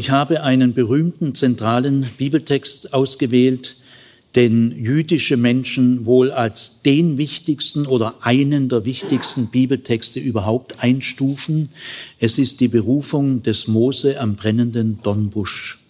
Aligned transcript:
Ich 0.00 0.08
habe 0.08 0.42
einen 0.42 0.72
berühmten 0.72 1.34
zentralen 1.34 2.06
Bibeltext 2.16 2.94
ausgewählt, 2.94 3.76
den 4.34 4.72
jüdische 4.82 5.36
Menschen 5.36 6.06
wohl 6.06 6.30
als 6.30 6.80
den 6.80 7.18
wichtigsten 7.18 7.84
oder 7.84 8.14
einen 8.22 8.70
der 8.70 8.86
wichtigsten 8.86 9.48
Bibeltexte 9.48 10.18
überhaupt 10.18 10.82
einstufen. 10.82 11.68
Es 12.18 12.38
ist 12.38 12.60
die 12.60 12.68
Berufung 12.68 13.42
des 13.42 13.68
Mose 13.68 14.18
am 14.18 14.36
brennenden 14.36 15.00
Dornbusch. 15.02 15.80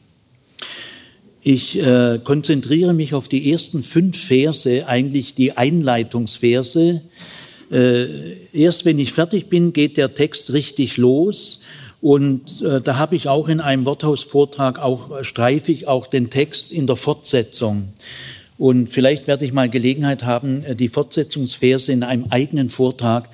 Ich 1.41 1.79
äh, 1.81 2.19
konzentriere 2.25 2.95
mich 2.95 3.15
auf 3.15 3.29
die 3.29 3.53
ersten 3.53 3.85
fünf 3.85 4.19
Verse, 4.19 4.89
eigentlich 4.89 5.35
die 5.35 5.57
Einleitungsverse. 5.57 7.03
Äh, 7.71 8.07
erst 8.53 8.85
wenn 8.85 8.99
ich 8.99 9.13
fertig 9.13 9.47
bin, 9.47 9.73
geht 9.73 9.97
der 9.97 10.15
Text 10.15 10.53
richtig 10.53 10.97
los. 10.97 11.61
Und 12.01 12.63
äh, 12.63 12.81
da 12.81 12.97
habe 12.97 13.17
ich 13.17 13.29
auch 13.29 13.49
in 13.49 13.61
einem 13.61 13.85
Worthausvortrag 13.85 14.79
auch 14.79 15.23
streife 15.23 15.71
ich 15.71 15.87
auch 15.87 16.07
den 16.07 16.31
Text 16.31 16.73
in 16.73 16.87
der 16.87 16.97
Fortsetzung. 16.97 17.91
Und 18.57 18.89
vielleicht 18.89 19.27
werde 19.27 19.47
ich 19.47 19.53
mal 19.53 19.71
Gelegenheit 19.71 20.25
haben, 20.25 20.63
äh, 20.65 20.75
die 20.75 20.89
Fortsetzungsverse 20.89 21.93
in 21.93 22.03
einem 22.03 22.27
eigenen 22.31 22.69
Vortrag 22.69 23.29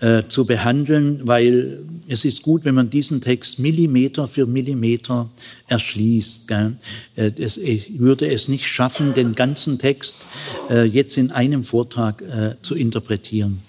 äh, 0.00 0.22
zu 0.28 0.46
behandeln, 0.46 1.20
weil 1.24 1.80
es 2.08 2.24
ist 2.24 2.42
gut, 2.42 2.64
wenn 2.64 2.74
man 2.74 2.88
diesen 2.88 3.20
Text 3.20 3.58
Millimeter 3.58 4.26
für 4.28 4.46
Millimeter 4.46 5.28
erschließt. 5.68 6.48
Gell? 6.48 6.76
Äh, 7.16 7.32
es, 7.38 7.58
ich 7.58 7.98
würde 7.98 8.30
es 8.32 8.48
nicht 8.48 8.66
schaffen, 8.66 9.12
den 9.12 9.34
ganzen 9.34 9.78
Text 9.78 10.24
äh, 10.70 10.84
jetzt 10.84 11.18
in 11.18 11.30
einem 11.30 11.62
Vortrag 11.62 12.22
äh, 12.22 12.54
zu 12.62 12.74
interpretieren. 12.74 13.60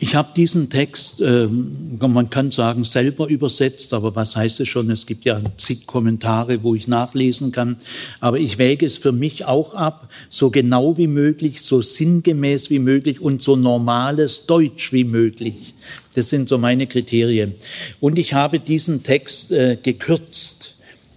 Ich 0.00 0.16
habe 0.16 0.32
diesen 0.34 0.70
Text, 0.70 1.20
äh, 1.20 1.46
man 1.46 2.28
kann 2.28 2.50
sagen, 2.50 2.84
selber 2.84 3.28
übersetzt, 3.28 3.94
aber 3.94 4.16
was 4.16 4.34
heißt 4.34 4.58
es 4.58 4.68
schon? 4.68 4.90
Es 4.90 5.06
gibt 5.06 5.24
ja 5.24 5.40
zig 5.56 5.86
Kommentare, 5.86 6.64
wo 6.64 6.74
ich 6.74 6.88
nachlesen 6.88 7.52
kann. 7.52 7.76
Aber 8.18 8.38
ich 8.38 8.58
wäge 8.58 8.84
es 8.86 8.98
für 8.98 9.12
mich 9.12 9.44
auch 9.44 9.72
ab, 9.72 10.08
so 10.28 10.50
genau 10.50 10.98
wie 10.98 11.06
möglich, 11.06 11.62
so 11.62 11.80
sinngemäß 11.80 12.70
wie 12.70 12.80
möglich 12.80 13.20
und 13.20 13.40
so 13.40 13.54
normales 13.54 14.46
Deutsch 14.46 14.92
wie 14.92 15.04
möglich. 15.04 15.74
Das 16.16 16.28
sind 16.28 16.48
so 16.48 16.58
meine 16.58 16.88
Kriterien. 16.88 17.54
Und 18.00 18.18
ich 18.18 18.34
habe 18.34 18.58
diesen 18.58 19.04
Text 19.04 19.52
äh, 19.52 19.78
gekürzt. 19.80 20.74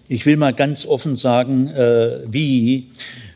Ich 0.07 0.25
will 0.27 0.37
mal 0.37 0.53
ganz 0.53 0.85
offen 0.85 1.15
sagen, 1.15 1.67
äh, 1.67 2.19
wie 2.27 2.87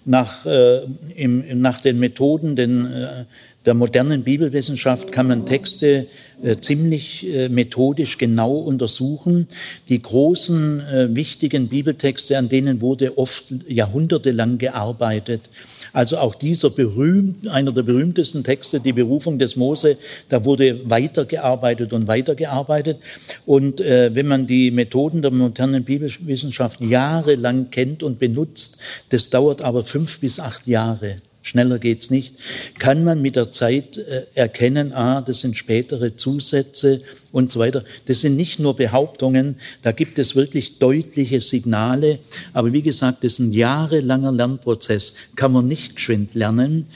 nach, 0.05 0.45
äh, 0.45 0.81
im, 1.15 1.61
nach 1.61 1.81
den 1.81 1.99
Methoden, 1.99 2.55
denn 2.55 2.85
äh, 2.85 3.25
der 3.65 3.75
modernen 3.75 4.23
Bibelwissenschaft 4.23 5.11
kann 5.11 5.27
man 5.27 5.45
Texte 5.45 6.07
äh, 6.41 6.55
ziemlich 6.57 7.27
äh, 7.27 7.47
methodisch 7.47 8.17
genau 8.17 8.55
untersuchen. 8.55 9.47
Die 9.87 10.01
großen, 10.01 10.79
äh, 10.79 11.15
wichtigen 11.15 11.67
Bibeltexte, 11.67 12.39
an 12.39 12.49
denen 12.49 12.81
wurde 12.81 13.19
oft 13.19 13.45
jahrhundertelang 13.67 14.57
gearbeitet. 14.57 15.49
Also 15.93 16.17
auch 16.17 16.33
dieser 16.33 16.71
berühmt, 16.71 17.47
einer 17.47 17.71
der 17.71 17.83
berühmtesten 17.83 18.43
Texte, 18.43 18.79
die 18.79 18.93
Berufung 18.93 19.37
des 19.37 19.55
Mose, 19.55 19.97
da 20.29 20.43
wurde 20.43 20.89
weitergearbeitet 20.89 21.93
und 21.93 22.07
weitergearbeitet. 22.07 22.97
Und 23.45 23.79
äh, 23.79 24.15
wenn 24.15 24.25
man 24.25 24.47
die 24.47 24.71
Methoden 24.71 25.21
der 25.21 25.29
modernen 25.29 25.83
Bibelwissenschaft 25.83 26.81
jahrelang 26.81 27.69
kennt 27.69 28.01
und 28.01 28.17
benutzt, 28.17 28.79
das 29.09 29.29
dauert 29.29 29.61
aber 29.61 29.83
fünf 29.83 30.19
bis 30.19 30.39
acht 30.39 30.65
Jahre 30.65 31.17
schneller 31.41 31.79
geht's 31.79 32.09
nicht, 32.09 32.35
kann 32.79 33.03
man 33.03 33.21
mit 33.21 33.35
der 33.35 33.51
Zeit 33.51 33.97
äh, 33.97 34.25
erkennen, 34.35 34.93
ah, 34.93 35.21
das 35.21 35.41
sind 35.41 35.57
spätere 35.57 36.15
Zusätze 36.15 37.01
und 37.31 37.51
so 37.51 37.59
weiter. 37.59 37.83
Das 38.05 38.21
sind 38.21 38.35
nicht 38.35 38.59
nur 38.59 38.75
Behauptungen, 38.75 39.55
da 39.81 39.91
gibt 39.91 40.19
es 40.19 40.35
wirklich 40.35 40.79
deutliche 40.79 41.41
Signale. 41.41 42.19
Aber 42.53 42.73
wie 42.73 42.81
gesagt, 42.81 43.23
das 43.23 43.33
ist 43.33 43.39
ein 43.39 43.53
jahrelanger 43.53 44.31
Lernprozess, 44.31 45.13
kann 45.35 45.51
man 45.51 45.67
nicht 45.67 45.95
geschwind 45.95 46.35
lernen. 46.35 46.87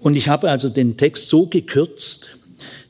Und 0.00 0.16
ich 0.16 0.28
habe 0.28 0.50
also 0.50 0.68
den 0.68 0.96
Text 0.96 1.28
so 1.28 1.46
gekürzt, 1.46 2.38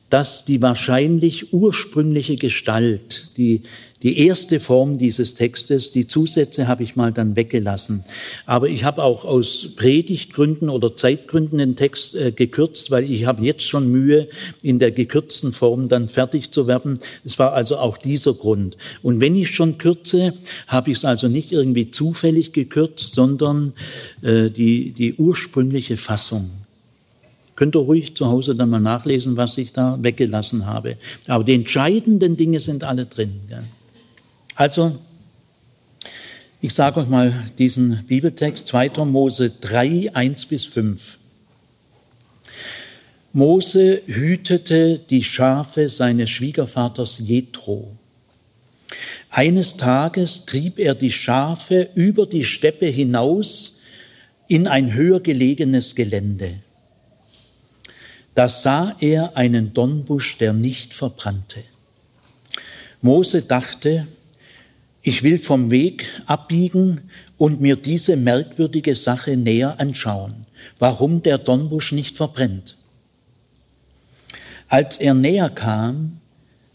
dass 0.09 0.45
die 0.45 0.61
wahrscheinlich 0.61 1.53
ursprüngliche 1.53 2.37
Gestalt, 2.37 3.31
die 3.37 3.63
die 4.03 4.19
erste 4.27 4.59
Form 4.59 4.97
dieses 4.99 5.33
Textes. 5.33 5.89
Die 5.89 6.07
Zusätze 6.07 6.67
habe 6.67 6.83
ich 6.83 6.95
mal 6.95 7.11
dann 7.11 7.35
weggelassen. 7.35 8.03
Aber 8.45 8.69
ich 8.69 8.83
habe 8.83 9.03
auch 9.03 9.25
aus 9.25 9.69
Predigtgründen 9.75 10.69
oder 10.69 10.95
Zeitgründen 10.95 11.57
den 11.57 11.75
Text 11.75 12.15
äh, 12.15 12.31
gekürzt, 12.31 12.91
weil 12.91 13.09
ich 13.09 13.25
habe 13.25 13.43
jetzt 13.43 13.63
schon 13.63 13.91
Mühe, 13.91 14.27
in 14.61 14.77
der 14.77 14.91
gekürzten 14.91 15.51
Form 15.51 15.89
dann 15.89 16.07
fertig 16.07 16.51
zu 16.51 16.67
werden. 16.67 16.99
Es 17.25 17.39
war 17.39 17.53
also 17.53 17.77
auch 17.77 17.97
dieser 17.97 18.33
Grund. 18.33 18.77
Und 19.01 19.19
wenn 19.19 19.35
ich 19.35 19.49
schon 19.49 19.79
kürze, 19.79 20.33
habe 20.67 20.91
ich 20.91 20.97
es 20.97 21.05
also 21.05 21.27
nicht 21.27 21.51
irgendwie 21.51 21.89
zufällig 21.89 22.53
gekürzt, 22.53 23.13
sondern 23.13 23.73
äh, 24.21 24.49
die, 24.49 24.91
die 24.91 25.15
ursprüngliche 25.15 25.97
Fassung. 25.97 26.51
Könnt 27.55 27.75
ihr 27.75 27.79
ruhig 27.79 28.15
zu 28.15 28.27
Hause 28.27 28.53
dann 28.53 28.69
mal 28.69 28.79
nachlesen, 28.79 29.35
was 29.35 29.57
ich 29.57 29.73
da 29.73 29.97
weggelassen 29.99 30.67
habe. 30.67 30.97
Aber 31.25 31.43
die 31.43 31.55
entscheidenden 31.55 32.37
Dinge 32.37 32.59
sind 32.59 32.83
alle 32.83 33.07
drin. 33.07 33.39
Gell? 33.49 33.63
Also, 34.57 34.97
ich 36.61 36.73
sage 36.73 36.99
euch 36.99 37.07
mal 37.07 37.51
diesen 37.59 38.03
Bibeltext, 38.07 38.65
2. 38.65 39.05
Mose 39.05 39.51
3, 39.51 40.15
1 40.15 40.45
bis 40.47 40.65
5. 40.65 41.19
Mose 43.33 44.01
hütete 44.07 44.97
die 44.97 45.23
Schafe 45.23 45.89
seines 45.89 46.31
Schwiegervaters 46.31 47.19
Jethro. 47.19 47.95
Eines 49.29 49.77
Tages 49.77 50.47
trieb 50.47 50.79
er 50.79 50.95
die 50.95 51.11
Schafe 51.11 51.91
über 51.93 52.25
die 52.25 52.43
Steppe 52.43 52.87
hinaus 52.87 53.79
in 54.47 54.65
ein 54.65 54.91
höher 54.91 55.19
gelegenes 55.19 55.93
Gelände. 55.93 56.55
Da 58.33 58.49
sah 58.49 58.95
er 59.01 59.37
einen 59.37 59.73
Dornbusch, 59.73 60.39
der 60.39 60.53
nicht 60.53 60.95
verbrannte. 60.95 61.63
Mose 63.03 63.43
dachte, 63.43 64.07
ich 65.07 65.23
will 65.23 65.39
vom 65.39 65.71
Weg 65.71 66.05
abbiegen 66.25 66.99
und 67.37 67.61
mir 67.61 67.77
diese 67.77 68.17
merkwürdige 68.17 68.93
Sache 68.93 69.37
näher 69.37 69.79
anschauen, 69.79 70.45
warum 70.79 71.23
der 71.23 71.37
Dornbusch 71.37 71.93
nicht 71.93 72.17
verbrennt. 72.17 72.75
Als 74.67 74.97
er 74.97 75.13
näher 75.13 75.49
kam, 75.49 76.19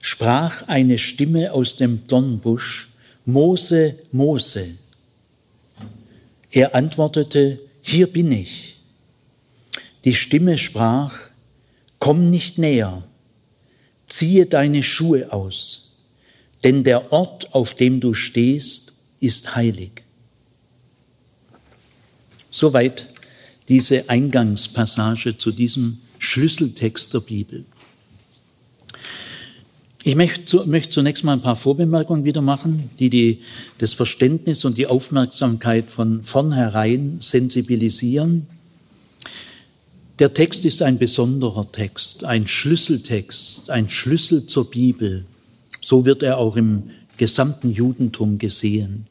sprach 0.01 0.67
eine 0.67 0.97
Stimme 0.97 1.53
aus 1.53 1.77
dem 1.77 2.07
Dornbusch, 2.07 2.95
Mose, 3.27 3.97
Mose. 4.13 4.79
Er 6.51 6.75
antwortete, 6.75 7.59
hier 7.83 8.11
bin 8.11 8.33
ich. 8.33 8.81
Die 10.07 10.15
Stimme 10.15 10.57
sprach, 10.57 11.13
komm 11.99 12.31
nicht 12.31 12.57
näher, 12.57 13.03
ziehe 14.07 14.47
deine 14.47 14.83
Schuhe 14.83 15.31
aus 15.35 15.82
denn 16.65 16.85
der 16.85 17.13
Ort, 17.13 17.55
auf 17.55 17.75
dem 17.75 18.01
du 18.01 18.15
stehst, 18.15 18.95
ist 19.21 19.55
heilig. 19.57 20.03
Soweit 22.51 23.09
diese 23.69 24.09
Eingangspassage 24.09 25.39
zu 25.39 25.53
diesem 25.53 25.99
Schlüsseltext 26.19 27.15
der 27.15 27.21
Bibel. 27.21 27.65
Ich 30.05 30.17
möchte, 30.17 30.89
zunächst 30.89 31.23
mal 31.23 31.35
ein 31.35 31.43
paar 31.43 31.55
Vorbemerkungen 31.55 32.25
wieder 32.25 32.43
machen, 32.43 32.91
die, 32.99 33.09
die 33.09 33.39
das 33.79 33.93
Verständnis 33.93 34.65
und 34.65 34.77
die 34.77 34.89
Aufmerksamkeit 34.89 35.91
von 35.91 36.25
vornherein 36.25 37.19
sensibilisieren. 37.21 38.49
Der 40.19 40.35
Text 40.35 40.65
ist 40.65 40.83
ein 40.83 40.99
besonderer 40.99 41.71
Text, 41.71 42.25
ein 42.25 42.49
Schlüsseltext, 42.49 43.71
ein 43.71 43.89
Schlüssel 43.89 44.47
zur 44.47 44.71
Bibel. 44.71 45.25
So 45.83 46.07
wird 46.07 46.23
er 46.23 46.39
auch 46.39 46.57
im 46.57 46.85
gesamten 47.19 47.71
Judentum 47.71 48.39
gesehen. 48.39 49.07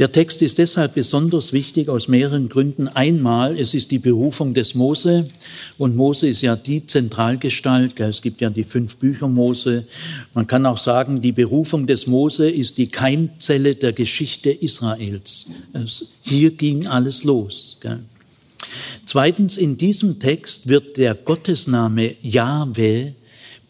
Der 0.00 0.12
Text 0.12 0.40
ist 0.40 0.56
deshalb 0.56 0.94
besonders 0.94 1.52
wichtig 1.52 1.90
aus 1.90 2.08
mehreren 2.08 2.48
Gründen. 2.48 2.88
Einmal, 2.88 3.58
es 3.58 3.74
ist 3.74 3.90
die 3.90 3.98
Berufung 3.98 4.54
des 4.54 4.74
Mose 4.74 5.28
und 5.76 5.94
Mose 5.94 6.26
ist 6.26 6.40
ja 6.40 6.56
die 6.56 6.86
Zentralgestalt. 6.86 8.00
Es 8.00 8.22
gibt 8.22 8.40
ja 8.40 8.48
die 8.48 8.64
fünf 8.64 8.96
Bücher 8.96 9.28
Mose. 9.28 9.84
Man 10.32 10.46
kann 10.46 10.64
auch 10.64 10.78
sagen, 10.78 11.20
die 11.20 11.32
Berufung 11.32 11.86
des 11.86 12.06
Mose 12.06 12.48
ist 12.48 12.78
die 12.78 12.86
Keimzelle 12.86 13.74
der 13.74 13.92
Geschichte 13.92 14.50
Israels. 14.50 15.50
Hier 16.22 16.52
ging 16.52 16.86
alles 16.86 17.24
los. 17.24 17.78
Zweitens, 19.04 19.58
in 19.58 19.76
diesem 19.76 20.18
Text 20.18 20.66
wird 20.66 20.96
der 20.96 21.14
Gottesname 21.14 22.14
Yahweh 22.22 23.12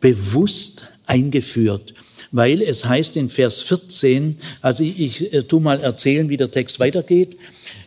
bewusst 0.00 0.88
eingeführt, 1.06 1.94
weil 2.32 2.62
es 2.62 2.84
heißt 2.84 3.16
in 3.16 3.28
Vers 3.28 3.60
14, 3.62 4.36
also 4.60 4.84
ich, 4.84 5.00
ich 5.00 5.34
äh, 5.34 5.42
tu 5.42 5.60
mal 5.60 5.80
erzählen, 5.80 6.28
wie 6.28 6.36
der 6.36 6.50
Text 6.50 6.78
weitergeht. 6.78 7.36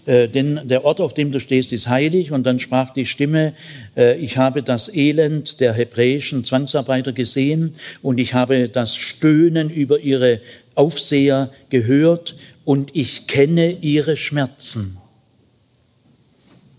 äh, 0.05 0.27
denn 0.27 0.67
der 0.67 0.83
Ort, 0.83 0.99
auf 0.99 1.13
dem 1.13 1.31
du 1.31 1.39
stehst, 1.39 1.71
ist 1.71 1.87
heilig. 1.87 2.31
Und 2.31 2.43
dann 2.43 2.59
sprach 2.59 2.91
die 2.91 3.05
Stimme, 3.05 3.53
äh, 3.95 4.17
ich 4.17 4.37
habe 4.37 4.61
das 4.61 4.93
Elend 4.93 5.61
der 5.61 5.73
hebräischen 5.73 6.43
Zwangsarbeiter 6.43 7.13
gesehen 7.13 7.75
und 8.01 8.19
ich 8.19 8.33
habe 8.33 8.67
das 8.67 8.95
Stöhnen 8.95 9.69
über 9.69 9.99
ihre 9.99 10.41
Aufseher 10.75 11.51
gehört 11.69 12.35
und 12.65 12.95
ich 12.95 13.27
kenne 13.27 13.77
ihre 13.81 14.17
Schmerzen. 14.17 14.97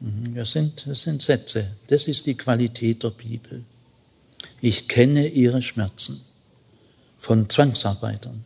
Mhm, 0.01 0.35
das 0.35 0.53
sind, 0.53 0.85
das 0.87 1.03
sind 1.03 1.23
Sätze. 1.23 1.69
Das 1.87 2.09
ist 2.09 2.27
die 2.27 2.35
Qualität 2.35 3.03
der 3.03 3.11
Bibel. 3.11 3.65
Ich 4.61 4.89
kenne 4.89 5.29
ihre 5.29 5.63
Schmerzen 5.63 6.21
von 7.19 7.49
Zwangsarbeitern. 7.49 8.45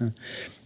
Ja. 0.00 0.12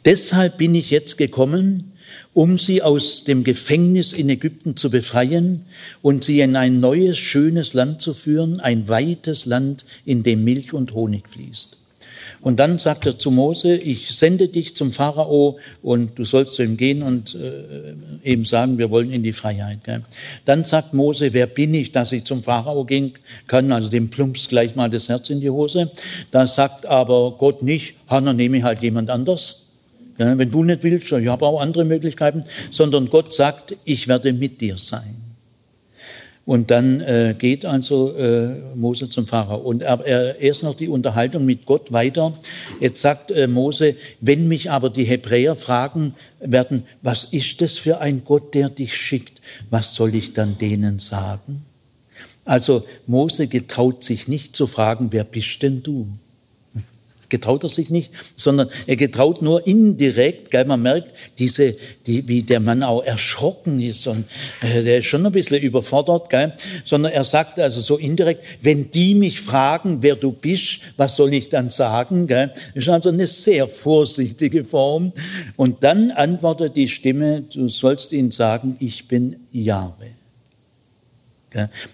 Deshalb 0.04 0.58
bin 0.58 0.74
ich 0.74 0.90
jetzt 0.90 1.16
gekommen, 1.16 1.92
um 2.34 2.58
sie 2.58 2.82
aus 2.82 3.24
dem 3.24 3.44
Gefängnis 3.44 4.12
in 4.12 4.28
Ägypten 4.28 4.76
zu 4.76 4.90
befreien 4.90 5.66
und 6.02 6.24
sie 6.24 6.40
in 6.40 6.56
ein 6.56 6.80
neues, 6.80 7.18
schönes 7.18 7.74
Land 7.74 8.00
zu 8.00 8.14
führen, 8.14 8.60
ein 8.60 8.88
weites 8.88 9.46
Land, 9.46 9.84
in 10.04 10.22
dem 10.22 10.44
Milch 10.44 10.72
und 10.72 10.92
Honig 10.92 11.28
fließt. 11.28 11.78
Und 12.40 12.58
dann 12.58 12.78
sagt 12.78 13.06
er 13.06 13.18
zu 13.18 13.30
Mose, 13.30 13.76
ich 13.76 14.14
sende 14.16 14.48
dich 14.48 14.74
zum 14.74 14.92
Pharao 14.92 15.58
und 15.82 16.18
du 16.18 16.24
sollst 16.24 16.54
zu 16.54 16.62
ihm 16.62 16.76
gehen 16.76 17.02
und 17.02 17.34
äh, 17.34 18.28
eben 18.28 18.44
sagen, 18.44 18.78
wir 18.78 18.90
wollen 18.90 19.12
in 19.12 19.22
die 19.22 19.32
Freiheit. 19.32 19.84
Gell? 19.84 20.02
Dann 20.44 20.64
sagt 20.64 20.92
Mose, 20.92 21.32
wer 21.32 21.46
bin 21.46 21.74
ich, 21.74 21.92
dass 21.92 22.12
ich 22.12 22.24
zum 22.24 22.42
Pharao 22.42 22.84
gehen 22.84 23.14
kann? 23.46 23.72
Also 23.72 23.88
dem 23.88 24.10
plumpst 24.10 24.48
gleich 24.48 24.74
mal 24.74 24.90
das 24.90 25.08
Herz 25.08 25.30
in 25.30 25.40
die 25.40 25.50
Hose. 25.50 25.90
Da 26.30 26.46
sagt 26.46 26.86
aber 26.86 27.36
Gott 27.38 27.62
nicht, 27.62 27.94
Hanna, 28.08 28.32
nehme 28.32 28.58
ich 28.58 28.64
halt 28.64 28.80
jemand 28.80 29.10
anders. 29.10 29.66
Wenn 30.18 30.50
du 30.50 30.62
nicht 30.62 30.82
willst, 30.82 31.10
ich 31.10 31.28
habe 31.28 31.46
auch 31.46 31.60
andere 31.60 31.84
Möglichkeiten, 31.84 32.44
sondern 32.70 33.08
Gott 33.08 33.32
sagt, 33.32 33.76
ich 33.84 34.08
werde 34.08 34.32
mit 34.32 34.60
dir 34.60 34.78
sein. 34.78 35.21
Und 36.44 36.72
dann 36.72 37.00
äh, 37.00 37.36
geht 37.38 37.64
also 37.64 38.16
äh, 38.16 38.74
Mose 38.74 39.08
zum 39.08 39.28
Pharao. 39.28 39.58
Und 39.58 39.82
er, 39.82 40.04
er, 40.04 40.40
erst 40.40 40.64
noch 40.64 40.74
die 40.74 40.88
Unterhaltung 40.88 41.44
mit 41.44 41.66
Gott 41.66 41.92
weiter. 41.92 42.32
Jetzt 42.80 43.00
sagt 43.00 43.30
äh, 43.30 43.46
Mose, 43.46 43.94
wenn 44.20 44.48
mich 44.48 44.70
aber 44.70 44.90
die 44.90 45.04
Hebräer 45.04 45.54
fragen 45.54 46.14
werden, 46.40 46.84
was 47.00 47.24
ist 47.24 47.60
das 47.60 47.78
für 47.78 48.00
ein 48.00 48.24
Gott, 48.24 48.54
der 48.54 48.70
dich 48.70 48.96
schickt? 48.96 49.40
Was 49.70 49.94
soll 49.94 50.16
ich 50.16 50.32
dann 50.32 50.58
denen 50.58 50.98
sagen? 50.98 51.64
Also 52.44 52.84
Mose 53.06 53.46
getraut 53.46 54.02
sich 54.02 54.26
nicht 54.26 54.56
zu 54.56 54.66
fragen, 54.66 55.08
wer 55.12 55.22
bist 55.22 55.62
denn 55.62 55.84
du? 55.84 56.08
Getraut 57.32 57.64
er 57.64 57.70
sich 57.70 57.90
nicht, 57.90 58.12
sondern 58.36 58.68
er 58.86 58.96
getraut 58.96 59.42
nur 59.42 59.66
indirekt, 59.66 60.50
gell, 60.50 60.66
man 60.66 60.82
merkt, 60.82 61.12
diese, 61.38 61.76
die, 62.06 62.28
wie 62.28 62.42
der 62.42 62.60
Mann 62.60 62.82
auch 62.82 63.02
erschrocken 63.02 63.80
ist 63.80 64.06
und 64.06 64.26
äh, 64.60 64.82
der 64.82 64.98
ist 64.98 65.06
schon 65.06 65.24
ein 65.26 65.32
bisschen 65.32 65.62
überfordert, 65.62 66.28
gell, 66.28 66.52
sondern 66.84 67.10
er 67.10 67.24
sagt 67.24 67.58
also 67.58 67.80
so 67.80 67.96
indirekt, 67.96 68.44
wenn 68.60 68.90
die 68.90 69.14
mich 69.14 69.40
fragen, 69.40 69.98
wer 70.02 70.14
du 70.14 70.30
bist, 70.30 70.82
was 70.96 71.16
soll 71.16 71.32
ich 71.32 71.48
dann 71.48 71.70
sagen, 71.70 72.26
gell, 72.26 72.52
ist 72.74 72.88
also 72.90 73.08
eine 73.08 73.26
sehr 73.26 73.66
vorsichtige 73.66 74.64
Form 74.64 75.12
und 75.56 75.82
dann 75.82 76.10
antwortet 76.10 76.76
die 76.76 76.88
Stimme, 76.88 77.42
du 77.42 77.68
sollst 77.68 78.12
ihnen 78.12 78.30
sagen, 78.30 78.76
ich 78.78 79.08
bin 79.08 79.36
Jahwe. 79.52 80.21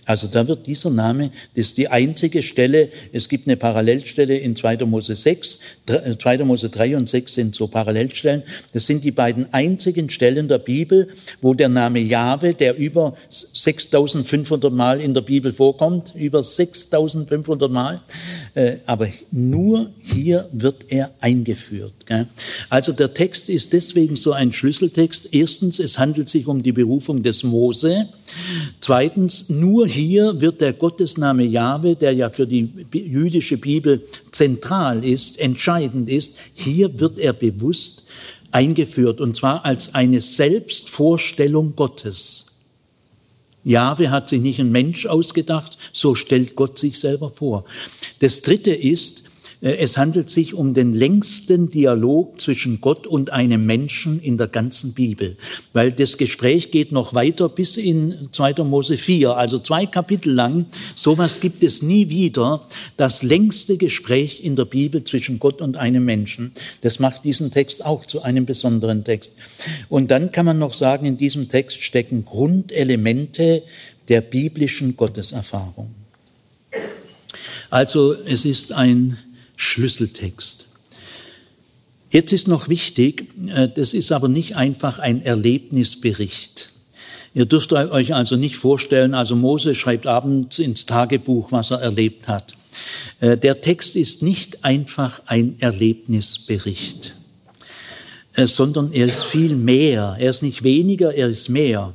Also 0.05 0.27
da 0.27 0.47
wird 0.47 0.67
dieser 0.67 0.91
Name, 0.91 1.31
das 1.55 1.69
ist 1.69 1.79
die 1.79 1.89
einzige 1.89 2.43
Stelle, 2.43 2.91
es 3.13 3.29
gibt 3.29 3.47
eine 3.47 3.57
Parallelstelle 3.57 4.37
in 4.37 4.57
2. 4.57 4.85
Mose 4.87 5.15
6, 5.15 5.59
2. 6.19 6.35
Äh, 6.35 6.45
Mose 6.45 6.69
3 6.69 6.97
und 6.97 7.09
6 7.09 7.35
sind 7.35 7.55
so 7.55 7.67
Parallelstellen. 7.67 8.43
Das 8.73 8.87
sind 8.87 9.05
die 9.05 9.11
beiden 9.11 9.53
einzigen 9.53 10.11
Stellen 10.11 10.49
der 10.49 10.59
Bibel, 10.59 11.09
wo 11.41 11.55
der 11.55 11.69
Name 11.69 12.01
Jahwe, 12.01 12.55
der 12.55 12.77
über 12.77 13.17
6500 13.31 14.73
Mal 14.73 15.01
in 15.01 15.15
der 15.15 15.23
Bibel 15.23 15.53
vorkommt, 15.53 16.15
über 16.15 16.43
6500 16.43 17.71
Mal, 17.71 18.01
äh, 18.55 18.77
aber 18.87 19.09
nur 19.31 19.91
hier 20.03 20.49
wird 20.53 20.87
er 20.89 21.11
eingeführt. 21.21 21.93
Also 22.71 22.93
der 22.93 23.15
Text 23.15 23.49
ist 23.49 23.73
deswegen 23.73 24.17
so 24.17 24.33
ein 24.33 24.53
Schlüsseltext. 24.53 25.29
Erstens, 25.33 25.79
es 25.79 25.99
handelt 25.99 26.29
sich 26.29 26.47
um 26.47 26.63
die 26.63 26.73
Berufung 26.73 27.23
des 27.23 27.43
Mose. 27.43 28.09
Zweitens, 28.81 29.49
nur 29.49 29.87
hier 29.87 30.41
wird 30.41 30.61
der 30.61 30.73
Gottesname 30.73 31.45
Jahwe, 31.45 31.97
der 31.97 32.13
ja 32.13 32.31
für 32.31 32.47
die 32.47 32.69
jüdische 32.93 33.59
Bibel 33.59 34.03
zentral 34.33 35.05
ist, 35.05 35.39
entscheidend 35.39 36.09
ist, 36.09 36.37
hier 36.55 36.99
wird 36.99 37.19
er 37.19 37.33
bewusst 37.33 38.07
eingeführt 38.51 39.21
und 39.21 39.37
zwar 39.37 39.65
als 39.65 39.95
eine 39.95 40.21
Selbstvorstellung 40.21 41.75
Gottes. 41.77 42.57
Jahwe 43.65 44.11
hat 44.11 44.31
sich 44.31 44.41
nicht 44.41 44.61
ein 44.61 44.73
Mensch 44.73 45.07
ausgedacht, 45.07 45.77
so 45.93 46.15
stellt 46.15 46.57
Gott 46.57 46.79
sich 46.79 46.99
selber 46.99 47.29
vor. 47.29 47.65
Das 48.21 48.41
dritte 48.41 48.73
ist, 48.73 49.25
es 49.61 49.97
handelt 49.97 50.31
sich 50.31 50.55
um 50.55 50.73
den 50.73 50.95
längsten 50.95 51.71
Dialog 51.71 52.41
zwischen 52.41 52.81
Gott 52.81 53.07
und 53.07 53.33
einem 53.33 53.67
Menschen 53.67 54.21
in 54.21 54.39
der 54.39 54.47
ganzen 54.47 54.95
Bibel, 54.95 55.37
weil 55.73 55.93
das 55.93 56.17
Gespräch 56.17 56.71
geht 56.71 56.93
noch 56.93 57.13
weiter 57.13 57.49
bis 57.49 57.77
in 57.77 58.29
2. 58.31 58.63
Mose 58.65 58.97
4, 58.97 59.37
also 59.37 59.59
zwei 59.59 59.87
Kapitel 59.87 60.33
lang. 60.33 60.67
Sowas 60.95 61.41
gibt 61.41 61.65
es 61.65 61.83
nie 61.83 62.09
wieder. 62.09 62.69
Das 62.97 63.25
längste 63.25 63.77
Gespräch 63.77 64.45
in 64.45 64.55
der 64.55 64.65
Bibel 64.65 65.03
zwischen 65.03 65.41
Gott 65.41 65.61
und 65.61 65.77
einem 65.77 66.05
Menschen. 66.05 66.53
Das 66.83 67.01
macht 67.01 67.25
diesen 67.25 67.51
Text 67.51 67.85
auch 67.85 68.07
zu 68.07 68.23
einem 68.23 68.47
besonderen 68.47 69.03
Text. 69.03 69.35
Und 69.89 70.13
dann 70.13 70.31
kann 70.31 70.47
man 70.47 70.59
noch 70.59 70.75
sagen, 70.75 71.05
in 71.05 71.17
diesem 71.17 71.49
Text 71.49 71.83
stecken 71.83 72.25
Grundelemente 72.25 73.63
der 74.09 74.21
biblischen 74.21 74.97
Gotteserfahrung. 74.97 75.91
Also 77.71 78.15
es 78.15 78.45
ist 78.45 78.73
ein 78.73 79.19
Schlüsseltext. 79.59 80.69
Jetzt 82.11 82.33
ist 82.33 82.49
noch 82.49 82.69
wichtig, 82.69 83.27
äh, 83.49 83.69
das 83.69 83.93
ist 83.93 84.13
aber 84.13 84.29
nicht 84.29 84.57
einfach 84.57 84.99
ein 84.99 85.21
Erlebnisbericht. 85.21 86.71
Ihr 87.35 87.45
dürft 87.45 87.73
euch 87.73 88.15
also 88.15 88.37
nicht 88.37 88.57
vorstellen, 88.57 89.13
also 89.13 89.37
Mose 89.37 89.75
schreibt 89.75 90.07
abends 90.07 90.59
ins 90.59 90.87
Tagebuch, 90.87 91.53
was 91.53 91.71
er 91.71 91.81
erlebt 91.81 92.27
hat. 92.29 92.55
Äh, 93.21 93.37
der 93.37 93.61
Text 93.61 93.97
ist 93.97 94.23
nicht 94.23 94.65
einfach 94.65 95.21
ein 95.27 95.57
Erlebnisbericht, 95.59 97.15
äh, 98.35 98.47
sondern 98.47 98.93
er 98.93 99.07
ist 99.07 99.25
viel 99.25 99.57
mehr. 99.57 100.17
Er 100.19 100.31
ist 100.31 100.43
nicht 100.43 100.63
weniger, 100.63 101.13
er 101.13 101.29
ist 101.29 101.49
mehr. 101.49 101.95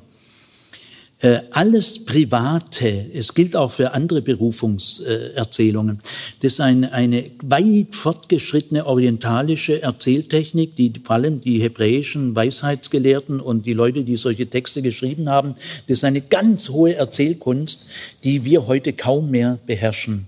Äh, 1.24 1.44
alles 1.52 2.04
Private, 2.04 3.06
es 3.14 3.34
gilt 3.34 3.56
auch 3.56 3.72
für 3.72 3.94
andere 3.94 4.22
Berufungserzählungen, 4.22 6.00
das 6.42 6.54
ist 6.54 6.60
eine, 6.60 6.92
eine 6.92 7.24
weit 7.42 7.96
fortgeschrittene 7.96 8.86
orientalische 8.86 9.82
Erzähltechnik, 9.82 10.76
die 10.76 10.92
vor 11.02 11.16
allem 11.16 11.40
die 11.40 11.62
hebräischen 11.62 12.36
Weisheitsgelehrten 12.36 13.40
und 13.40 13.66
die 13.66 13.72
Leute, 13.72 14.04
die 14.04 14.18
solche 14.18 14.50
Texte 14.50 14.82
geschrieben 14.82 15.30
haben, 15.30 15.56
das 15.88 16.00
ist 16.00 16.04
eine 16.04 16.20
ganz 16.20 16.68
hohe 16.68 16.96
Erzählkunst, 16.96 17.88
die 18.26 18.44
wir 18.44 18.68
heute 18.68 18.92
kaum 18.92 19.32
mehr 19.32 19.60
beherrschen. 19.66 20.26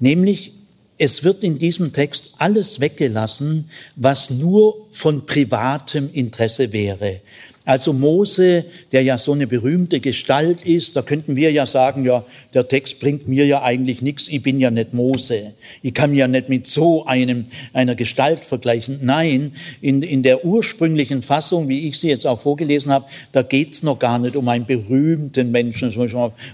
Nämlich 0.00 0.54
es 0.96 1.24
wird 1.24 1.44
in 1.44 1.58
diesem 1.58 1.92
Text 1.92 2.34
alles 2.38 2.80
weggelassen, 2.80 3.68
was 3.96 4.30
nur 4.30 4.86
von 4.92 5.26
privatem 5.26 6.08
Interesse 6.10 6.72
wäre. 6.72 7.20
Also 7.64 7.92
Mose, 7.92 8.64
der 8.90 9.04
ja 9.04 9.18
so 9.18 9.32
eine 9.32 9.46
berühmte 9.46 10.00
Gestalt 10.00 10.64
ist, 10.64 10.96
da 10.96 11.02
könnten 11.02 11.36
wir 11.36 11.52
ja 11.52 11.64
sagen, 11.64 12.04
ja, 12.04 12.24
der 12.54 12.66
Text 12.66 12.98
bringt 12.98 13.28
mir 13.28 13.46
ja 13.46 13.62
eigentlich 13.62 14.02
nichts, 14.02 14.26
ich 14.26 14.42
bin 14.42 14.58
ja 14.58 14.72
nicht 14.72 14.94
Mose. 14.94 15.52
Ich 15.80 15.94
kann 15.94 16.12
ja 16.12 16.26
nicht 16.26 16.48
mit 16.48 16.66
so 16.66 17.06
einem, 17.06 17.44
einer 17.72 17.94
Gestalt 17.94 18.44
vergleichen. 18.44 18.98
Nein, 19.02 19.52
in, 19.80 20.02
in 20.02 20.24
der 20.24 20.44
ursprünglichen 20.44 21.22
Fassung, 21.22 21.68
wie 21.68 21.86
ich 21.86 22.00
sie 22.00 22.08
jetzt 22.08 22.26
auch 22.26 22.40
vorgelesen 22.40 22.90
habe, 22.90 23.04
da 23.30 23.42
geht's 23.42 23.84
noch 23.84 24.00
gar 24.00 24.18
nicht 24.18 24.34
um 24.34 24.48
einen 24.48 24.66
berühmten 24.66 25.52
Menschen. 25.52 25.92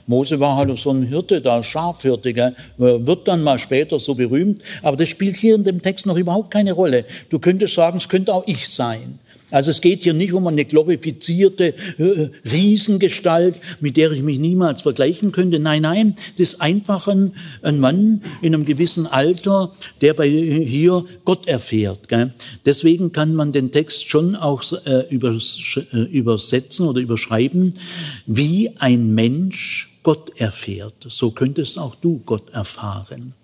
Mose 0.07 0.41
war 0.41 0.57
halt 0.57 0.79
so 0.79 0.91
ein 0.91 1.05
Hirte, 1.05 1.41
da 1.41 1.63
Schafhirte, 1.63 2.55
wird 2.77 3.29
dann 3.29 3.43
mal 3.43 3.59
später 3.59 3.99
so 3.99 4.15
berühmt, 4.15 4.61
aber 4.83 4.99
das 4.99 5.09
spielt 5.09 5.39
hier 5.39 5.55
in 5.55 5.65
dem 5.65 5.81
Text 5.81 6.05
noch 6.05 6.19
überhaupt 6.19 6.51
keine 6.51 6.73
Rolle. 6.73 7.07
Du 7.31 7.39
könntest 7.39 7.75
sagen, 7.75 7.97
es 7.97 8.11
könnte 8.11 8.35
auch 8.35 8.47
ich 8.47 8.69
sein. 8.69 9.19
Also 9.51 9.71
es 9.71 9.81
geht 9.81 10.03
hier 10.03 10.13
nicht 10.13 10.33
um 10.33 10.47
eine 10.47 10.65
glorifizierte 10.65 11.75
äh, 11.99 12.31
Riesengestalt, 12.45 13.57
mit 13.81 13.97
der 13.97 14.13
ich 14.13 14.23
mich 14.23 14.39
niemals 14.39 14.83
vergleichen 14.83 15.33
könnte. 15.33 15.59
Nein, 15.59 15.83
nein, 15.83 16.17
das 16.37 16.53
ist 16.53 16.61
einfach 16.61 17.09
ein, 17.09 17.35
ein 17.63 17.81
Mann 17.81 18.23
in 18.43 18.55
einem 18.55 18.65
gewissen 18.65 19.07
Alter, 19.07 19.73
der 20.01 20.15
bei 20.15 20.29
hier 20.29 21.05
Gott 21.25 21.49
erfährt. 21.49 22.09
Gell? 22.09 22.33
Deswegen 22.67 23.13
kann 23.13 23.35
man 23.35 23.53
den 23.53 23.71
Text 23.71 24.09
schon 24.09 24.37
auch 24.37 24.63
äh, 24.85 25.07
äh, 25.09 25.97
übersetzen 26.11 26.87
oder 26.87 27.01
überschreiben, 27.01 27.75
wie 28.27 28.71
ein 28.79 29.15
Mensch 29.15 29.99
Gott 30.03 30.39
erfährt. 30.41 31.07
So 31.09 31.31
könntest 31.31 31.79
auch 31.79 31.95
du 31.95 32.21
Gott 32.25 32.51
erfahren. 32.51 33.35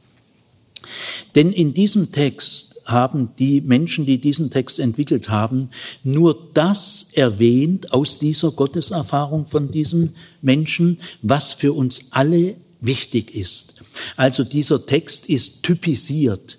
Denn 1.35 1.53
in 1.53 1.75
diesem 1.75 2.11
Text 2.11 2.81
haben 2.85 3.31
die 3.39 3.61
Menschen, 3.61 4.05
die 4.05 4.19
diesen 4.19 4.51
Text 4.51 4.79
entwickelt 4.79 5.29
haben, 5.29 5.71
nur 6.03 6.51
das 6.55 7.09
erwähnt 7.13 7.93
aus 7.93 8.19
dieser 8.19 8.53
Gotteserfahrung 8.53 9.47
von 9.47 9.71
diesem 9.71 10.15
Menschen, 10.43 11.01
was 11.23 11.53
für 11.53 11.73
uns 11.73 12.09
alle 12.11 12.57
wichtig 12.85 13.35
ist. 13.35 13.83
Also 14.17 14.45
dieser 14.45 14.87
Text 14.87 15.29
ist 15.29 15.63
typisiert. 15.63 16.59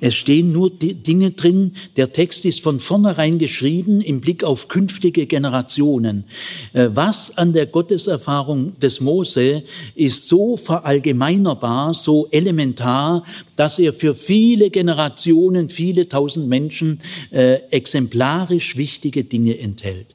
Es 0.00 0.14
stehen 0.14 0.52
nur 0.52 0.70
Dinge 0.70 1.32
drin. 1.32 1.72
Der 1.96 2.12
Text 2.12 2.44
ist 2.44 2.60
von 2.60 2.80
vornherein 2.80 3.38
geschrieben 3.38 4.00
im 4.00 4.20
Blick 4.20 4.42
auf 4.44 4.68
künftige 4.68 5.26
Generationen. 5.26 6.24
Äh, 6.72 6.88
was 6.92 7.38
an 7.38 7.52
der 7.52 7.66
Gotteserfahrung 7.66 8.78
des 8.80 9.00
Mose 9.00 9.62
ist 9.94 10.26
so 10.26 10.56
verallgemeinerbar, 10.56 11.94
so 11.94 12.28
elementar, 12.30 13.24
dass 13.54 13.78
er 13.78 13.92
für 13.92 14.14
viele 14.14 14.70
Generationen, 14.70 15.68
viele 15.68 16.08
tausend 16.08 16.48
Menschen 16.48 16.98
äh, 17.30 17.54
exemplarisch 17.70 18.76
wichtige 18.76 19.24
Dinge 19.24 19.58
enthält. 19.58 20.14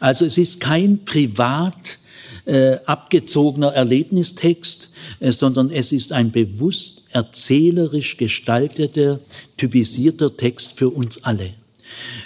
Also 0.00 0.24
es 0.24 0.36
ist 0.36 0.60
kein 0.60 1.04
Privat 1.04 1.98
äh, 2.44 2.76
abgezogener 2.86 3.68
Erlebnistext, 3.68 4.90
äh, 5.20 5.32
sondern 5.32 5.70
es 5.70 5.92
ist 5.92 6.12
ein 6.12 6.30
bewusst 6.32 7.04
erzählerisch 7.10 8.16
gestalteter, 8.16 9.20
typisierter 9.56 10.36
Text 10.36 10.78
für 10.78 10.90
uns 10.90 11.24
alle. 11.24 11.50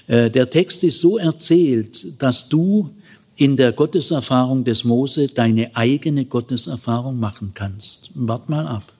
Äh, 0.06 0.30
der 0.30 0.50
Text 0.50 0.84
ist 0.84 1.00
so 1.00 1.18
erzählt, 1.18 2.20
dass 2.20 2.48
du 2.48 2.90
in 3.36 3.56
der 3.56 3.72
Gotteserfahrung 3.72 4.64
des 4.64 4.84
Mose 4.84 5.28
deine 5.28 5.76
eigene 5.76 6.24
Gotteserfahrung 6.24 7.20
machen 7.20 7.52
kannst. 7.54 8.10
Wart 8.14 8.48
mal 8.48 8.66
ab. 8.66 8.92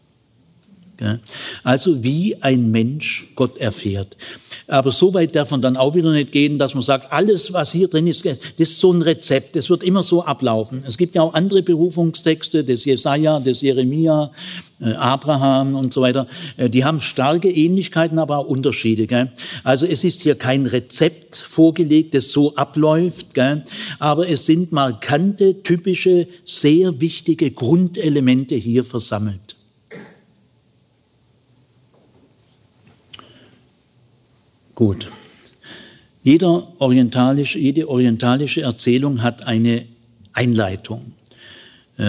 Also 1.62 2.03
wie 2.03 2.37
ein 2.43 2.71
Mensch 2.71 3.29
Gott 3.35 3.59
erfährt. 3.59 4.17
Aber 4.67 4.91
so 4.91 5.15
weit 5.15 5.37
darf 5.37 5.50
man 5.50 5.62
dann 5.62 5.76
auch 5.76 5.95
wieder 5.95 6.11
nicht 6.12 6.33
gehen, 6.33 6.59
dass 6.59 6.75
man 6.75 6.83
sagt, 6.83 7.12
alles, 7.12 7.53
was 7.53 7.73
hier 7.73 7.88
drin 7.88 8.07
ist, 8.07 8.25
das 8.25 8.38
ist 8.57 8.81
so 8.81 8.93
ein 8.93 9.03
Rezept, 9.03 9.57
das 9.57 9.71
wird 9.71 9.85
immer 9.85 10.03
so 10.03 10.25
ablaufen. 10.25 10.83
Es 10.87 10.97
gibt 10.97 11.15
ja 11.15 11.23
auch 11.23 11.35
andere 11.35 11.62
Berufungstexte, 11.62 12.65
des 12.65 12.85
Jesaja, 12.85 13.41
des 13.41 13.61
Jeremia, 13.61 14.33
äh, 14.81 14.93
Abraham 14.93 15.75
und 15.75 15.93
so 15.93 16.03
weiter. 16.03 16.26
Äh, 16.57 16.69
die 16.69 16.85
haben 16.85 17.00
starke 17.00 17.50
Ähnlichkeiten, 17.50 18.19
aber 18.19 18.38
auch 18.38 18.47
Unterschiede. 18.47 19.07
Gell? 19.07 19.31
Also 19.62 19.87
es 19.87 20.03
ist 20.03 20.23
hier 20.23 20.35
kein 20.35 20.67
Rezept 20.67 21.37
vorgelegt, 21.37 22.15
das 22.15 22.31
so 22.31 22.57
abläuft, 22.57 23.35
gell? 23.35 23.65
aber 23.99 24.29
es 24.29 24.47
sind 24.47 24.73
markante, 24.73 25.62
typische, 25.62 26.26
sehr 26.45 27.00
wichtige 27.00 27.50
Grundelemente 27.53 28.55
hier 28.55 28.85
versammelt. 28.85 29.46
Gut. 34.76 35.09
Jeder 36.23 36.68
orientalisch, 36.80 37.56
jede 37.56 37.88
orientalische 37.88 38.61
Erzählung 38.61 39.23
hat 39.23 39.47
eine 39.47 39.87
Einleitung. 40.35 41.14
Äh, 41.97 42.02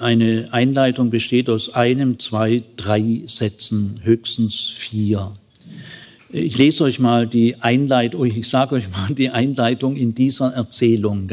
eine 0.00 0.48
Einleitung 0.50 1.10
besteht 1.10 1.50
aus 1.50 1.74
einem, 1.74 2.18
zwei, 2.18 2.62
drei 2.76 3.20
Sätzen, 3.26 4.00
höchstens 4.02 4.72
vier. 4.74 5.32
Ich 6.30 6.56
lese 6.56 6.84
euch 6.84 6.98
mal 6.98 7.26
die 7.26 7.60
Einleitung, 7.60 8.24
ich 8.24 8.48
sage 8.48 8.76
euch 8.76 8.90
mal 8.90 9.14
die 9.14 9.28
Einleitung 9.28 9.94
in 9.94 10.14
dieser 10.14 10.54
Erzählung. 10.54 11.30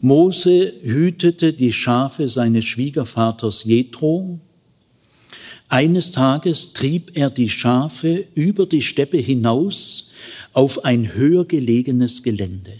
Mose 0.00 0.72
hütete 0.82 1.52
die 1.52 1.72
Schafe 1.72 2.28
seines 2.28 2.64
Schwiegervaters 2.64 3.64
Jethro 3.64 4.38
eines 5.74 6.12
Tages 6.12 6.72
trieb 6.72 7.16
er 7.16 7.30
die 7.30 7.50
Schafe 7.50 8.26
über 8.36 8.64
die 8.64 8.80
Steppe 8.80 9.16
hinaus 9.16 10.12
auf 10.52 10.84
ein 10.84 11.14
höher 11.14 11.44
gelegenes 11.44 12.22
Gelände. 12.22 12.74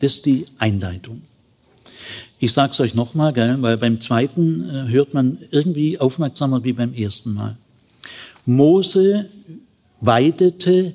Das 0.00 0.16
ist 0.16 0.26
die 0.26 0.44
Einleitung. 0.58 1.22
Ich 2.38 2.52
sage 2.52 2.72
es 2.72 2.80
euch 2.80 2.94
nochmal, 2.94 3.34
weil 3.62 3.78
beim 3.78 3.98
zweiten 4.02 4.68
äh, 4.68 4.88
hört 4.88 5.14
man 5.14 5.38
irgendwie 5.50 5.98
aufmerksamer 5.98 6.64
wie 6.64 6.74
beim 6.74 6.92
ersten 6.92 7.32
Mal. 7.32 7.56
Mose 8.44 9.30
weidete 10.02 10.92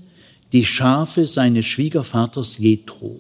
die 0.52 0.64
Schafe 0.64 1.26
seines 1.26 1.66
Schwiegervaters 1.66 2.60
Jethro. 2.60 3.20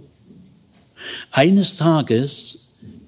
Eines 1.31 1.77
Tages 1.77 2.62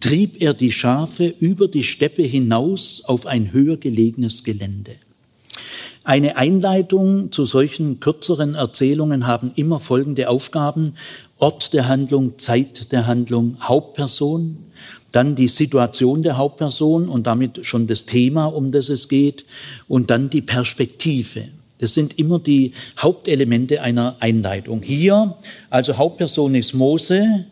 trieb 0.06 0.40
er 0.40 0.54
die 0.54 0.72
Schafe 0.72 1.26
über 1.26 1.68
die 1.68 1.82
Steppe 1.82 2.22
hinaus 2.22 3.02
auf 3.06 3.26
ein 3.26 3.52
höher 3.52 3.78
gelegenes 3.78 4.44
Gelände. 4.44 4.92
Eine 6.04 6.38
Einleitung 6.38 7.32
zu 7.32 7.46
solchen 7.46 8.00
kürzeren 8.00 8.54
Erzählungen 8.54 9.26
haben 9.26 9.52
immer 9.56 9.80
folgende 9.80 10.30
Aufgaben. 10.30 10.94
Ort 11.40 11.74
der 11.74 11.88
Handlung, 11.88 12.38
Zeit 12.38 12.92
der 12.92 13.08
Handlung, 13.08 13.58
Hauptperson, 13.60 14.58
dann 15.12 15.34
die 15.34 15.48
Situation 15.48 16.22
der 16.22 16.38
Hauptperson 16.38 17.10
und 17.10 17.26
damit 17.26 17.66
schon 17.66 17.88
das 17.88 18.06
Thema, 18.06 18.46
um 18.46 18.70
das 18.70 18.90
es 18.90 19.10
geht, 19.10 19.44
und 19.88 20.12
dann 20.12 20.30
die 20.30 20.44
Perspektive. 20.44 21.46
Das 21.80 21.96
sind 21.96 22.20
immer 22.20 22.38
die 22.38 22.74
Hauptelemente 23.00 23.82
einer 23.82 24.18
Einleitung. 24.20 24.84
Hier, 24.84 25.36
also 25.72 25.98
Hauptperson 25.98 26.54
ist 26.54 26.76
Mose, 26.76 27.48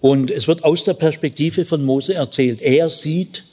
und 0.00 0.30
es 0.30 0.46
wird 0.48 0.64
aus 0.64 0.84
der 0.84 0.94
Perspektive 0.94 1.64
von 1.64 1.84
Mose 1.84 2.14
erzählt. 2.14 2.62
Er 2.62 2.88
sieht 2.90 3.44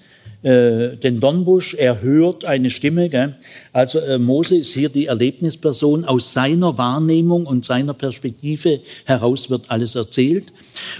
äh, 0.46 0.96
den 0.98 1.20
Dornbusch, 1.20 1.74
er 1.74 2.04
hört 2.04 2.46
eine 2.46 2.70
Stimme. 2.70 3.10
Gell? 3.10 3.36
Also 3.74 3.98
äh, 3.98 4.20
Mose 4.20 4.58
ist 4.58 4.74
hier 4.74 4.90
die 4.90 5.08
Erlebnisperson. 5.08 6.06
Aus 6.06 6.34
seiner 6.34 6.78
Wahrnehmung 6.78 7.48
und 7.48 7.66
seiner 7.66 7.96
Perspektive 7.96 8.82
heraus 9.06 9.50
wird 9.50 9.72
alles 9.72 9.96
erzählt. 9.96 10.54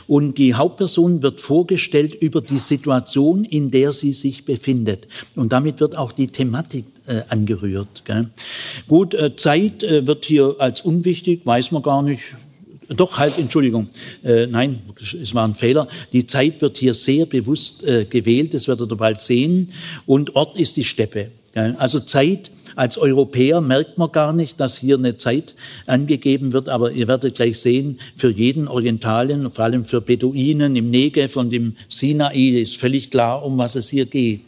Und 0.08 0.40
die 0.40 0.56
Hauptperson 0.56 1.22
wird 1.22 1.42
vorgestellt 1.42 2.16
über 2.16 2.42
die 2.42 2.58
Situation, 2.58 3.46
in 3.46 3.70
der 3.70 3.92
sie 3.92 4.14
sich 4.14 4.46
befindet. 4.46 5.08
Und 5.36 5.54
damit 5.54 5.80
wird 5.80 5.96
auch 5.96 6.12
die 6.12 6.28
Thematik 6.28 6.86
äh, 7.06 7.22
angerührt. 7.30 8.04
Gell? 8.04 8.30
Gut, 8.88 9.14
äh, 9.14 9.36
Zeit 9.36 9.84
äh, 9.84 10.08
wird 10.08 10.26
hier 10.26 10.56
als 10.58 10.82
unwichtig, 10.82 11.42
weiß 11.46 11.72
man 11.72 11.84
gar 11.84 12.02
nicht, 12.02 12.24
doch, 12.90 13.18
halt, 13.18 13.38
Entschuldigung. 13.38 13.90
Äh, 14.24 14.48
nein, 14.48 14.82
es 15.00 15.34
war 15.34 15.48
ein 15.48 15.56
Fehler. 15.56 15.88
Die 16.14 16.28
Zeit 16.28 16.62
wird 16.62 16.78
hier 16.78 16.94
sehr 16.94 17.26
bewusst 17.26 17.84
äh, 17.84 18.06
gewählt, 18.06 18.54
das 18.54 18.68
werdet 18.68 18.92
ihr 18.92 18.98
bald 18.98 19.22
sehen. 19.22 19.72
Und 20.06 20.36
Ort 20.36 20.60
ist 20.60 20.78
die 20.78 20.84
Steppe. 20.84 21.32
Also 21.78 22.02
Zeit 22.02 22.52
als 22.76 22.98
Europäer 22.98 23.62
merkt 23.62 23.98
man 23.98 24.12
gar 24.12 24.34
nicht, 24.34 24.60
dass 24.60 24.78
hier 24.78 24.98
eine 24.98 25.18
Zeit 25.18 25.56
angegeben 25.86 26.52
wird, 26.52 26.68
aber 26.68 26.92
ihr 26.92 27.08
werdet 27.08 27.36
gleich 27.36 27.60
sehen, 27.60 28.00
für 28.18 28.30
jeden 28.30 28.68
Orientalen, 28.68 29.50
vor 29.50 29.64
allem 29.64 29.86
für 29.86 30.02
Beduinen 30.02 30.76
im 30.76 30.90
Negev 30.90 31.40
und 31.40 31.54
im 31.54 31.78
Sinai 31.88 32.62
ist 32.62 32.76
völlig 32.76 33.10
klar, 33.12 33.44
um 33.44 33.58
was 33.58 33.76
es 33.76 33.90
hier 33.90 34.06
geht. 34.06 34.42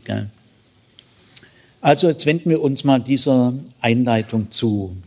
Also 1.80 2.10
jetzt 2.10 2.26
wenden 2.26 2.50
wir 2.50 2.62
uns 2.62 2.84
mal 2.84 3.00
dieser 3.00 3.54
Einleitung 3.80 4.52
zu. 4.52 4.98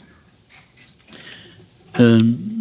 Ähm, 1.99 2.60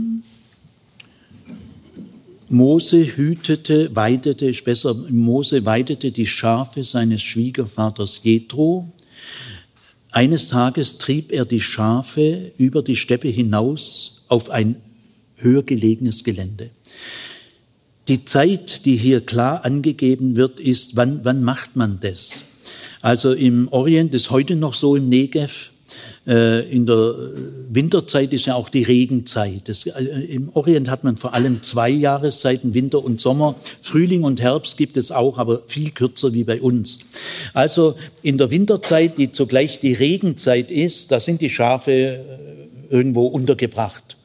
Mose 2.50 3.15
hütete, 3.15 3.96
weidete, 3.96 4.51
besser, 4.63 4.96
Mose 4.96 5.65
weidete 5.65 6.12
die 6.12 6.25
Schafe 6.25 6.84
seines 6.84 7.22
Schwiegervaters 7.22 8.22
Jethro. 8.24 8.89
Eines 10.12 10.48
Tages 10.48 10.98
trieb 10.98 11.32
er 11.32 11.46
die 11.46 11.62
Schafe 11.62 12.51
über 12.58 12.82
die 12.82 12.96
Steppe 12.96 13.27
hinaus 13.27 14.25
auf 14.27 14.50
ein 14.50 14.77
höher 15.36 15.62
gelegenes 15.62 16.24
Gelände. 16.24 16.72
Die 18.08 18.25
Zeit, 18.25 18.86
die 18.86 18.98
hier 18.98 19.22
klar 19.22 19.63
angegeben 19.63 20.36
wird, 20.36 20.60
ist, 20.60 20.96
wann, 20.96 21.24
wann 21.24 21.44
macht 21.44 21.75
man 21.75 22.00
das? 22.00 22.41
Also 23.01 23.34
im 23.34 23.68
Orient 23.68 24.15
ist 24.15 24.32
heute 24.32 24.56
noch 24.56 24.74
so 24.74 24.96
im 24.96 25.08
Negev, 25.08 25.70
in 26.25 26.86
der 26.86 27.15
Winterzeit 27.70 28.34
ist 28.34 28.46
ja 28.46 28.56
auch 28.56 28.70
die 28.70 28.84
Regenzeit. 28.84 29.68
Das, 29.68 29.86
äh, 29.86 30.03
Im 30.03 30.50
Orient 30.53 30.89
hat 30.89 31.03
man 31.03 31.18
vor 31.18 31.34
allem 31.34 31.63
zwei 31.63 31.89
Jahreszeiten, 31.89 32.74
Winter 32.74 33.03
und 33.03 33.20
Sommer. 33.20 33.56
Frühling 33.82 34.24
und 34.24 34.41
Herbst 34.41 34.77
gibt 34.77 34.98
es 34.98 35.12
auch, 35.12 35.38
aber 35.38 35.62
viel 35.68 35.91
kürzer 35.91 36.34
wie 36.34 36.44
bei 36.44 36.62
uns. 36.62 37.00
Also 37.53 37.96
in 38.22 38.38
der 38.38 38.51
Winterzeit, 38.51 39.18
die 39.18 39.32
zugleich 39.32 39.79
die 39.79 39.94
Regenzeit 39.94 40.72
ist, 40.72 41.12
da 41.12 41.20
sind 41.20 41.41
die 41.41 41.50
Schafe 41.50 41.91
äh, 41.91 42.20
irgendwo 42.89 43.27
untergebracht. 43.27 44.18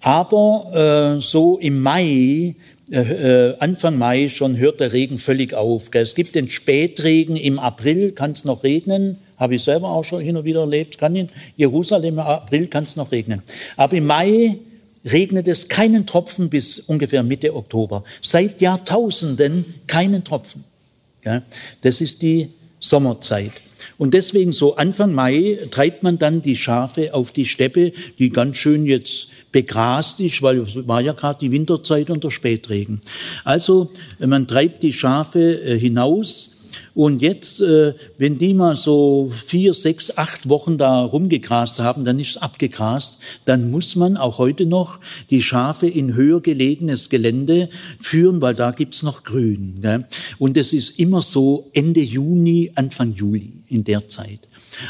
Aber 0.00 1.16
äh, 1.16 1.20
so 1.22 1.58
im 1.58 1.80
Mai 1.80 2.54
äh, 2.90 3.54
Anfang 3.60 3.96
Mai 3.96 4.28
schon 4.28 4.58
hört 4.58 4.80
der 4.80 4.92
Regen 4.92 5.18
völlig 5.18 5.54
auf. 5.54 5.88
Es 5.92 6.14
gibt 6.14 6.34
den 6.34 6.48
Spätregen 6.48 7.36
im 7.36 7.58
April, 7.58 8.12
kann 8.12 8.32
es 8.32 8.44
noch 8.44 8.62
regnen. 8.62 9.18
Habe 9.36 9.56
ich 9.56 9.62
selber 9.62 9.90
auch 9.90 10.04
schon 10.04 10.20
hin 10.20 10.36
und 10.36 10.44
wieder 10.44 10.60
erlebt. 10.60 10.98
Kann 10.98 11.16
in 11.16 11.28
Jerusalem 11.56 12.14
im 12.14 12.20
April 12.20 12.66
kann 12.68 12.84
es 12.84 12.96
noch 12.96 13.12
regnen. 13.12 13.42
Aber 13.76 13.96
im 13.96 14.06
Mai 14.06 14.58
regnet 15.04 15.48
es 15.48 15.68
keinen 15.68 16.06
Tropfen 16.06 16.48
bis 16.48 16.78
ungefähr 16.78 17.22
Mitte 17.22 17.54
Oktober. 17.54 18.04
Seit 18.22 18.60
Jahrtausenden 18.60 19.74
keinen 19.86 20.24
Tropfen. 20.24 20.64
Ja, 21.24 21.42
das 21.80 22.00
ist 22.00 22.22
die 22.22 22.50
Sommerzeit. 22.80 23.52
Und 23.98 24.14
deswegen 24.14 24.52
so 24.52 24.76
Anfang 24.76 25.12
Mai 25.12 25.58
treibt 25.70 26.02
man 26.02 26.18
dann 26.18 26.42
die 26.42 26.56
Schafe 26.56 27.12
auf 27.14 27.32
die 27.32 27.46
Steppe, 27.46 27.92
die 28.18 28.30
ganz 28.30 28.56
schön 28.56 28.86
jetzt 28.86 29.28
begrast 29.52 30.20
ist, 30.20 30.42
weil 30.42 30.60
es 30.60 30.86
war 30.88 31.00
ja 31.00 31.12
gerade 31.12 31.38
die 31.40 31.52
Winterzeit 31.52 32.10
und 32.10 32.24
der 32.24 32.30
Spätregen. 32.30 33.00
Also 33.44 33.90
man 34.18 34.48
treibt 34.48 34.82
die 34.82 34.92
Schafe 34.92 35.60
äh, 35.60 35.78
hinaus 35.78 36.53
und 36.94 37.22
jetzt, 37.22 37.60
äh, 37.60 37.94
wenn 38.18 38.38
die 38.38 38.54
mal 38.54 38.76
so 38.76 39.30
vier, 39.46 39.74
sechs, 39.74 40.16
acht 40.16 40.48
Wochen 40.48 40.78
da 40.78 41.02
rumgegrast 41.02 41.80
haben, 41.80 42.04
dann 42.04 42.20
ist 42.20 42.30
es 42.30 42.36
abgegrast. 42.36 43.20
Dann 43.44 43.70
muss 43.70 43.96
man 43.96 44.16
auch 44.16 44.38
heute 44.38 44.66
noch 44.66 45.00
die 45.30 45.42
Schafe 45.42 45.86
in 45.86 46.14
höher 46.14 46.40
gelegenes 46.40 47.10
Gelände 47.10 47.68
führen, 47.98 48.40
weil 48.40 48.54
da 48.54 48.70
gibt's 48.70 49.02
noch 49.02 49.24
Grün. 49.24 49.82
Und 50.38 50.56
es 50.56 50.72
ist 50.72 50.98
immer 50.98 51.22
so 51.22 51.70
Ende 51.72 52.00
Juni, 52.00 52.72
Anfang 52.74 53.14
Juli 53.14 53.52
in 53.68 53.84
der 53.84 54.08
Zeit. 54.08 54.40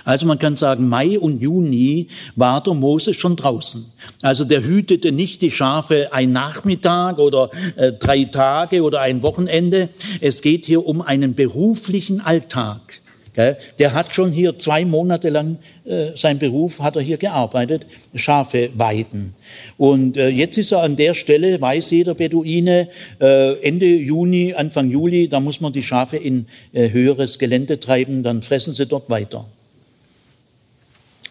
Also 0.05 0.27
man 0.27 0.39
kann 0.39 0.57
sagen, 0.57 0.89
Mai 0.89 1.19
und 1.19 1.41
Juni 1.41 2.09
war 2.37 2.63
der 2.63 2.75
Mose 2.75 3.15
schon 3.15 3.37
draußen. 3.37 3.93
Also 4.23 4.45
der 4.45 4.63
hütete 4.63 5.13
nicht 5.13 5.43
die 5.43 5.51
Schafe 5.51 6.13
ein 6.13 6.33
Nachmittag 6.33 7.19
oder 7.19 7.51
äh, 7.77 7.93
drei 7.93 8.25
Tage 8.25 8.83
oder 8.83 9.01
ein 9.01 9.23
Wochenende. 9.23 9.89
Es 10.21 10.43
geht 10.43 10.67
hier 10.67 10.87
um 10.87 11.03
einen 11.03 11.35
beruflichen 11.35 12.21
Alltag. 12.21 13.01
Der 13.37 13.93
hat 13.93 14.15
schon 14.15 14.31
hier 14.31 14.59
zwei 14.61 14.85
Monate 14.85 15.29
lang 15.29 15.59
äh, 15.85 16.11
sein 16.15 16.39
Beruf, 16.39 16.79
hat 16.79 16.95
er 16.95 17.03
hier 17.03 17.17
gearbeitet, 17.17 17.85
Schafe 18.15 18.71
weiden. 18.75 19.35
Und 19.77 20.17
äh, 20.17 20.29
jetzt 20.29 20.57
ist 20.57 20.71
er 20.71 20.83
an 20.83 20.95
der 20.95 21.15
Stelle, 21.15 21.61
weiß 21.61 21.91
jeder 21.91 22.15
Beduine, 22.15 22.89
äh, 23.21 23.55
Ende 23.61 23.87
Juni, 23.87 24.55
Anfang 24.55 24.89
Juli, 24.89 25.29
da 25.29 25.41
muss 25.41 25.61
man 25.61 25.73
die 25.73 25.83
Schafe 25.83 26.17
in 26.17 26.47
äh, 26.73 26.91
höheres 26.91 27.41
Gelände 27.41 27.81
treiben, 27.81 28.23
dann 28.23 28.43
fressen 28.43 28.73
sie 28.73 28.87
dort 28.87 29.11
weiter. 29.11 29.47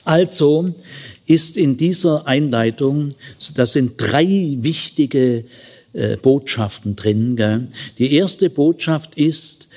Also 0.03 0.71
ist 1.25 1.57
in 1.57 1.77
dieser 1.77 2.27
Einleitung, 2.27 3.15
das 3.55 3.73
sind 3.73 3.93
drei 3.97 4.57
wichtige 4.59 5.45
äh, 5.93 6.17
Botschaften 6.17 6.95
drin. 6.95 7.35
Gell? 7.35 7.67
Die 7.97 8.13
erste 8.13 8.49
Botschaft 8.49 9.15
ist, 9.15 9.69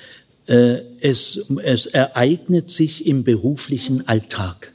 äh, 0.46 0.78
es, 1.00 1.44
es 1.62 1.86
ereignet 1.86 2.70
sich 2.70 3.06
im 3.06 3.22
beruflichen 3.22 4.08
Alltag. 4.08 4.72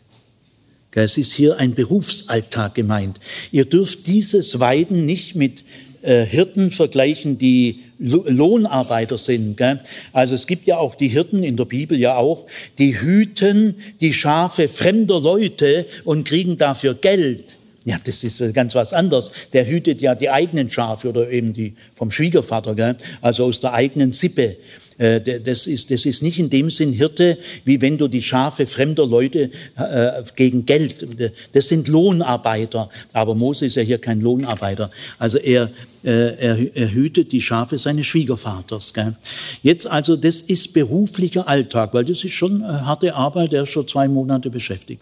Es 0.93 1.17
ist 1.17 1.31
hier 1.31 1.57
ein 1.57 1.73
Berufsalltag 1.73 2.75
gemeint. 2.75 3.19
Ihr 3.51 3.65
dürft 3.65 4.07
dieses 4.07 4.59
Weiden 4.59 5.05
nicht 5.05 5.35
mit 5.35 5.63
äh, 6.01 6.25
Hirten 6.25 6.71
vergleichen, 6.71 7.37
die 7.37 7.83
Lohnarbeiter 8.01 9.17
sind. 9.17 9.57
Gell? 9.57 9.79
Also 10.11 10.35
es 10.35 10.47
gibt 10.47 10.67
ja 10.67 10.77
auch 10.77 10.95
die 10.95 11.07
Hirten 11.07 11.43
in 11.43 11.55
der 11.55 11.65
Bibel 11.65 11.97
ja 11.99 12.17
auch, 12.17 12.47
die 12.77 12.99
hüten 12.99 13.75
die 14.01 14.13
Schafe 14.13 14.67
fremder 14.67 15.19
Leute 15.19 15.85
und 16.03 16.25
kriegen 16.25 16.57
dafür 16.57 16.95
Geld. 16.95 17.57
Ja, 17.83 17.97
das 18.03 18.23
ist 18.23 18.53
ganz 18.53 18.75
was 18.75 18.93
anderes. 18.93 19.31
Der 19.53 19.67
hütet 19.67 20.01
ja 20.01 20.13
die 20.13 20.29
eigenen 20.29 20.69
Schafe 20.69 21.09
oder 21.09 21.31
eben 21.31 21.53
die 21.53 21.73
vom 21.95 22.11
Schwiegervater, 22.11 22.75
gell? 22.75 22.95
also 23.21 23.45
aus 23.45 23.59
der 23.59 23.73
eigenen 23.73 24.13
Sippe. 24.13 24.57
Äh, 25.01 25.39
das 25.39 25.65
ist, 25.65 25.89
das 25.89 26.05
ist 26.05 26.21
nicht 26.21 26.37
in 26.37 26.49
dem 26.49 26.69
Sinn 26.69 26.93
Hirte, 26.93 27.39
wie 27.65 27.81
wenn 27.81 27.97
du 27.97 28.07
die 28.07 28.21
Schafe 28.21 28.67
fremder 28.67 29.07
Leute 29.07 29.49
äh, 29.75 30.21
gegen 30.35 30.65
Geld, 30.65 31.07
das 31.53 31.67
sind 31.67 31.87
Lohnarbeiter. 31.87 32.89
Aber 33.11 33.33
Mose 33.33 33.65
ist 33.65 33.75
ja 33.75 33.81
hier 33.81 33.97
kein 33.97 34.21
Lohnarbeiter. 34.21 34.91
Also 35.17 35.39
er, 35.39 35.71
äh, 36.03 36.35
er, 36.37 36.75
er 36.75 36.93
hütet 36.93 37.31
die 37.31 37.41
Schafe 37.41 37.79
seines 37.79 38.05
Schwiegervaters. 38.05 38.93
Gell? 38.93 39.15
Jetzt 39.63 39.87
also, 39.87 40.15
das 40.15 40.41
ist 40.41 40.73
beruflicher 40.73 41.47
Alltag, 41.47 41.93
weil 41.95 42.05
das 42.05 42.23
ist 42.23 42.33
schon 42.33 42.63
harte 42.63 43.15
Arbeit, 43.15 43.53
der 43.53 43.63
ist 43.63 43.69
schon 43.69 43.87
zwei 43.87 44.07
Monate 44.07 44.51
beschäftigt. 44.51 45.01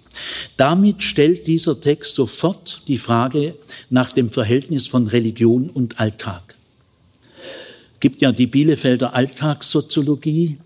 Damit 0.55 1.03
stellt 1.03 1.45
dieser 1.45 1.79
Text 1.81 2.15
sofort 2.15 2.83
die 2.87 2.97
Frage 2.97 3.55
nach 3.89 4.13
dem 4.13 4.31
Verhältnis 4.31 4.87
von 4.87 5.07
Religion 5.07 5.69
und 5.69 5.99
Alltag 5.99 6.55
gibt 7.99 8.21
ja 8.21 8.31
die 8.31 8.47
Bielefelder 8.47 9.13
Alltagssoziologie, 9.13 10.57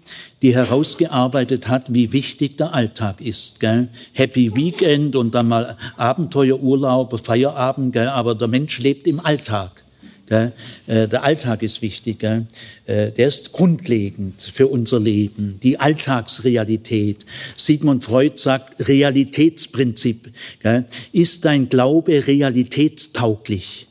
die 0.41 0.55
herausgearbeitet 0.55 1.67
hat, 1.67 1.93
wie 1.93 2.11
wichtig 2.11 2.57
der 2.57 2.73
Alltag 2.73 3.21
ist. 3.21 3.59
Gell? 3.59 3.87
Happy 4.13 4.55
Weekend 4.55 5.15
und 5.15 5.33
dann 5.33 5.47
mal 5.47 5.77
Abenteuerurlaub, 5.97 7.19
Feierabend, 7.25 7.93
gell? 7.93 8.07
aber 8.07 8.35
der 8.35 8.47
Mensch 8.47 8.79
lebt 8.79 9.07
im 9.07 9.19
Alltag. 9.19 9.83
Gell? 10.27 10.53
Äh, 10.87 11.07
der 11.07 11.23
Alltag 11.23 11.63
ist 11.63 11.81
wichtig. 11.81 12.19
Gell? 12.19 12.45
Äh, 12.85 13.11
der 13.11 13.27
ist 13.27 13.51
grundlegend 13.51 14.41
für 14.41 14.67
unser 14.67 14.99
Leben. 14.99 15.59
Die 15.61 15.79
Alltagsrealität. 15.79 17.25
Sigmund 17.57 18.03
Freud 18.03 18.37
sagt 18.37 18.87
Realitätsprinzip. 18.87 20.31
Gell? 20.61 20.85
Ist 21.11 21.45
dein 21.45 21.69
Glaube 21.69 22.25
realitätstauglich? 22.25 23.87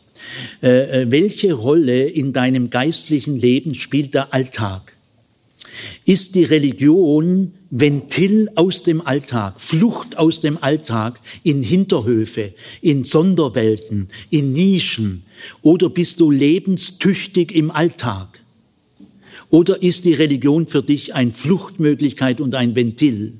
Äh, 0.62 1.02
äh, 1.02 1.10
welche 1.10 1.52
Rolle 1.52 2.08
in 2.08 2.32
deinem 2.32 2.70
geistlichen 2.70 3.38
Leben 3.38 3.74
spielt 3.74 4.14
der 4.14 4.32
Alltag? 4.32 4.92
Ist 6.04 6.34
die 6.34 6.44
Religion 6.44 7.52
Ventil 7.70 8.50
aus 8.54 8.82
dem 8.82 9.00
Alltag, 9.00 9.60
Flucht 9.60 10.18
aus 10.18 10.40
dem 10.40 10.62
Alltag 10.62 11.20
in 11.42 11.62
Hinterhöfe, 11.62 12.52
in 12.82 13.04
Sonderwelten, 13.04 14.08
in 14.30 14.52
Nischen? 14.52 15.24
Oder 15.62 15.88
bist 15.88 16.20
du 16.20 16.30
lebenstüchtig 16.30 17.54
im 17.54 17.70
Alltag? 17.70 18.40
Oder 19.48 19.82
ist 19.82 20.04
die 20.04 20.14
Religion 20.14 20.66
für 20.66 20.82
dich 20.82 21.14
eine 21.14 21.32
Fluchtmöglichkeit 21.32 22.40
und 22.40 22.54
ein 22.54 22.74
Ventil? 22.74 23.34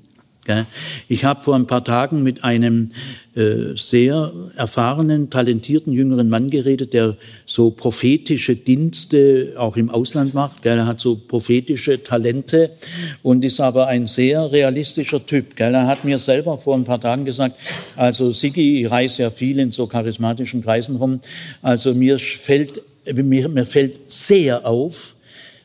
Ich 1.08 1.24
habe 1.24 1.42
vor 1.42 1.54
ein 1.54 1.68
paar 1.68 1.84
Tagen 1.84 2.24
mit 2.24 2.42
einem 2.42 2.90
äh, 3.36 3.76
sehr 3.76 4.32
erfahrenen, 4.56 5.30
talentierten 5.30 5.92
jüngeren 5.92 6.28
Mann 6.28 6.50
geredet, 6.50 6.92
der 6.94 7.16
so 7.46 7.70
prophetische 7.70 8.56
Dienste 8.56 9.54
auch 9.56 9.76
im 9.76 9.88
Ausland 9.88 10.34
macht. 10.34 10.66
Er 10.66 10.84
hat 10.84 10.98
so 10.98 11.14
prophetische 11.16 12.02
Talente 12.02 12.70
und 13.22 13.44
ist 13.44 13.60
aber 13.60 13.86
ein 13.86 14.08
sehr 14.08 14.50
realistischer 14.50 15.24
Typ. 15.24 15.58
Er 15.60 15.86
hat 15.86 16.04
mir 16.04 16.18
selber 16.18 16.58
vor 16.58 16.74
ein 16.74 16.84
paar 16.84 17.00
Tagen 17.00 17.24
gesagt, 17.24 17.56
also 17.94 18.32
Sigi, 18.32 18.84
ich 18.84 18.90
reise 18.90 19.22
ja 19.22 19.30
viel 19.30 19.60
in 19.60 19.70
so 19.70 19.86
charismatischen 19.86 20.62
Kreisen 20.62 20.96
rum, 20.96 21.20
also 21.62 21.94
mir 21.94 22.18
fällt, 22.18 22.82
mir, 23.14 23.48
mir 23.48 23.64
fällt 23.64 24.10
sehr 24.10 24.66
auf, 24.66 25.14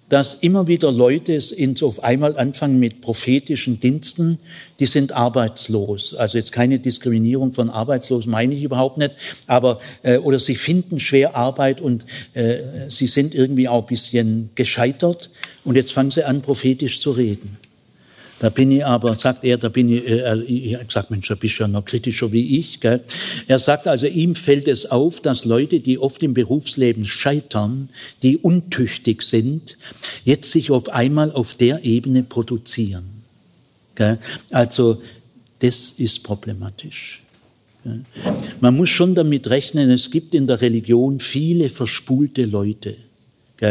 dass 0.09 0.35
immer 0.35 0.67
wieder 0.67 0.91
Leute 0.91 1.39
auf 1.81 2.03
einmal 2.03 2.37
anfangen 2.37 2.79
mit 2.79 3.01
prophetischen 3.01 3.79
Diensten, 3.79 4.39
die 4.79 4.85
sind 4.85 5.11
arbeitslos. 5.11 6.13
Also 6.15 6.37
jetzt 6.37 6.51
keine 6.51 6.79
Diskriminierung 6.79 7.51
von 7.51 7.69
arbeitslos 7.69 8.25
meine 8.25 8.53
ich 8.53 8.63
überhaupt 8.63 8.97
nicht, 8.97 9.11
aber 9.47 9.79
äh, 10.03 10.17
oder 10.17 10.39
sie 10.39 10.55
finden 10.55 10.99
schwer 10.99 11.35
Arbeit 11.35 11.81
und 11.81 12.05
äh, 12.33 12.89
sie 12.89 13.07
sind 13.07 13.35
irgendwie 13.35 13.67
auch 13.67 13.83
ein 13.83 13.87
bisschen 13.87 14.49
gescheitert 14.55 15.29
und 15.65 15.75
jetzt 15.75 15.91
fangen 15.91 16.11
sie 16.11 16.23
an 16.23 16.41
prophetisch 16.41 17.01
zu 17.01 17.11
reden. 17.11 17.57
Da 18.39 18.49
bin 18.49 18.71
ich 18.71 18.85
aber, 18.85 19.15
sagt 19.15 19.43
er, 19.43 19.57
da 19.57 19.69
bin 19.69 19.89
ich, 19.89 20.07
äh, 20.07 20.39
ich 20.43 20.77
sag, 20.91 21.09
Mensch, 21.09 21.27
da 21.27 21.35
bist 21.35 21.57
du 21.57 21.63
ja 21.63 21.67
noch 21.67 21.85
kritischer 21.85 22.31
wie 22.31 22.59
ich. 22.59 22.79
Gell? 22.79 23.01
Er 23.47 23.59
sagt 23.59 23.87
also, 23.87 24.05
ihm 24.05 24.35
fällt 24.35 24.67
es 24.67 24.85
auf, 24.85 25.21
dass 25.21 25.45
Leute, 25.45 25.79
die 25.79 25.97
oft 25.97 26.21
im 26.21 26.33
Berufsleben 26.33 27.05
scheitern, 27.05 27.89
die 28.21 28.37
untüchtig 28.37 29.23
sind, 29.23 29.77
jetzt 30.23 30.51
sich 30.51 30.69
auf 30.69 30.89
einmal 30.89 31.31
auf 31.31 31.55
der 31.55 31.83
Ebene 31.83 32.23
produzieren. 32.23 33.23
Gell? 33.95 34.19
Also, 34.51 35.01
das 35.59 35.93
ist 35.93 36.23
problematisch. 36.23 37.21
Man 38.59 38.75
muss 38.75 38.89
schon 38.89 39.15
damit 39.15 39.49
rechnen, 39.49 39.89
es 39.89 40.11
gibt 40.11 40.35
in 40.35 40.45
der 40.45 40.61
Religion 40.61 41.19
viele 41.19 41.69
verspulte 41.69 42.45
Leute, 42.45 42.97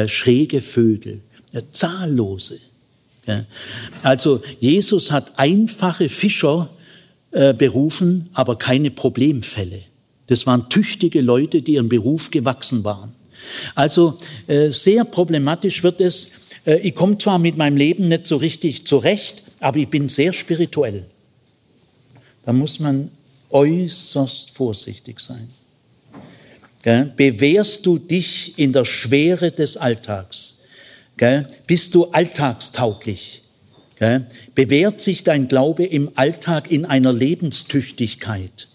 schräge 0.07 0.63
Vögel, 0.63 1.21
ja, 1.53 1.61
zahllose. 1.71 2.59
Also 4.03 4.43
Jesus 4.61 5.11
hat 5.11 5.39
einfache 5.39 6.09
Fischer 6.09 6.71
äh, 7.33 7.53
berufen, 7.55 8.29
aber 8.33 8.57
keine 8.57 8.91
Problemfälle. 8.91 9.83
Das 10.29 10.47
waren 10.47 10.69
tüchtige 10.69 11.21
Leute, 11.21 11.63
die 11.63 11.75
ihrem 11.75 11.89
Beruf 11.89 12.31
gewachsen 12.31 12.85
waren. 12.85 13.13
Also 13.75 14.19
äh, 14.47 14.71
sehr 14.71 15.05
problematisch 15.05 15.83
wird 15.83 16.01
es. 16.01 16.31
Äh, 16.65 16.79
ich 16.79 16.95
komme 16.95 17.19
zwar 17.19 17.39
mit 17.39 17.57
meinem 17.57 17.77
Leben 17.77 18.09
nicht 18.09 18.27
so 18.27 18.37
richtig 18.37 18.87
zurecht, 18.87 19.43
aber 19.61 19.79
ich 19.79 19.89
bin 19.89 20.09
sehr 20.09 20.33
spirituell. 20.33 21.05
Da 22.45 22.53
muss 22.53 22.79
man 22.81 23.11
äußerst 23.51 24.53
vorsichtig 24.53 25.21
sein. 25.21 25.49
Bewährst 27.17 27.85
du 27.85 27.99
dich 27.99 28.57
in 28.59 28.73
der 28.73 28.85
Schwere 28.85 29.51
des 29.51 29.77
Alltags? 29.77 30.56
Gell? 31.17 31.47
Bist 31.67 31.95
du 31.95 32.07
alltagstauglich? 32.07 33.43
Gell? 33.99 34.27
Bewährt 34.55 35.01
sich 35.01 35.25
dein 35.25 35.49
Glaube 35.49 35.85
im 35.85 36.11
Alltag 36.15 36.71
in 36.71 36.85
einer 36.85 37.13
Lebenstüchtigkeit? 37.13 38.69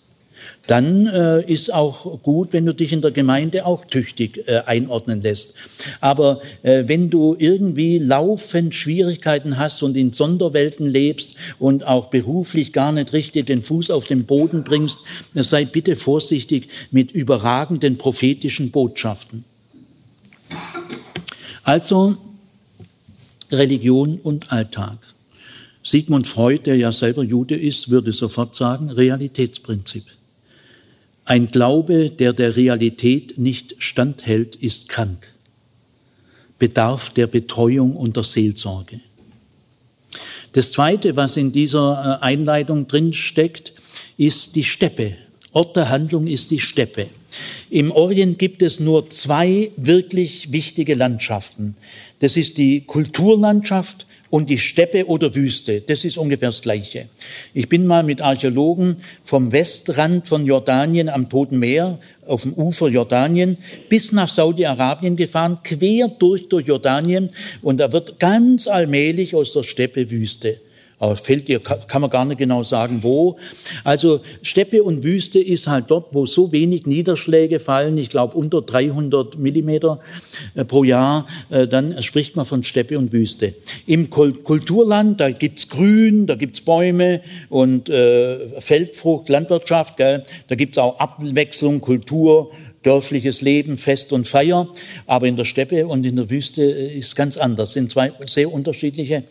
dann 0.67 1.07
äh, 1.07 1.43
ist 1.51 1.73
auch 1.73 2.21
gut, 2.21 2.53
wenn 2.53 2.65
du 2.65 2.73
dich 2.73 2.93
in 2.93 3.01
der 3.01 3.11
Gemeinde 3.11 3.65
auch 3.65 3.85
tüchtig 3.85 4.47
äh, 4.47 4.61
einordnen 4.65 5.21
lässt. 5.21 5.55
Aber 5.99 6.41
äh, 6.63 6.83
wenn 6.87 7.09
du 7.09 7.35
irgendwie 7.37 7.97
laufend 7.97 8.75
Schwierigkeiten 8.75 9.57
hast 9.57 9.81
und 9.81 9.97
in 9.97 10.13
Sonderwelten 10.13 10.87
lebst 10.87 11.35
und 11.59 11.85
auch 11.85 12.07
beruflich 12.07 12.73
gar 12.73 12.91
nicht 12.91 13.11
richtig 13.13 13.47
den 13.47 13.63
Fuß 13.63 13.89
auf 13.89 14.05
den 14.05 14.25
Boden 14.25 14.63
bringst, 14.63 15.01
sei 15.33 15.65
bitte 15.65 15.95
vorsichtig 15.95 16.67
mit 16.91 17.11
überragenden 17.11 17.97
prophetischen 17.97 18.71
Botschaften. 18.71 19.43
Also 21.63 22.17
Religion 23.51 24.19
und 24.19 24.51
Alltag. 24.51 24.97
Sigmund 25.83 26.27
Freud, 26.27 26.63
der 26.65 26.75
ja 26.75 26.91
selber 26.91 27.23
Jude 27.23 27.55
ist, 27.55 27.89
würde 27.89 28.13
sofort 28.13 28.55
sagen, 28.55 28.89
Realitätsprinzip. 28.89 30.05
Ein 31.25 31.47
Glaube, 31.47 32.09
der 32.09 32.33
der 32.33 32.55
Realität 32.55 33.37
nicht 33.37 33.75
standhält, 33.79 34.55
ist 34.55 34.89
krank, 34.89 35.31
bedarf 36.59 37.09
der 37.09 37.27
Betreuung 37.27 37.95
und 37.95 38.15
der 38.15 38.23
Seelsorge. 38.23 38.99
Das 40.53 40.71
Zweite, 40.71 41.15
was 41.15 41.37
in 41.37 41.51
dieser 41.51 42.19
äh, 42.21 42.25
Einleitung 42.25 42.87
drin 42.87 43.13
steckt, 43.13 43.73
ist 44.17 44.55
die 44.55 44.63
Steppe. 44.63 45.15
Ort 45.53 45.75
der 45.75 45.89
Handlung 45.89 46.27
ist 46.27 46.51
die 46.51 46.59
Steppe. 46.59 47.09
Im 47.69 47.91
Orient 47.91 48.39
gibt 48.39 48.61
es 48.61 48.79
nur 48.79 49.09
zwei 49.09 49.71
wirklich 49.77 50.51
wichtige 50.51 50.95
Landschaften. 50.95 51.75
Das 52.19 52.37
ist 52.37 52.57
die 52.57 52.81
Kulturlandschaft 52.81 54.05
und 54.31 54.49
die 54.49 54.57
Steppe 54.57 55.07
oder 55.07 55.35
Wüste. 55.35 55.81
Das 55.81 56.05
ist 56.05 56.17
ungefähr 56.17 56.49
das 56.49 56.61
Gleiche. 56.61 57.09
Ich 57.53 57.69
bin 57.69 57.85
mal 57.85 58.01
mit 58.01 58.21
Archäologen 58.21 58.97
vom 59.23 59.51
Westrand 59.51 60.27
von 60.27 60.45
Jordanien 60.45 61.09
am 61.09 61.29
Toten 61.29 61.59
Meer 61.59 61.99
auf 62.25 62.43
dem 62.43 62.53
Ufer 62.53 62.87
Jordanien 62.87 63.57
bis 63.89 64.11
nach 64.13 64.29
Saudi-Arabien 64.29 65.17
gefahren, 65.17 65.59
quer 65.63 66.07
durch, 66.07 66.47
durch 66.47 66.65
Jordanien 66.65 67.29
und 67.61 67.79
da 67.79 67.91
wird 67.91 68.19
ganz 68.19 68.67
allmählich 68.67 69.35
aus 69.35 69.53
der 69.53 69.63
Steppe 69.63 70.09
Wüste. 70.09 70.61
Aber 71.01 71.17
fällt 71.17 71.47
dir, 71.47 71.59
kann 71.59 72.01
man 72.01 72.11
gar 72.11 72.25
nicht 72.25 72.37
genau 72.37 72.61
sagen, 72.61 72.99
wo. 73.01 73.39
Also 73.83 74.21
Steppe 74.43 74.83
und 74.83 75.03
Wüste 75.03 75.39
ist 75.39 75.65
halt 75.65 75.85
dort, 75.87 76.13
wo 76.13 76.27
so 76.27 76.51
wenig 76.51 76.85
Niederschläge 76.85 77.59
fallen, 77.59 77.97
ich 77.97 78.11
glaube 78.11 78.37
unter 78.37 78.61
300 78.61 79.35
Millimeter 79.39 79.99
äh, 80.53 80.63
pro 80.63 80.83
Jahr, 80.83 81.25
äh, 81.49 81.67
dann 81.67 82.03
spricht 82.03 82.35
man 82.35 82.45
von 82.45 82.63
Steppe 82.63 82.99
und 82.99 83.11
Wüste. 83.11 83.55
Im 83.87 84.11
Kulturland, 84.11 85.19
da 85.19 85.31
gibt's 85.31 85.69
Grün, 85.69 86.27
da 86.27 86.35
gibt's 86.35 86.61
Bäume 86.61 87.21
und 87.49 87.89
äh, 87.89 88.61
Feldfrucht, 88.61 89.27
Landwirtschaft, 89.27 89.97
gell? 89.97 90.21
da 90.49 90.55
gibt's 90.55 90.77
auch 90.77 90.99
Abwechslung, 90.99 91.81
Kultur, 91.81 92.51
dörfliches 92.83 93.41
Leben, 93.41 93.77
Fest 93.77 94.13
und 94.13 94.27
Feier. 94.27 94.67
Aber 95.05 95.27
in 95.27 95.35
der 95.35 95.45
Steppe 95.45 95.87
und 95.87 96.05
in 96.05 96.15
der 96.15 96.29
Wüste 96.29 96.63
äh, 96.63 96.97
ist 96.97 97.15
ganz 97.15 97.37
anders. 97.37 97.73
Sind 97.73 97.91
zwei 97.91 98.11
sehr 98.25 98.51
unterschiedliche 98.51 99.23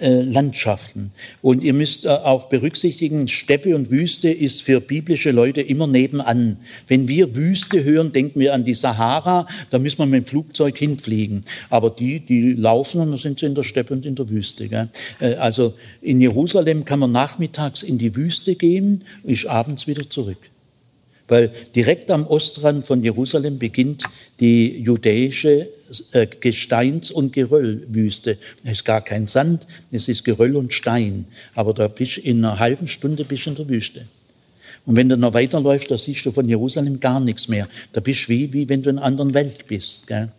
äh, 0.00 0.22
Landschaften. 0.22 1.12
Und 1.42 1.62
ihr 1.62 1.72
müsst 1.72 2.04
äh, 2.04 2.08
auch 2.08 2.48
berücksichtigen, 2.48 3.28
Steppe 3.28 3.74
und 3.74 3.90
Wüste 3.90 4.30
ist 4.30 4.62
für 4.62 4.80
biblische 4.80 5.30
Leute 5.30 5.60
immer 5.60 5.86
nebenan. 5.86 6.58
Wenn 6.88 7.08
wir 7.08 7.36
Wüste 7.36 7.84
hören, 7.84 8.12
denken 8.12 8.40
wir 8.40 8.54
an 8.54 8.64
die 8.64 8.74
Sahara, 8.74 9.46
da 9.70 9.78
müssen 9.78 9.98
wir 9.98 10.06
mit 10.06 10.24
dem 10.24 10.26
Flugzeug 10.26 10.76
hinfliegen. 10.76 11.44
Aber 11.70 11.90
die, 11.90 12.20
die 12.20 12.52
laufen 12.52 13.00
und 13.00 13.10
dann 13.10 13.18
sind 13.18 13.40
sie 13.40 13.46
in 13.46 13.54
der 13.54 13.62
Steppe 13.62 13.94
und 13.94 14.04
in 14.04 14.14
der 14.14 14.28
Wüste. 14.28 14.88
Also 15.38 15.74
in 16.02 16.20
Jerusalem 16.20 16.84
kann 16.84 16.98
man 16.98 17.12
nachmittags 17.12 17.82
in 17.82 17.98
die 17.98 18.14
Wüste 18.16 18.54
gehen, 18.54 19.04
ist 19.24 19.46
abends 19.46 19.86
wieder 19.86 20.08
zurück 20.08 20.38
weil 21.28 21.52
direkt 21.74 22.10
am 22.10 22.26
Ostrand 22.26 22.86
von 22.86 23.02
Jerusalem 23.02 23.58
beginnt 23.58 24.04
die 24.40 24.78
judäische 24.78 25.68
äh, 26.12 26.26
Gesteins- 26.26 27.10
und 27.10 27.32
Geröllwüste. 27.32 28.38
Es 28.64 28.78
ist 28.78 28.84
gar 28.84 29.02
kein 29.02 29.26
Sand, 29.26 29.66
es 29.90 30.08
ist 30.08 30.24
Geröll 30.24 30.56
und 30.56 30.72
Stein. 30.72 31.26
Aber 31.54 31.74
da 31.74 31.88
bist 31.88 32.18
in 32.18 32.44
einer 32.44 32.58
halben 32.58 32.86
Stunde 32.86 33.24
bist 33.24 33.46
in 33.46 33.54
der 33.54 33.68
Wüste. 33.68 34.06
Und 34.86 34.94
wenn 34.94 35.08
du 35.08 35.16
noch 35.16 35.34
weiterläufst, 35.34 35.90
da 35.90 35.98
siehst 35.98 36.24
du 36.24 36.30
von 36.30 36.48
Jerusalem 36.48 37.00
gar 37.00 37.18
nichts 37.18 37.48
mehr. 37.48 37.68
Da 37.92 38.00
bist 38.00 38.24
du 38.24 38.28
wie, 38.28 38.52
wie 38.52 38.68
wenn 38.68 38.82
du 38.82 38.90
in 38.90 38.98
einer 38.98 39.06
anderen 39.06 39.34
Welt 39.34 39.66
bist. 39.66 40.06
Gell? 40.06 40.30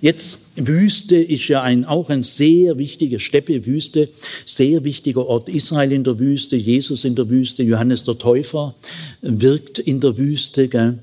Jetzt, 0.00 0.46
Wüste 0.54 1.16
ist 1.16 1.48
ja 1.48 1.62
ein, 1.62 1.84
auch 1.84 2.08
ein 2.08 2.22
sehr 2.22 2.78
wichtiger, 2.78 3.18
Steppe, 3.18 3.66
Wüste, 3.66 4.08
sehr 4.46 4.84
wichtiger 4.84 5.26
Ort. 5.26 5.48
Israel 5.48 5.90
in 5.90 6.04
der 6.04 6.20
Wüste, 6.20 6.54
Jesus 6.54 7.04
in 7.04 7.16
der 7.16 7.28
Wüste, 7.28 7.64
Johannes 7.64 8.04
der 8.04 8.16
Täufer 8.16 8.76
wirkt 9.22 9.80
in 9.80 9.98
der 9.98 10.16
Wüste. 10.16 10.68
Gell? 10.68 11.00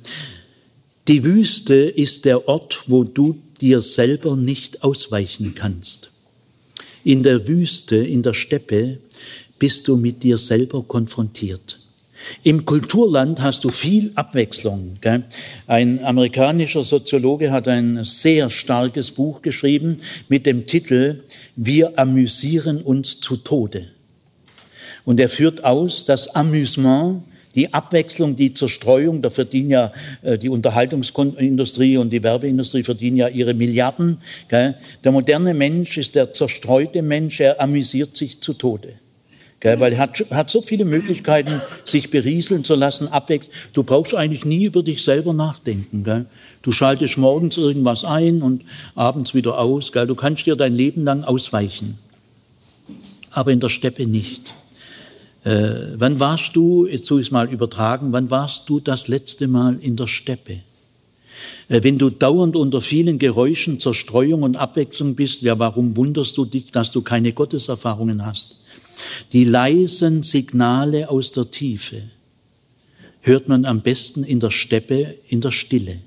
Die 1.10 1.26
Wüste 1.26 1.76
ist 1.76 2.24
der 2.24 2.48
Ort, 2.48 2.86
wo 2.88 3.04
du 3.04 3.38
dir 3.60 3.82
selber 3.82 4.38
nicht 4.38 4.84
ausweichen 4.84 5.56
kannst. 5.56 6.12
In 7.04 7.24
der 7.24 7.50
Wüste, 7.50 7.98
in 7.98 8.24
der 8.24 8.34
Steppe, 8.34 9.00
bist 9.60 9.90
du 9.90 9.98
mit 9.98 10.24
dir 10.24 10.38
selber 10.38 10.84
konfrontiert. 10.84 11.80
Im 12.44 12.66
Kulturland 12.66 13.42
hast 13.42 13.64
du 13.64 13.70
viel 13.70 14.12
Abwechslung. 14.16 14.98
Gell? 15.02 15.24
Ein 15.66 16.04
amerikanischer 16.04 16.84
Soziologe 16.84 17.52
hat 17.52 17.68
ein 17.68 18.04
sehr 18.04 18.50
starkes 18.50 19.12
Buch 19.12 19.42
geschrieben 19.42 20.02
mit 20.28 20.46
dem 20.46 20.66
Titel 20.66 21.24
Wir 21.56 21.98
amüsieren 21.98 22.82
uns 22.82 23.20
zu 23.20 23.38
Tode. 23.38 23.88
Und 25.06 25.20
er 25.20 25.30
führt 25.30 25.64
aus, 25.64 26.06
dass 26.06 26.36
Amüsement, 26.36 27.24
die 27.56 27.74
Abwechslung, 27.74 28.36
die 28.36 28.54
Zerstreuung, 28.54 29.22
da 29.22 29.30
verdienen 29.30 29.70
ja 29.70 29.94
äh, 30.22 30.38
die 30.38 30.50
Unterhaltungsindustrie 30.50 31.98
und 31.98 32.12
die 32.12 32.22
Werbeindustrie 32.22 32.84
verdienen 32.84 33.18
ja 33.18 33.30
ihre 33.30 33.54
Milliarden. 33.54 34.18
Gell? 34.48 34.76
Der 35.04 35.12
moderne 35.12 35.54
Mensch 35.54 35.98
ist 35.98 36.16
der 36.16 36.34
zerstreute 36.34 37.02
Mensch, 37.02 37.40
er 37.40 37.60
amüsiert 37.62 38.16
sich 38.16 38.42
zu 38.42 38.54
Tode. 38.54 39.00
Gell, 39.60 39.80
weil 39.80 39.94
er 39.94 40.00
hat, 40.00 40.24
hat 40.30 40.52
so 40.52 40.62
viele 40.62 40.86
Möglichkeiten, 40.86 41.62
sich 41.84 42.12
berieseln 42.12 42.64
zu 42.64 42.76
lassen, 42.76 43.08
abweckt. 43.08 43.50
Du 43.74 43.82
brauchst 43.82 44.14
eigentlich 44.14 44.46
nie 44.46 44.66
über 44.66 44.84
dich 44.84 45.04
selber 45.04 45.34
nachdenken. 45.34 46.04
Gell? 46.04 46.28
Du 46.62 46.72
schaltest 46.72 47.18
morgens 47.18 47.58
irgendwas 47.58 48.04
ein 48.04 48.44
und 48.44 48.64
abends 48.94 49.34
wieder 49.34 49.58
aus. 49.58 49.92
Gell? 49.92 50.06
Du 50.06 50.14
kannst 50.14 50.46
dir 50.46 50.56
dein 50.56 50.76
Leben 50.76 51.04
lang 51.04 51.24
ausweichen. 51.24 51.98
Aber 53.32 53.52
in 53.52 53.60
der 53.60 53.70
Steppe 53.70 54.06
nicht. 54.06 54.54
Äh, 55.44 55.94
wann 55.96 56.20
warst 56.20 56.56
du, 56.56 56.86
jetzt 56.86 57.08
soll 57.08 57.22
ich 57.22 57.28
es 57.28 57.32
mal 57.32 57.52
übertragen, 57.52 58.12
wann 58.12 58.30
warst 58.30 58.70
du 58.70 58.80
das 58.80 59.08
letzte 59.08 59.48
Mal 59.48 59.78
in 59.82 59.96
der 59.96 60.08
Steppe? 60.08 60.60
Äh, 61.70 61.84
wenn 61.84 61.98
du 61.98 62.12
dauernd 62.12 62.56
unter 62.56 62.82
vielen 62.82 63.18
Geräuschen, 63.18 63.80
Zerstreuung 63.80 64.44
und 64.44 64.56
Abwechslung 64.56 65.16
bist, 65.16 65.42
ja, 65.42 65.58
warum 65.58 65.96
wunderst 65.96 66.38
du 66.38 66.46
dich, 66.46 66.72
dass 66.72 66.92
du 66.92 67.02
keine 67.02 67.34
Gotteserfahrungen 67.34 68.26
hast? 68.26 68.58
Die 69.34 69.44
leisen 69.44 70.24
Signale 70.24 71.10
aus 71.10 71.32
der 71.32 71.52
Tiefe 71.52 72.04
hört 73.22 73.48
man 73.48 73.66
am 73.66 73.82
besten 73.82 74.24
in 74.24 74.40
der 74.40 74.52
Steppe, 74.52 75.16
in 75.28 75.42
der 75.42 75.52
Stille. 75.52 76.00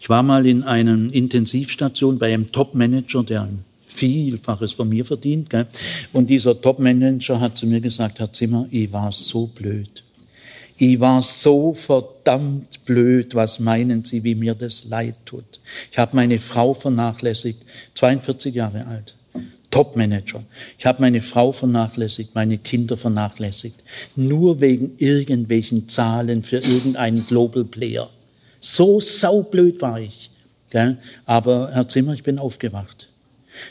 Ich 0.00 0.08
war 0.08 0.22
mal 0.22 0.46
in 0.46 0.62
einer 0.62 1.12
Intensivstation 1.12 2.18
bei 2.18 2.32
einem 2.32 2.50
Top-Manager, 2.52 3.22
der 3.22 3.42
ein 3.42 3.64
Vielfaches 3.84 4.72
von 4.72 4.88
mir 4.88 5.04
verdient. 5.04 5.50
Gell? 5.50 5.66
Und 6.12 6.30
dieser 6.30 6.60
Top-Manager 6.60 7.40
hat 7.40 7.58
zu 7.58 7.66
mir 7.66 7.80
gesagt, 7.80 8.18
Herr 8.18 8.32
Zimmer, 8.32 8.66
ich 8.70 8.90
war 8.92 9.12
so 9.12 9.46
blöd. 9.46 10.02
Ich 10.78 10.98
war 10.98 11.20
so 11.20 11.74
verdammt 11.74 12.84
blöd. 12.86 13.34
Was 13.34 13.60
meinen 13.60 14.04
Sie, 14.04 14.24
wie 14.24 14.34
mir 14.34 14.54
das 14.54 14.84
leid 14.84 15.16
tut? 15.26 15.60
Ich 15.92 15.98
habe 15.98 16.16
meine 16.16 16.38
Frau 16.38 16.72
vernachlässigt, 16.72 17.62
42 17.94 18.54
Jahre 18.54 18.86
alt. 18.86 19.14
Top-Manager. 19.70 20.42
Ich 20.78 20.86
habe 20.86 21.00
meine 21.00 21.20
Frau 21.20 21.52
vernachlässigt, 21.52 22.34
meine 22.34 22.58
Kinder 22.58 22.96
vernachlässigt, 22.96 23.84
nur 24.16 24.60
wegen 24.60 24.92
irgendwelchen 24.98 25.88
Zahlen 25.88 26.42
für 26.42 26.58
irgendeinen 26.58 27.26
Global 27.26 27.64
Player. 27.64 28.10
So 28.60 29.00
saublöd 29.00 29.80
war 29.80 30.00
ich. 30.00 30.30
Aber 31.26 31.70
Herr 31.72 31.88
Zimmer, 31.88 32.14
ich 32.14 32.22
bin 32.22 32.38
aufgewacht. 32.38 33.08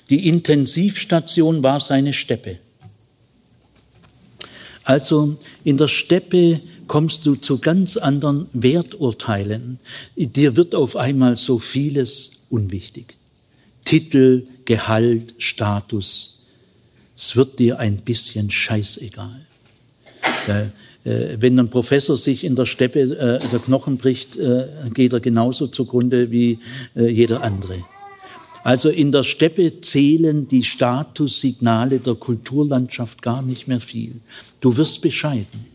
Die 0.09 0.27
Intensivstation 0.27 1.63
war 1.63 1.79
seine 1.79 2.13
Steppe. 2.13 2.57
Also 4.83 5.35
in 5.63 5.77
der 5.77 5.88
Steppe 5.88 6.62
kommst 6.88 7.25
du 7.25 7.35
zu 7.35 7.59
ganz 7.59 7.95
anderen 7.97 8.47
Werturteilen. 8.53 9.79
Dir 10.15 10.55
wird 10.55 10.73
auf 10.73 10.95
einmal 10.95 11.35
so 11.35 11.59
vieles 11.59 12.41
unwichtig. 12.49 13.15
Titel, 13.89 14.45
Gehalt, 14.65 15.34
Status. 15.39 16.43
Es 17.17 17.36
wird 17.36 17.58
dir 17.58 17.80
ein 17.80 17.97
bisschen 17.97 18.52
scheißegal. 18.52 19.47
Äh, 20.47 21.38
wenn 21.39 21.60
ein 21.60 21.69
Professor 21.69 22.15
sich 22.15 22.43
in 22.43 22.56
der 22.56 22.67
Steppe 22.67 22.99
äh, 22.99 23.39
der 23.52 23.60
Knochen 23.60 23.97
bricht, 23.97 24.38
äh, 24.38 24.67
geht 24.93 25.13
er 25.13 25.21
genauso 25.21 25.65
zugrunde 25.65 26.30
wie 26.30 26.60
äh, 26.95 27.08
jeder 27.08 27.41
andere. 27.41 27.84
Also 28.63 28.89
in 28.89 29.12
der 29.12 29.23
Steppe 29.23 29.82
zählen 29.82 30.47
die 30.47 30.63
Statussignale 30.63 31.97
der 31.97 32.13
Kulturlandschaft 32.13 33.23
gar 33.23 33.41
nicht 33.41 33.67
mehr 33.67 33.82
viel. 33.82 34.21
Du 34.62 34.78
wirst 34.78 35.02
bescheiden. 35.02 35.65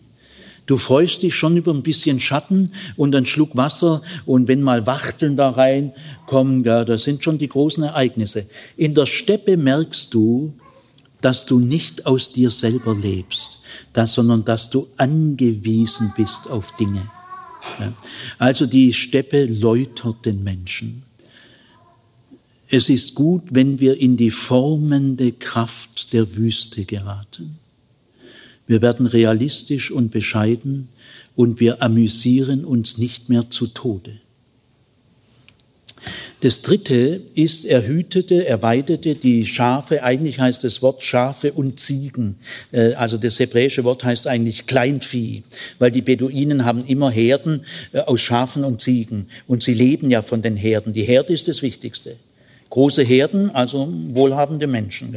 Du 0.66 0.79
freust 0.79 1.22
dich 1.22 1.35
schon 1.35 1.57
über 1.57 1.72
ein 1.72 1.83
bisschen 1.83 2.20
Schatten 2.20 2.72
und 2.96 3.14
einen 3.14 3.27
Schluck 3.27 3.55
Wasser 3.57 4.03
und 4.24 4.48
wenn 4.48 4.62
mal 4.62 4.87
Wachteln 4.87 5.37
da 5.37 5.50
reinkommen, 5.50 6.64
ja, 6.64 6.85
das 6.85 7.03
sind 7.03 7.22
schon 7.22 7.37
die 7.37 7.48
großen 7.48 7.85
Ereignisse. 7.85 8.46
In 8.77 8.94
der 8.94 9.07
Steppe 9.07 9.57
merkst 9.59 10.14
du, 10.14 10.55
dass 11.20 11.46
du 11.46 11.59
nicht 11.59 12.07
aus 12.07 12.33
dir 12.33 12.50
selber 12.50 12.94
lebst, 12.94 13.61
dass, 13.92 14.14
sondern 14.14 14.44
dass 14.44 14.70
du 14.70 14.88
angewiesen 14.96 16.12
bist 16.16 16.50
auf 16.50 16.77
Dinge. 16.77 17.11
Ja. 17.81 17.92
Also 18.38 18.66
die 18.66 18.92
Steppe 18.92 19.46
läutert 19.46 20.24
den 20.24 20.44
Menschen. 20.44 21.03
Es 22.68 22.88
ist 22.88 23.14
gut, 23.14 23.42
wenn 23.50 23.81
wir 23.81 23.98
in 24.00 24.16
die 24.16 24.31
formende 24.31 25.33
Kraft 25.33 26.12
der 26.12 26.37
Wüste 26.37 26.85
geraten. 26.85 27.59
Wir 28.66 28.83
werden 28.83 29.07
realistisch 29.07 29.90
und 29.90 30.11
bescheiden 30.11 30.88
und 31.37 31.61
wir 31.61 31.83
amüsieren 31.83 32.64
uns 32.64 32.98
nicht 32.98 33.29
mehr 33.29 33.50
zu 33.50 33.66
Tode. 33.66 34.20
Das 36.40 36.61
dritte 36.61 37.22
ist, 37.35 37.64
er 37.64 37.87
hütete, 37.87 38.46
er 38.46 38.61
weidete 38.61 39.14
die 39.14 39.46
Schafe. 39.46 40.03
Eigentlich 40.03 40.38
heißt 40.40 40.62
das 40.62 40.83
Wort 40.83 41.03
Schafe 41.03 41.53
und 41.55 41.81
Ziegen. 41.81 42.37
Äh, 42.70 42.92
also 42.94 43.16
das 43.16 43.38
hebräische 43.38 43.85
Wort 43.85 44.05
heißt 44.05 44.27
eigentlich 44.27 44.66
Kleinvieh, 44.66 45.42
weil 45.79 45.90
die 45.90 46.03
Beduinen 46.03 46.66
haben 46.66 46.85
immer 46.85 47.11
Herden 47.11 47.64
äh, 47.92 48.00
aus 48.00 48.20
Schafen 48.20 48.64
und 48.64 48.83
Ziegen. 48.83 49.29
Und 49.46 49.62
sie 49.62 49.72
leben 49.72 50.11
ja 50.11 50.20
von 50.20 50.42
den 50.42 50.57
Herden. 50.57 50.92
Die 50.92 51.05
Herde 51.05 51.33
ist 51.33 51.48
das 51.48 51.62
Wichtigste 51.62 52.16
große 52.70 53.03
Herden, 53.03 53.50
also 53.50 53.88
wohlhabende 54.09 54.66
Menschen. 54.66 55.14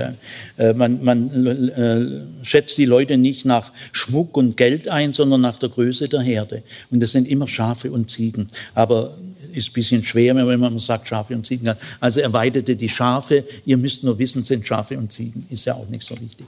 Äh, 0.58 0.74
man, 0.74 1.04
man 1.04 1.46
äh, 1.48 2.46
schätzt 2.46 2.78
die 2.78 2.86
Leute 2.86 3.18
nicht 3.18 3.46
nach 3.46 3.72
Schmuck 3.92 4.38
und 4.38 4.58
Geld 4.58 4.88
ein, 4.88 5.14
sondern 5.14 5.42
nach 5.42 5.58
der 5.58 5.70
Größe 5.70 6.08
der 6.08 6.22
Herde. 6.22 6.64
Und 6.92 7.02
das 7.02 7.12
sind 7.12 7.28
immer 7.28 7.48
Schafe 7.48 7.92
und 7.92 8.12
Ziegen. 8.12 8.48
Aber 8.76 9.18
ist 9.54 9.70
ein 9.70 9.74
bisschen 9.74 10.04
schwer, 10.04 10.36
wenn 10.36 10.60
man 10.60 10.78
sagt 10.80 11.08
Schafe 11.08 11.36
und 11.36 11.46
Ziegen. 11.46 11.74
Also 12.00 12.20
er 12.20 12.32
weidete 12.34 12.76
die 12.76 12.90
Schafe. 12.90 13.44
Ihr 13.66 13.78
müsst 13.78 14.04
nur 14.04 14.18
wissen, 14.20 14.44
sind 14.44 14.66
Schafe 14.66 14.98
und 14.98 15.12
Ziegen. 15.12 15.46
Ist 15.50 15.66
ja 15.66 15.76
auch 15.76 15.88
nicht 15.90 16.04
so 16.04 16.16
wichtig. 16.20 16.46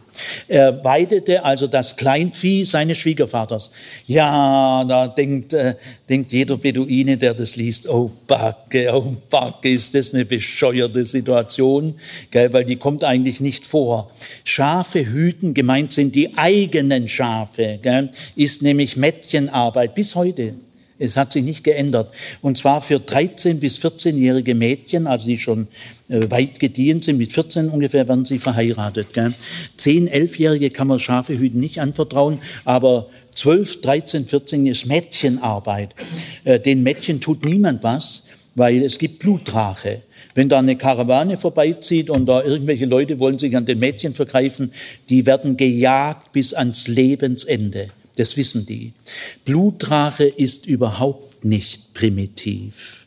Er 0.47 0.83
weidete 0.83 1.43
also 1.43 1.67
das 1.67 1.95
Kleinvieh 1.95 2.63
seines 2.63 2.97
Schwiegervaters. 2.97 3.71
Ja, 4.07 4.83
da 4.85 5.07
denkt, 5.07 5.53
äh, 5.53 5.75
denkt 6.07 6.31
jeder 6.31 6.57
Beduine, 6.57 7.17
der 7.17 7.33
das 7.33 7.55
liest, 7.55 7.87
oh 7.89 8.11
Backe, 8.27 8.89
oh 8.93 9.15
Backe, 9.29 9.69
ist 9.69 9.95
das 9.95 10.13
eine 10.13 10.25
bescheuerte 10.25 11.05
Situation, 11.05 11.95
gell, 12.31 12.51
weil 12.53 12.65
die 12.65 12.75
kommt 12.75 13.03
eigentlich 13.03 13.39
nicht 13.41 13.65
vor. 13.65 14.11
Schafe 14.43 15.05
hüten, 15.05 15.53
gemeint 15.53 15.93
sind 15.93 16.15
die 16.15 16.37
eigenen 16.37 17.07
Schafe, 17.07 17.79
gell, 17.81 18.11
ist 18.35 18.61
nämlich 18.61 18.97
Mädchenarbeit 18.97 19.95
bis 19.95 20.15
heute. 20.15 20.53
Es 20.99 21.15
hat 21.15 21.31
sich 21.31 21.43
nicht 21.43 21.63
geändert. 21.63 22.11
Und 22.41 22.57
zwar 22.57 22.81
für 22.81 22.97
13- 22.97 23.55
bis 23.55 23.79
14-jährige 23.79 24.53
Mädchen, 24.53 25.07
also 25.07 25.25
die 25.25 25.37
schon 25.37 25.67
äh, 26.09 26.29
weit 26.29 26.59
gediehen 26.59 27.01
sind, 27.01 27.17
mit 27.17 27.31
14 27.31 27.69
ungefähr 27.69 28.07
werden 28.07 28.25
sie 28.25 28.37
verheiratet. 28.37 29.13
Gell? 29.13 29.33
10-, 29.79 30.11
11-jährige 30.11 30.69
kann 30.69 30.87
man 30.87 30.99
Schafe 30.99 31.37
hüten 31.37 31.59
nicht 31.59 31.79
anvertrauen, 31.79 32.39
aber 32.65 33.07
12, 33.35 33.81
13, 33.81 34.25
14 34.25 34.67
ist 34.67 34.85
Mädchenarbeit. 34.85 35.95
Äh, 36.43 36.59
den 36.59 36.83
Mädchen 36.83 37.21
tut 37.21 37.45
niemand 37.45 37.81
was, 37.83 38.27
weil 38.55 38.83
es 38.83 38.97
gibt 38.99 39.19
Blutrache. 39.19 40.01
Wenn 40.35 40.49
da 40.49 40.59
eine 40.59 40.75
Karawane 40.75 41.37
vorbeizieht 41.37 42.09
und 42.09 42.25
da 42.25 42.43
irgendwelche 42.43 42.85
Leute 42.85 43.19
wollen 43.19 43.39
sich 43.39 43.55
an 43.55 43.65
den 43.65 43.79
Mädchen 43.79 44.13
vergreifen, 44.13 44.73
die 45.09 45.25
werden 45.25 45.55
gejagt 45.55 46.33
bis 46.33 46.53
ans 46.53 46.87
Lebensende. 46.87 47.89
Das 48.19 48.35
wissen 48.35 48.65
die. 48.65 48.91
Blutrache 49.45 50.25
ist 50.25 50.65
überhaupt 50.65 51.45
nicht 51.45 51.93
primitiv. 51.93 53.05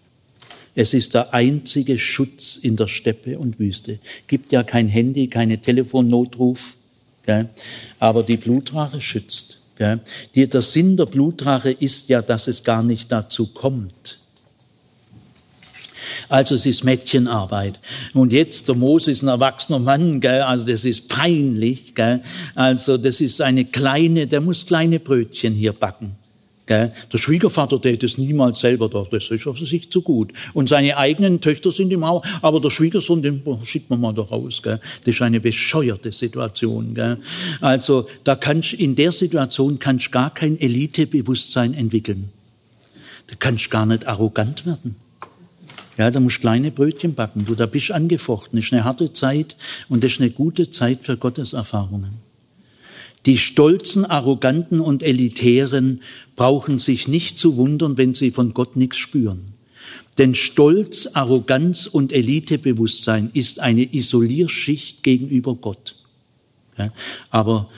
Es 0.74 0.94
ist 0.94 1.12
der 1.12 1.34
einzige 1.34 1.98
Schutz 1.98 2.56
in 2.56 2.76
der 2.76 2.88
Steppe 2.88 3.38
und 3.38 3.58
Wüste. 3.58 3.98
Gibt 4.26 4.52
ja 4.52 4.62
kein 4.62 4.88
Handy, 4.88 5.26
keine 5.26 5.58
Telefonnotruf. 5.58 6.76
Gell? 7.26 7.50
Aber 7.98 8.22
die 8.22 8.38
Blutrache 8.38 9.02
schützt. 9.02 9.58
Gell? 9.76 10.00
Der 10.34 10.62
Sinn 10.62 10.96
der 10.96 11.04
Blutrache 11.04 11.72
ist 11.72 12.08
ja, 12.08 12.22
dass 12.22 12.48
es 12.48 12.64
gar 12.64 12.82
nicht 12.82 13.12
dazu 13.12 13.48
kommt. 13.48 14.18
Also 16.28 16.54
es 16.54 16.66
ist 16.66 16.84
Mädchenarbeit. 16.84 17.80
Und 18.14 18.32
jetzt, 18.32 18.68
der 18.68 18.74
Mose 18.74 19.10
ist 19.10 19.22
ein 19.22 19.28
erwachsener 19.28 19.78
Mann, 19.78 20.20
gell? 20.20 20.42
also 20.42 20.64
das 20.64 20.84
ist 20.84 21.08
peinlich. 21.08 21.94
Gell? 21.94 22.22
Also 22.54 22.98
das 22.98 23.20
ist 23.20 23.40
eine 23.40 23.64
kleine, 23.64 24.26
der 24.26 24.40
muss 24.40 24.66
kleine 24.66 25.00
Brötchen 25.00 25.54
hier 25.54 25.72
backen. 25.72 26.16
Gell? 26.66 26.92
Der 27.12 27.18
Schwiegervater 27.18 27.80
tät 27.80 28.04
es 28.04 28.18
niemals 28.18 28.60
selber, 28.60 28.88
doch 28.88 29.10
das 29.10 29.30
ist 29.30 29.46
auf 29.46 29.58
sich 29.58 29.90
zu 29.90 30.00
gut. 30.00 30.32
Und 30.54 30.68
seine 30.68 30.96
eigenen 30.96 31.40
Töchter 31.40 31.72
sind 31.72 31.90
ihm 31.90 32.04
auch, 32.04 32.24
aber 32.40 32.60
der 32.60 32.70
Schwiegersohn, 32.70 33.20
den 33.20 33.42
schickt 33.64 33.90
man 33.90 34.00
mal 34.00 34.14
da 34.14 34.22
raus. 34.22 34.62
Gell? 34.62 34.80
Das 35.04 35.16
ist 35.16 35.22
eine 35.22 35.40
bescheuerte 35.40 36.12
Situation. 36.12 36.94
Gell? 36.94 37.18
Also 37.60 38.06
da 38.22 38.36
kannst, 38.36 38.74
in 38.74 38.94
der 38.94 39.10
Situation 39.12 39.80
kannst 39.80 40.12
gar 40.12 40.32
kein 40.32 40.58
Elitebewusstsein 40.58 41.74
entwickeln. 41.74 42.30
Da 43.26 43.34
kannst 43.38 43.70
gar 43.70 43.86
nicht 43.86 44.06
arrogant 44.06 44.64
werden. 44.64 44.96
Ja, 45.98 46.10
da 46.10 46.20
musst 46.20 46.38
du 46.38 46.40
kleine 46.40 46.70
Brötchen 46.70 47.14
backen. 47.14 47.44
Du, 47.46 47.54
da 47.54 47.66
bist 47.66 47.90
angefochten. 47.90 48.58
Das 48.58 48.66
ist 48.66 48.72
eine 48.72 48.84
harte 48.84 49.12
Zeit 49.12 49.56
und 49.88 50.02
das 50.02 50.12
ist 50.12 50.20
eine 50.20 50.30
gute 50.30 50.70
Zeit 50.70 51.04
für 51.04 51.16
Gotteserfahrungen. 51.16 52.12
Die 53.26 53.38
stolzen, 53.38 54.04
arroganten 54.04 54.80
und 54.80 55.02
elitären 55.02 56.00
brauchen 56.34 56.78
sich 56.78 57.06
nicht 57.06 57.38
zu 57.38 57.56
wundern, 57.56 57.96
wenn 57.96 58.14
sie 58.14 58.32
von 58.32 58.52
Gott 58.52 58.74
nichts 58.74 58.96
spüren. 58.96 59.52
Denn 60.18 60.34
Stolz, 60.34 61.08
Arroganz 61.14 61.86
und 61.86 62.12
Elitebewusstsein 62.12 63.30
ist 63.32 63.60
eine 63.60 63.94
Isolierschicht 63.94 65.02
gegenüber 65.02 65.54
Gott. 65.54 65.96
Ja, 66.76 66.92
aber 67.30 67.70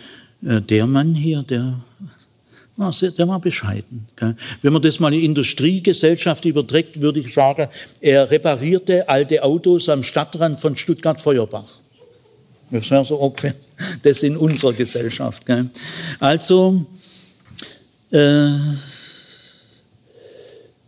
äh, 0.44 0.60
der 0.60 0.86
Mann 0.86 1.14
hier, 1.14 1.42
der 1.42 1.80
sehr, 2.92 3.10
der 3.12 3.28
war 3.28 3.40
bescheiden. 3.40 4.06
Wenn 4.62 4.72
man 4.72 4.82
das 4.82 4.98
mal 4.98 5.14
in 5.14 5.20
Industriegesellschaft 5.20 6.44
überträgt, 6.44 7.00
würde 7.00 7.20
ich 7.20 7.32
sagen, 7.32 7.68
er 8.00 8.30
reparierte 8.30 9.08
alte 9.08 9.42
Autos 9.42 9.88
am 9.88 10.02
Stadtrand 10.02 10.58
von 10.60 10.76
Stuttgart-Feuerbach. 10.76 11.80
Das 12.70 12.90
wäre 12.90 13.04
so 13.04 13.16
ungefähr 13.16 13.54
das 14.02 14.22
in 14.22 14.36
unserer 14.36 14.72
Gesellschaft. 14.72 15.44
Also, 16.18 16.84
äh, 18.10 18.48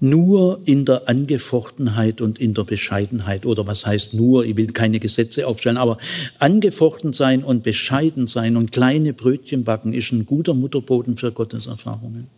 nur 0.09 0.61
in 0.65 0.85
der 0.85 1.09
Angefochtenheit 1.09 2.21
und 2.21 2.39
in 2.39 2.55
der 2.55 2.65
Bescheidenheit, 2.65 3.47
oder 3.47 3.67
was 3.67 3.87
heißt 3.87 4.15
nur, 4.15 4.45
ich 4.45 4.57
will 4.57 4.69
keine 4.69 5.01
Gesetze 5.01 5.47
aufstellen, 5.47 5.77
aber 5.77 5.99
angefochten 6.39 7.13
sein 7.13 7.45
und 7.45 7.63
bescheiden 7.63 8.27
sein 8.27 8.57
und 8.57 8.73
kleine 8.73 9.13
Brötchen 9.13 9.65
backen 9.65 9.93
ist 9.93 10.13
ein 10.13 10.27
guter 10.27 10.55
Mutterboden 10.55 11.17
für 11.17 11.33
Gottes 11.33 11.67
Erfahrungen. 11.67 12.29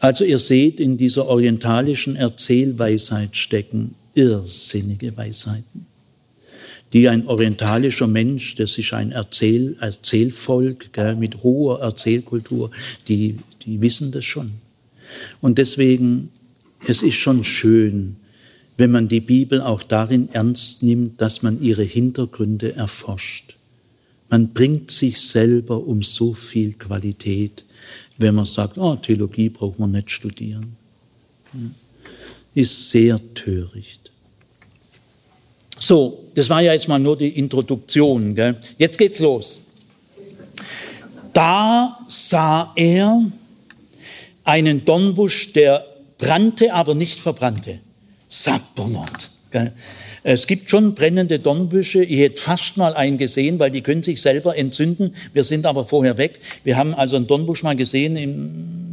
Also 0.00 0.24
ihr 0.24 0.40
seht, 0.40 0.80
in 0.80 0.96
dieser 0.96 1.26
orientalischen 1.26 2.16
Erzählweisheit 2.16 3.36
stecken 3.36 3.94
irrsinnige 4.14 5.16
Weisheiten, 5.16 5.86
die 6.92 7.08
ein 7.08 7.26
orientalischer 7.28 8.08
Mensch, 8.08 8.56
das 8.56 8.76
ist 8.78 8.92
ein 8.92 9.12
Erzähl, 9.12 9.76
Erzählvolk 9.80 10.92
gell, 10.92 11.14
mit 11.14 11.42
hoher 11.44 11.80
Erzählkultur, 11.80 12.72
die, 13.06 13.36
die 13.64 13.80
wissen 13.80 14.10
das 14.10 14.24
schon. 14.24 14.54
Und 15.40 15.58
deswegen 15.58 16.30
es 16.86 17.02
ist 17.02 17.16
schon 17.16 17.44
schön, 17.44 18.16
wenn 18.76 18.90
man 18.90 19.08
die 19.08 19.20
Bibel 19.20 19.60
auch 19.60 19.82
darin 19.82 20.28
ernst 20.32 20.82
nimmt, 20.82 21.20
dass 21.20 21.42
man 21.42 21.62
ihre 21.62 21.82
Hintergründe 21.82 22.74
erforscht. 22.74 23.56
Man 24.28 24.52
bringt 24.52 24.90
sich 24.90 25.20
selber 25.20 25.86
um 25.86 26.02
so 26.02 26.32
viel 26.32 26.72
Qualität, 26.72 27.64
wenn 28.18 28.34
man 28.34 28.46
sagt, 28.46 28.78
oh, 28.78 28.96
Theologie 28.96 29.50
braucht 29.50 29.78
man 29.78 29.92
nicht 29.92 30.10
studieren. 30.10 30.76
Ist 32.54 32.90
sehr 32.90 33.20
töricht. 33.34 34.10
So, 35.78 36.24
das 36.34 36.48
war 36.48 36.62
ja 36.62 36.72
jetzt 36.72 36.88
mal 36.88 36.98
nur 36.98 37.16
die 37.16 37.28
Introduktion. 37.28 38.34
Gell? 38.34 38.56
Jetzt 38.78 38.98
geht's 38.98 39.20
los. 39.20 39.66
Da 41.32 41.98
sah 42.06 42.72
er 42.76 43.22
einen 44.44 44.84
Dornbusch, 44.84 45.52
der 45.52 45.84
brannte, 46.22 46.72
aber 46.72 46.94
nicht 46.94 47.20
verbrannte. 47.20 47.80
Sapperlot. 48.28 49.30
Es 50.22 50.46
gibt 50.46 50.70
schon 50.70 50.94
brennende 50.94 51.38
Dornbüsche. 51.38 52.02
Ich 52.02 52.20
hätte 52.20 52.40
fast 52.40 52.76
mal 52.76 52.94
einen 52.94 53.18
gesehen, 53.18 53.58
weil 53.58 53.70
die 53.70 53.82
können 53.82 54.02
sich 54.02 54.22
selber 54.22 54.56
entzünden. 54.56 55.14
Wir 55.32 55.44
sind 55.44 55.66
aber 55.66 55.84
vorher 55.84 56.16
weg. 56.16 56.40
Wir 56.64 56.76
haben 56.76 56.94
also 56.94 57.16
einen 57.16 57.26
Dornbusch 57.26 57.62
mal 57.62 57.76
gesehen 57.76 58.16
im 58.16 58.91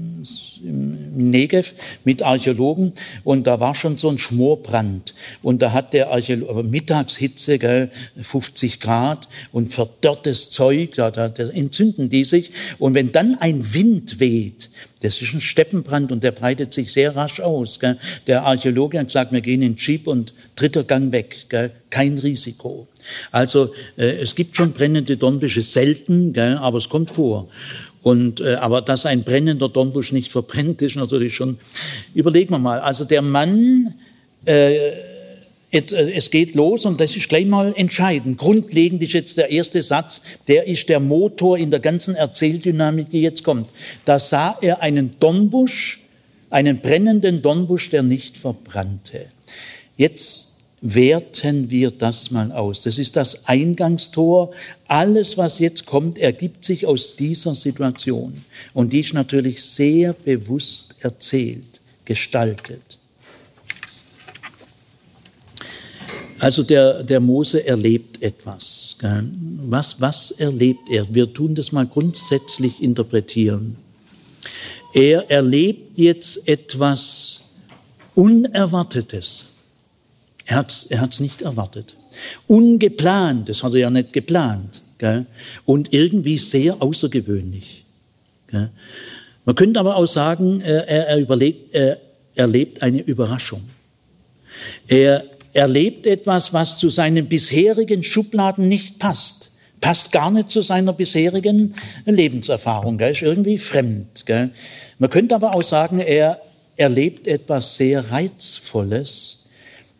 im 0.63 1.29
Negev 1.29 1.73
mit 2.03 2.21
Archäologen 2.21 2.93
und 3.23 3.47
da 3.47 3.59
war 3.59 3.75
schon 3.75 3.97
so 3.97 4.09
ein 4.09 4.17
Schmorbrand. 4.17 5.13
Und 5.41 5.61
da 5.61 5.71
hat 5.71 5.93
der 5.93 6.11
Archäologe, 6.11 6.63
Mittagshitze, 6.63 7.59
gell, 7.59 7.91
50 8.21 8.79
Grad 8.79 9.27
und 9.51 9.73
verdörrtes 9.73 10.49
Zeug, 10.49 10.93
da, 10.95 11.11
da, 11.11 11.29
da 11.29 11.49
entzünden 11.49 12.09
die 12.09 12.25
sich. 12.25 12.51
Und 12.77 12.93
wenn 12.93 13.11
dann 13.11 13.37
ein 13.39 13.73
Wind 13.73 14.19
weht, 14.19 14.69
das 15.01 15.21
ist 15.21 15.33
ein 15.33 15.41
Steppenbrand 15.41 16.11
und 16.11 16.23
der 16.23 16.31
breitet 16.31 16.73
sich 16.73 16.91
sehr 16.91 17.15
rasch 17.15 17.39
aus. 17.39 17.79
Gell. 17.79 17.97
Der 18.27 18.43
Archäologe 18.43 18.99
hat 18.99 19.07
gesagt, 19.07 19.31
wir 19.31 19.41
gehen 19.41 19.61
in 19.61 19.77
Jeep 19.77 20.07
und 20.07 20.33
dritter 20.55 20.83
Gang 20.83 21.11
weg, 21.13 21.45
gell. 21.47 21.71
kein 21.89 22.17
Risiko. 22.19 22.87
Also 23.31 23.73
äh, 23.97 24.21
es 24.21 24.35
gibt 24.35 24.57
schon 24.57 24.73
brennende 24.73 25.15
Dornbüsche, 25.15 25.61
selten, 25.61 26.33
gell, 26.33 26.57
aber 26.57 26.79
es 26.79 26.89
kommt 26.89 27.11
vor. 27.11 27.47
Und, 28.01 28.39
äh, 28.39 28.55
aber 28.55 28.81
dass 28.81 29.05
ein 29.05 29.23
brennender 29.23 29.69
Dornbusch 29.69 30.11
nicht 30.11 30.31
verbrennt, 30.31 30.81
ist 30.81 30.95
natürlich 30.95 31.35
schon, 31.35 31.59
überlegen 32.13 32.51
wir 32.51 32.59
mal. 32.59 32.79
Also 32.79 33.03
der 33.03 33.21
Mann, 33.21 33.93
äh, 34.45 34.75
äh, 35.71 35.81
es 36.15 36.31
geht 36.31 36.55
los 36.55 36.85
und 36.85 36.99
das 36.99 37.15
ist 37.15 37.29
gleich 37.29 37.45
mal 37.45 37.73
entscheidend. 37.75 38.37
Grundlegend 38.37 39.03
ist 39.03 39.13
jetzt 39.13 39.37
der 39.37 39.51
erste 39.51 39.83
Satz, 39.83 40.21
der 40.47 40.67
ist 40.67 40.89
der 40.89 40.99
Motor 40.99 41.57
in 41.57 41.71
der 41.71 41.79
ganzen 41.79 42.15
Erzähldynamik, 42.15 43.09
die 43.09 43.21
jetzt 43.21 43.43
kommt. 43.43 43.69
Da 44.05 44.19
sah 44.19 44.57
er 44.61 44.81
einen 44.81 45.19
Dornbusch, 45.19 46.01
einen 46.49 46.79
brennenden 46.79 47.41
Dornbusch, 47.41 47.89
der 47.89 48.03
nicht 48.03 48.37
verbrannte. 48.37 49.25
Jetzt 49.97 50.48
werten 50.81 51.69
wir 51.69 51.91
das 51.91 52.31
mal 52.31 52.51
aus. 52.51 52.83
Das 52.83 52.97
ist 52.97 53.15
das 53.15 53.45
Eingangstor. 53.47 54.51
Alles, 54.87 55.37
was 55.37 55.59
jetzt 55.59 55.85
kommt, 55.85 56.17
ergibt 56.17 56.63
sich 56.63 56.85
aus 56.85 57.15
dieser 57.15 57.55
Situation. 57.55 58.33
Und 58.73 58.93
die 58.93 59.01
ist 59.01 59.13
natürlich 59.13 59.61
sehr 59.63 60.13
bewusst 60.13 60.95
erzählt, 61.01 61.81
gestaltet. 62.05 62.97
Also 66.39 66.63
der, 66.63 67.03
der 67.03 67.19
Mose 67.19 67.67
erlebt 67.67 68.21
etwas. 68.23 68.97
Was, 69.65 69.99
was 69.99 70.31
erlebt 70.31 70.89
er? 70.89 71.13
Wir 71.13 71.33
tun 71.33 71.53
das 71.53 71.73
mal 71.73 71.85
grundsätzlich 71.85 72.81
interpretieren. 72.81 73.75
Er 74.93 75.29
erlebt 75.29 75.97
jetzt 75.97 76.47
etwas 76.47 77.41
Unerwartetes. 78.15 79.45
Er 80.49 80.55
hat 80.55 80.71
es 80.71 80.85
er 80.85 80.99
hat's 80.99 81.19
nicht 81.19 81.43
erwartet. 81.43 81.95
Ungeplant, 82.47 83.49
das 83.49 83.63
hat 83.63 83.73
er 83.73 83.79
ja 83.79 83.89
nicht 83.91 84.13
geplant. 84.13 84.81
Gell? 84.97 85.27
Und 85.63 85.93
irgendwie 85.93 86.37
sehr 86.37 86.81
außergewöhnlich. 86.81 87.85
Gell? 88.47 88.71
Man 89.45 89.55
könnte 89.55 89.79
aber 89.79 89.95
auch 89.95 90.07
sagen, 90.07 90.59
er, 90.61 90.87
er, 90.87 91.17
überlegt, 91.17 91.73
er 91.73 91.99
erlebt 92.35 92.81
eine 92.81 93.01
Überraschung. 93.01 93.61
Er 94.87 95.23
erlebt 95.53 96.07
etwas, 96.07 96.51
was 96.51 96.79
zu 96.79 96.89
seinen 96.89 97.27
bisherigen 97.27 98.01
Schubladen 98.01 98.67
nicht 98.67 98.97
passt. 98.97 99.51
Passt 99.81 100.11
gar 100.11 100.31
nicht 100.31 100.49
zu 100.49 100.61
seiner 100.63 100.93
bisherigen 100.93 101.75
Lebenserfahrung. 102.05 102.97
Gell? 102.97 103.11
Ist 103.11 103.21
irgendwie 103.21 103.59
fremd. 103.59 104.25
Gell? 104.25 104.49
Man 104.97 105.11
könnte 105.11 105.35
aber 105.35 105.53
auch 105.53 105.63
sagen, 105.63 105.99
er 105.99 106.41
erlebt 106.75 107.27
etwas 107.27 107.77
sehr 107.77 108.11
Reizvolles, 108.11 109.38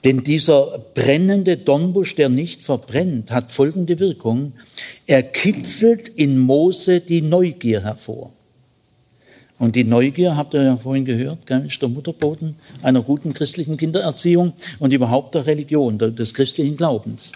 denn 0.04 0.24
dieser 0.24 0.80
brennende 0.94 1.58
Dornbusch, 1.58 2.16
der 2.16 2.30
nicht 2.30 2.62
verbrennt, 2.62 3.32
hat 3.32 3.52
folgende 3.52 4.00
Wirkung. 4.00 4.54
Er 5.06 5.24
kitzelt 5.24 6.08
in 6.08 6.40
Mose 6.40 7.02
die 7.02 7.22
Neugier 7.22 7.82
hervor. 7.82 8.32
Und 9.58 9.76
die 9.76 9.84
Neugier, 9.84 10.38
habt 10.38 10.54
ihr 10.54 10.64
ja 10.64 10.78
vorhin 10.78 11.04
gehört, 11.04 11.40
ist 11.68 11.82
der 11.82 11.90
Mutterboden 11.90 12.56
einer 12.82 13.02
guten 13.02 13.34
christlichen 13.34 13.76
Kindererziehung 13.76 14.54
und 14.80 14.94
überhaupt 14.94 15.36
der 15.36 15.46
Religion, 15.46 15.98
des 15.98 16.34
christlichen 16.34 16.78
Glaubens. 16.78 17.34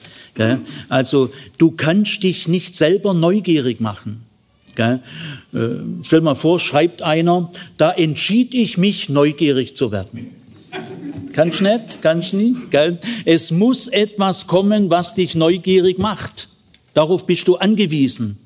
Also 0.88 1.32
du 1.58 1.72
kannst 1.72 2.24
dich 2.24 2.48
nicht 2.48 2.76
selber 2.76 3.14
neugierig 3.14 3.82
machen. 3.82 4.24
Äh, 4.78 5.00
stell 6.04 6.22
mal 6.22 6.36
vor, 6.36 6.60
schreibt 6.60 7.02
einer, 7.02 7.52
da 7.78 7.92
entschied 7.92 8.54
ich 8.56 8.78
mich, 8.78 9.10
neugierig 9.10 9.76
zu 9.76 9.92
werden. 9.92 10.43
Kannst 11.34 11.62
nicht, 11.62 12.02
kannst 12.02 12.34
nicht. 12.34 12.72
Gell? 12.72 13.00
Es 13.26 13.52
muss 13.52 13.88
etwas 13.88 14.48
kommen, 14.48 14.90
was 14.90 15.14
dich 15.14 15.36
neugierig 15.36 15.98
macht. 15.98 16.50
Darauf 16.94 17.26
bist 17.26 17.48
du 17.48 17.56
angewiesen. 17.56 18.38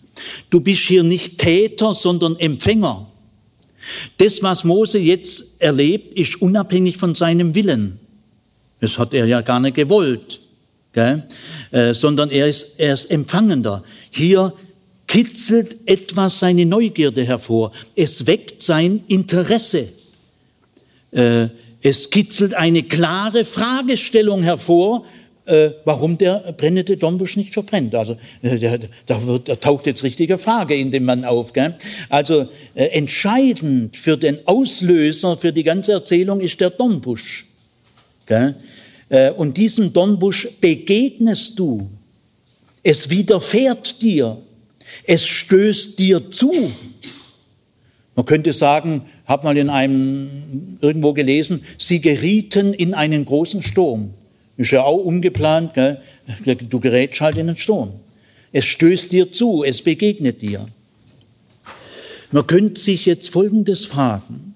Du 0.50 0.60
bist 0.60 0.82
hier 0.82 1.04
nicht 1.04 1.38
Täter, 1.38 1.94
sondern 1.96 2.38
Empfänger. 2.38 3.12
Das, 4.18 4.42
was 4.44 4.64
Mose 4.64 5.00
jetzt 5.00 5.62
erlebt, 5.62 6.14
ist 6.14 6.42
unabhängig 6.42 6.98
von 6.98 7.16
seinem 7.16 7.56
Willen. 7.56 8.00
Das 8.80 8.98
hat 9.00 9.14
er 9.14 9.26
ja 9.26 9.42
gar 9.42 9.60
nicht 9.60 9.76
gewollt, 9.76 10.40
gell? 10.94 11.24
Äh, 11.72 11.94
sondern 11.94 12.30
er 12.30 12.48
ist, 12.48 12.80
er 12.80 12.94
ist 12.94 13.10
Empfangender. 13.10 13.84
Hier 14.10 14.54
kitzelt 15.08 15.78
etwas 15.86 16.40
seine 16.40 16.66
Neugierde 16.66 17.24
hervor. 17.24 17.72
Es 17.96 18.28
weckt 18.28 18.62
sein 18.62 19.04
Interesse. 19.08 19.90
Äh, 21.12 21.48
es 21.88 22.10
kitzelt 22.10 22.54
eine 22.54 22.84
klare 22.84 23.46
Fragestellung 23.46 24.44
hervor, 24.44 25.06
äh, 25.46 25.70
warum 25.86 26.18
der 26.18 26.54
brennende 26.58 26.98
Dornbusch 26.98 27.38
nicht 27.38 27.54
verbrennt. 27.54 27.96
Also 27.96 28.18
äh, 28.42 28.80
da, 29.06 29.26
wird, 29.26 29.48
da 29.48 29.56
taucht 29.56 29.86
jetzt 29.86 30.04
richtige 30.04 30.38
Frage 30.38 30.76
in 30.76 30.92
dem 30.92 31.06
Mann 31.06 31.24
auf. 31.24 31.54
Gell? 31.54 31.76
Also 32.10 32.50
äh, 32.76 32.88
entscheidend 32.88 33.96
für 33.96 34.18
den 34.18 34.46
Auslöser 34.46 35.38
für 35.38 35.54
die 35.54 35.64
ganze 35.64 35.94
Erzählung 35.94 36.42
ist 36.42 36.60
der 36.60 36.72
Dornbusch. 36.72 37.46
Gell? 38.26 38.56
Äh, 39.08 39.32
und 39.32 39.56
diesem 39.56 39.94
Dornbusch 39.94 40.50
begegnest 40.60 41.58
du. 41.58 41.90
Es 42.84 43.10
widerfährt 43.10 44.02
dir. 44.02 44.38
Es 45.06 45.26
stößt 45.26 45.98
dir 45.98 46.30
zu. 46.30 46.70
Man 48.16 48.26
könnte 48.26 48.52
sagen, 48.52 49.04
habe 49.28 49.44
mal 49.44 49.58
in 49.58 49.70
einem 49.70 50.78
irgendwo 50.82 51.14
gelesen, 51.14 51.64
sie 51.78 52.02
gerieten 52.02 52.74
in 52.74 52.94
einen 52.94 53.26
großen 53.26 53.62
Sturm. 53.62 54.12
Ist 54.56 54.72
ja 54.72 54.84
auch 54.84 54.98
ungeplant, 54.98 55.74
gell? 55.74 56.02
du 56.46 56.80
gerätst 56.80 57.22
halt 57.22 57.38
in 57.38 57.48
einen 57.48 57.58
Sturm. 57.58 57.92
Es 58.52 58.66
stößt 58.66 59.12
dir 59.12 59.32
zu, 59.32 59.64
es 59.64 59.82
begegnet 59.82 60.42
dir. 60.42 60.68
Man 62.32 62.48
könnte 62.48 62.80
sich 62.80 63.06
jetzt 63.06 63.30
Folgendes 63.30 63.86
fragen. 63.86 64.56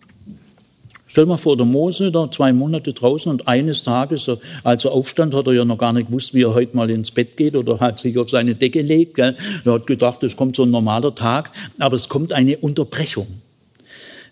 Stell 1.06 1.26
mal 1.26 1.38
vor, 1.38 1.58
der 1.58 1.66
Mose 1.66 2.10
da 2.10 2.32
zwei 2.32 2.54
Monate 2.54 2.94
draußen 2.94 3.30
und 3.30 3.46
eines 3.46 3.84
Tages, 3.84 4.32
als 4.64 4.86
er 4.86 4.94
aufstand, 4.94 5.34
hat 5.34 5.46
er 5.46 5.54
ja 5.54 5.66
noch 5.66 5.78
gar 5.78 5.92
nicht 5.92 6.08
gewusst, 6.08 6.34
wie 6.34 6.44
er 6.44 6.54
heute 6.54 6.76
mal 6.76 6.90
ins 6.90 7.12
Bett 7.12 7.36
geht 7.36 7.56
oder 7.56 7.82
hat 7.82 8.00
sich 8.00 8.18
auf 8.18 8.30
seine 8.30 8.56
Decke 8.56 8.82
legt. 8.82 9.16
Gell? 9.16 9.36
Er 9.66 9.74
hat 9.74 9.88
gedacht, 9.88 10.24
es 10.24 10.38
kommt 10.38 10.56
so 10.56 10.64
ein 10.64 10.72
normaler 10.72 11.14
Tag, 11.14 11.52
aber 11.80 11.98
es 11.98 12.08
kommt 12.08 12.32
eine 12.32 12.58
Unterbrechung. 12.58 13.28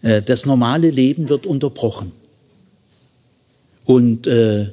Äh, 0.01 0.21
das 0.21 0.45
normale 0.45 0.89
Leben 0.89 1.29
wird 1.29 1.45
unterbrochen. 1.45 2.12
Und 3.85 4.27
äh, 4.27 4.69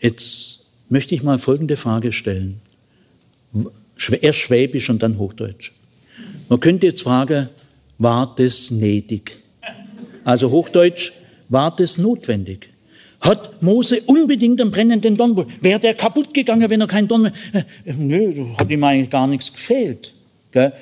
jetzt 0.00 0.64
möchte 0.88 1.14
ich 1.14 1.22
mal 1.22 1.38
folgende 1.38 1.76
Frage 1.76 2.12
stellen. 2.12 2.60
Erst 4.20 4.38
Schwäbisch 4.38 4.90
und 4.90 5.02
dann 5.02 5.18
Hochdeutsch. 5.18 5.72
Man 6.48 6.60
könnte 6.60 6.86
jetzt 6.86 7.02
fragen, 7.02 7.48
war 7.98 8.34
das 8.34 8.70
nötig? 8.70 9.36
Also 10.24 10.50
Hochdeutsch, 10.50 11.12
war 11.48 11.74
das 11.74 11.98
notwendig? 11.98 12.70
Hat 13.20 13.62
Mose 13.62 14.00
unbedingt 14.06 14.60
einen 14.60 14.70
brennenden 14.70 15.16
Dornbusch? 15.16 15.46
Wäre 15.60 15.78
der 15.78 15.94
kaputt 15.94 16.32
gegangen, 16.32 16.70
wenn 16.70 16.80
er 16.80 16.86
keinen 16.86 17.06
Dorn 17.06 17.22
mehr... 17.22 17.32
Äh, 17.52 17.92
nö, 17.92 18.46
hat 18.58 18.70
ihm 18.70 18.82
eigentlich 18.82 19.10
gar 19.10 19.26
nichts 19.26 19.52
gefehlt. 19.52 20.14
Gell? 20.52 20.72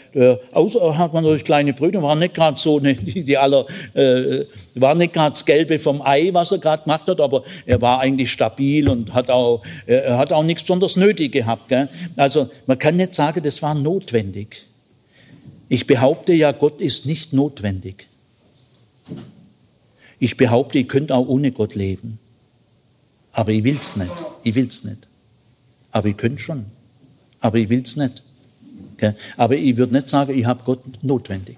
außer 0.53 0.97
hat 0.97 1.13
man 1.13 1.25
natürlich 1.25 1.45
kleine 1.45 1.75
Brüder, 1.75 2.03
war 2.03 2.17
nicht 2.17 2.35
gerade 2.35 2.59
so, 2.59 2.79
eine, 2.79 2.95
die, 2.97 3.23
die 3.23 3.37
aller, 3.37 3.67
äh, 3.95 4.45
war 4.75 4.95
nicht 4.95 5.13
gerade 5.13 5.33
das 5.33 5.45
Gelbe 5.45 5.79
vom 5.79 6.01
Ei, 6.01 6.31
was 6.33 6.53
er 6.53 6.59
gerade 6.59 6.85
gemacht 6.85 7.07
hat, 7.07 7.21
aber 7.21 7.45
er 7.67 7.81
war 7.83 8.01
eigentlich 8.01 8.33
stabil 8.33 8.89
und 8.89 9.13
hat 9.13 9.31
auch, 9.31 9.63
er 9.87 10.17
hat 10.17 10.33
auch 10.33 10.43
nichts 10.43 10.63
besonders 10.63 10.97
nötig 10.97 11.33
gehabt. 11.33 11.69
Gell? 11.69 11.89
Also 12.17 12.49
man 12.67 12.79
kann 12.79 12.97
nicht 12.97 13.15
sagen, 13.15 13.43
das 13.43 13.61
war 13.61 13.75
notwendig. 13.75 14.67
Ich 15.69 15.87
behaupte 15.87 16.33
ja, 16.33 16.53
Gott 16.53 16.81
ist 16.81 17.05
nicht 17.05 17.35
notwendig. 17.35 18.09
Ich 20.19 20.37
behaupte, 20.37 20.79
ihr 20.79 20.87
könnt 20.89 21.13
auch 21.13 21.29
ohne 21.29 21.53
Gott 21.53 21.75
leben. 21.75 22.19
Aber 23.33 23.53
ich 23.53 23.63
will's 23.65 23.97
nicht. 23.97 24.11
Ich 24.43 24.55
will's 24.55 24.83
nicht. 24.85 25.07
Aber 25.93 26.09
ihr 26.09 26.15
könnt 26.15 26.41
schon. 26.41 26.67
Aber 27.41 27.59
ich 27.59 27.69
will's 27.69 27.97
nicht. 27.97 28.23
Aber 29.37 29.57
ich 29.57 29.77
würde 29.77 29.95
nicht 29.95 30.09
sagen, 30.09 30.39
ich 30.39 30.47
habe 30.47 30.63
Gott 30.65 30.81
notwendig. 31.03 31.57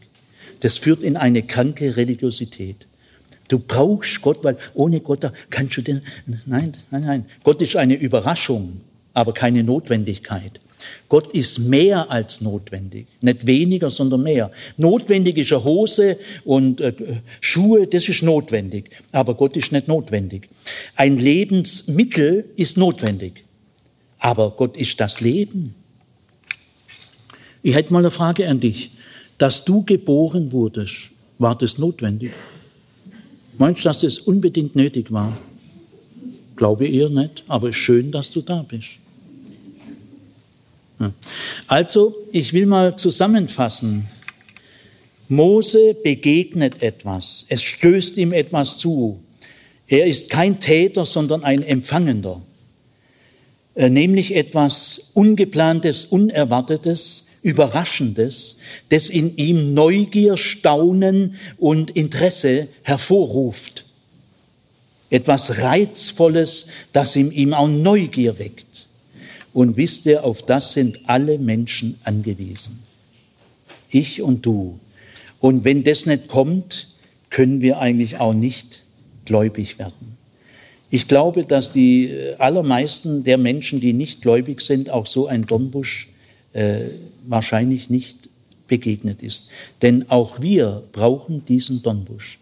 Das 0.61 0.77
führt 0.77 1.03
in 1.03 1.17
eine 1.17 1.43
kranke 1.43 1.97
Religiosität. 1.97 2.87
Du 3.49 3.59
brauchst 3.59 4.23
Gott, 4.23 4.45
weil 4.45 4.57
ohne 4.75 5.01
Gott 5.01 5.31
kannst 5.51 5.77
du 5.77 5.83
den. 5.83 6.03
Nein, 6.47 6.73
nein, 6.91 7.03
nein. 7.03 7.25
Gott 7.43 7.61
ist 7.61 7.77
eine 7.77 7.95
Überraschung, 7.95 8.81
aber 9.13 9.35
keine 9.35 9.65
Notwendigkeit. 9.65 10.61
Gott 11.09 11.33
ist 11.35 11.59
mehr 11.59 12.11
als 12.11 12.41
notwendig, 12.41 13.07
nicht 13.21 13.47
weniger, 13.47 13.91
sondern 13.91 14.23
mehr. 14.23 14.51
Notwendig 14.77 15.37
ist 15.37 15.53
eine 15.53 15.65
Hose 15.65 16.19
und 16.45 16.81
äh, 16.81 16.95
Schuhe, 17.41 17.87
das 17.87 18.09
ist 18.09 18.23
notwendig, 18.23 18.91
aber 19.13 19.35
Gott 19.35 19.57
ist 19.57 19.73
nicht 19.73 19.89
notwendig. 19.89 20.49
Ein 20.97 21.19
Lebensmittel 21.19 22.47
ist 22.57 22.77
notwendig, 22.77 23.45
aber 24.19 24.53
Gott 24.53 24.77
ist 24.77 25.01
das 25.01 25.21
Leben. 25.21 25.75
Ich 27.63 27.75
hätte 27.75 27.93
mal 27.93 28.01
eine 28.01 28.11
Frage 28.11 28.49
an 28.49 28.61
dich. 28.61 28.91
Dass 29.39 29.65
du 29.65 29.83
geboren 29.85 30.53
wurdest, 30.53 31.11
war 31.39 31.57
das 31.57 31.79
notwendig? 31.79 32.33
Meinst 33.59 33.85
du, 33.85 33.89
dass 33.89 34.03
es 34.03 34.19
unbedingt 34.19 34.77
nötig 34.77 35.11
war? 35.11 35.37
Glaube 36.57 36.87
eher 36.87 37.09
nicht, 37.09 37.45
aber 37.49 37.73
schön, 37.73 38.11
dass 38.11 38.31
du 38.31 38.43
da 38.43 38.63
bist. 38.63 38.91
Also, 41.67 42.17
ich 42.33 42.53
will 42.53 42.67
mal 42.67 42.97
zusammenfassen. 42.97 44.07
Mose 45.29 45.95
begegnet 45.95 46.83
etwas. 46.83 47.47
Es 47.49 47.63
stößt 47.63 48.19
ihm 48.19 48.33
etwas 48.33 48.77
zu. 48.77 49.21
Er 49.87 50.07
ist 50.07 50.29
kein 50.29 50.61
Täter, 50.61 51.07
sondern 51.07 51.45
ein 51.45 51.63
Empfangender. 51.63 52.43
Äh, 53.75 53.89
nämlich 53.89 54.35
etwas 54.35 55.13
Ungeplantes, 55.15 56.05
Unerwartetes, 56.05 57.30
Überraschendes, 57.43 58.59
das 58.91 59.09
in 59.09 59.37
ihm 59.37 59.73
Neugier, 59.75 60.37
Staunen 60.37 61.37
und 61.59 61.91
Interesse 61.91 62.69
hervorruft. 62.83 63.85
Etwas 65.09 65.59
Reizvolles, 65.59 66.69
das 66.93 67.17
in 67.17 67.33
ihm 67.33 67.55
auch 67.55 67.69
Neugier 67.69 68.39
weckt. 68.39 68.87
Und 69.53 69.77
wisst 69.77 70.07
ihr, 70.07 70.23
auf 70.23 70.43
das 70.43 70.73
sind 70.73 71.01
alle 71.07 71.39
Menschen 71.39 71.99
angewiesen. 72.05 72.81
Ich 73.91 74.23
und 74.23 74.47
du. 74.47 74.79
Und 75.41 75.65
wenn 75.65 75.83
das 75.83 76.07
nicht 76.07 76.29
kommt, 76.29 76.89
können 77.31 77.61
wir 77.61 77.79
eigentlich 77.79 78.19
auch 78.19 78.35
nicht 78.35 78.85
gläubig 79.25 79.79
werden. 79.79 80.17
Ich 80.91 81.09
glaube, 81.09 81.45
dass 81.45 81.71
die 81.71 82.09
äh, 82.09 82.35
allermeisten 82.37 83.23
der 83.23 83.39
Menschen, 83.39 83.81
die 83.81 83.93
nicht 83.93 84.23
gläubig 84.23 84.61
sind, 84.61 84.91
auch 84.91 85.07
so 85.07 85.27
ein 85.29 85.47
Dornbusch 85.47 86.09
äh, 86.53 86.81
wahrscheinlich 87.27 87.91
nicht 87.91 88.29
begegnet 88.67 89.23
ist. 89.23 89.49
Denn 89.83 90.09
auch 90.11 90.41
wir 90.41 90.85
brauchen 90.93 91.45
diesen 91.45 91.83
Dornbusch. 91.83 92.39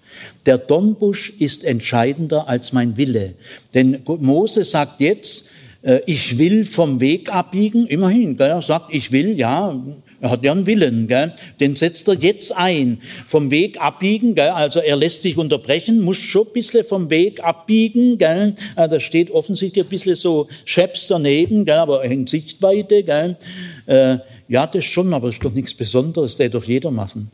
Der 0.46 0.58
Dornbusch 0.58 1.30
ist 1.38 1.64
entscheidender 1.64 2.48
als 2.48 2.72
mein 2.72 2.96
Wille. 2.96 3.34
Denn 3.74 4.00
Mose 4.06 4.64
sagt 4.64 5.00
jetzt, 5.00 5.48
äh, 5.82 6.00
ich 6.06 6.38
will 6.38 6.64
vom 6.66 7.00
Weg 7.00 7.34
abbiegen, 7.34 7.86
immerhin, 7.86 8.38
er 8.38 8.62
sagt, 8.62 8.94
ich 8.94 9.10
will, 9.12 9.38
ja, 9.38 9.74
er 10.20 10.30
hat 10.30 10.42
ja 10.42 10.50
einen 10.50 10.66
Willen, 10.66 11.06
gell? 11.06 11.34
den 11.60 11.76
setzt 11.76 12.08
er 12.08 12.14
jetzt 12.14 12.50
ein. 12.56 13.00
Vom 13.26 13.50
Weg 13.52 13.80
abbiegen, 13.80 14.34
gell? 14.34 14.50
also 14.50 14.80
er 14.80 14.96
lässt 14.96 15.22
sich 15.22 15.36
unterbrechen, 15.36 16.00
muss 16.00 16.16
schon 16.16 16.46
ein 16.48 16.52
bisschen 16.52 16.84
vom 16.84 17.08
Weg 17.08 17.44
abbiegen. 17.44 18.18
Gell? 18.18 18.54
Äh, 18.74 18.88
da 18.88 18.98
steht 18.98 19.30
offensichtlich 19.30 19.84
ein 19.84 19.88
bisschen 19.88 20.16
so 20.16 20.48
Scheps 20.64 21.06
daneben, 21.06 21.64
gell? 21.64 21.78
aber 21.78 22.02
in 22.02 22.26
Sichtweite. 22.26 23.04
Gell? 23.04 23.36
Äh, 23.86 24.18
ja, 24.48 24.66
das 24.66 24.84
schon, 24.84 25.14
aber 25.14 25.28
das 25.28 25.36
ist 25.36 25.44
doch 25.44 25.52
nichts 25.52 25.74
Besonderes, 25.74 26.36
das 26.36 26.50
doch 26.50 26.64
jeder 26.64 26.90
machen. 26.90 27.30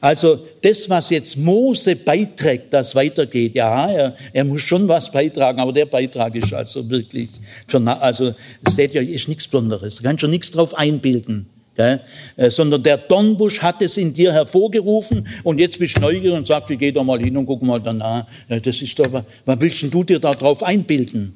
Also 0.00 0.40
das, 0.62 0.88
was 0.90 1.10
jetzt 1.10 1.36
Mose 1.36 1.94
beiträgt, 1.94 2.72
das 2.72 2.96
weitergeht, 2.96 3.54
ja, 3.54 3.88
er, 3.88 4.16
er 4.32 4.44
muss 4.44 4.62
schon 4.62 4.88
was 4.88 5.12
beitragen, 5.12 5.60
aber 5.60 5.72
der 5.72 5.86
Beitrag 5.86 6.34
ist 6.34 6.52
also 6.52 6.88
wirklich, 6.88 7.28
also 7.72 8.34
es 8.64 8.72
steht 8.72 8.94
ja, 8.94 9.02
ist 9.02 9.28
nichts 9.28 9.46
Besonderes, 9.46 9.96
da 9.96 10.08
kannst 10.08 10.22
schon 10.22 10.30
nichts 10.30 10.50
drauf 10.50 10.74
einbilden. 10.74 11.46
Gell? 11.78 12.00
Äh, 12.36 12.50
sondern 12.50 12.82
der 12.82 12.98
Dornbusch 12.98 13.62
hat 13.62 13.82
es 13.82 13.96
in 13.96 14.12
dir 14.12 14.32
hervorgerufen 14.32 15.28
und 15.44 15.60
jetzt 15.60 15.78
bist 15.78 15.96
du 15.96 16.00
neugierig 16.00 16.36
und 16.36 16.44
sagst, 16.44 16.72
ich 16.72 16.78
geh 16.80 16.90
da 16.90 17.04
mal 17.04 17.20
hin 17.20 17.36
und 17.36 17.46
guck 17.46 17.62
mal 17.62 17.80
danach. 17.80 18.26
Das 18.48 18.82
ist 18.82 18.98
doch, 18.98 19.22
was 19.44 19.60
willst 19.60 19.94
du 19.94 20.02
dir 20.02 20.18
da 20.18 20.32
drauf 20.32 20.64
einbilden? 20.64 21.34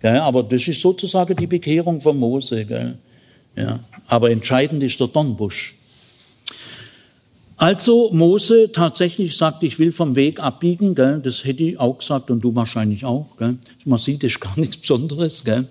Gell? 0.00 0.16
Aber 0.16 0.42
das 0.42 0.66
ist 0.66 0.80
sozusagen 0.80 1.36
die 1.36 1.46
Bekehrung 1.46 2.00
von 2.00 2.18
Mose. 2.18 2.64
Gell? 2.64 2.98
Ja. 3.54 3.78
Aber 4.08 4.32
entscheidend 4.32 4.82
ist 4.82 4.98
der 4.98 5.06
Dornbusch. 5.06 5.76
Also 7.56 8.10
Mose 8.12 8.72
tatsächlich 8.72 9.36
sagt, 9.36 9.62
ich 9.62 9.78
will 9.78 9.92
vom 9.92 10.16
Weg 10.16 10.40
abbiegen, 10.40 10.96
gell? 10.96 11.20
das 11.22 11.44
hätte 11.44 11.62
ich 11.62 11.78
auch 11.78 11.98
gesagt 11.98 12.32
und 12.32 12.40
du 12.40 12.56
wahrscheinlich 12.56 13.04
auch. 13.04 13.28
Gell? 13.38 13.58
Man 13.84 14.00
sieht, 14.00 14.24
das 14.24 14.32
ist 14.32 14.40
gar 14.40 14.58
nichts 14.58 14.76
Besonderes. 14.76 15.44
Gell? 15.44 15.68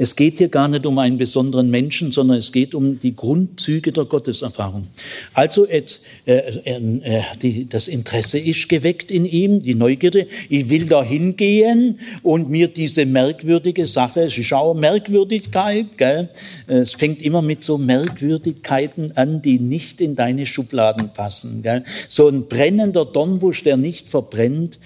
Es 0.00 0.14
geht 0.14 0.38
hier 0.38 0.48
gar 0.48 0.68
nicht 0.68 0.86
um 0.86 0.96
einen 0.98 1.18
besonderen 1.18 1.70
Menschen, 1.70 2.12
sondern 2.12 2.38
es 2.38 2.52
geht 2.52 2.72
um 2.72 3.00
die 3.00 3.16
Grundzüge 3.16 3.90
der 3.90 4.04
Gotteserfahrung. 4.04 4.86
Also 5.34 5.66
jetzt, 5.66 6.02
äh, 6.24 6.36
äh, 6.36 7.22
die, 7.42 7.66
das 7.66 7.88
Interesse 7.88 8.38
ist 8.38 8.68
geweckt 8.68 9.10
in 9.10 9.24
ihm, 9.24 9.60
die 9.60 9.74
Neugierde. 9.74 10.28
Ich 10.48 10.70
will 10.70 10.86
da 10.86 11.02
hingehen 11.02 11.98
und 12.22 12.48
mir 12.48 12.68
diese 12.68 13.06
merkwürdige 13.06 13.88
Sache, 13.88 14.22
es 14.22 14.38
ist 14.38 14.52
auch 14.52 14.72
Merkwürdigkeit, 14.72 15.98
gell? 15.98 16.28
es 16.68 16.92
fängt 16.92 17.20
immer 17.20 17.42
mit 17.42 17.64
so 17.64 17.76
Merkwürdigkeiten 17.76 19.16
an, 19.16 19.42
die 19.42 19.58
nicht 19.58 20.00
in 20.00 20.14
deine 20.14 20.46
Schubladen 20.46 21.12
passen. 21.12 21.62
Gell? 21.62 21.82
So 22.08 22.28
ein 22.28 22.46
brennender 22.46 23.04
Dornbusch, 23.04 23.64
der 23.64 23.76
nicht 23.76 24.08
verbrennt, 24.08 24.78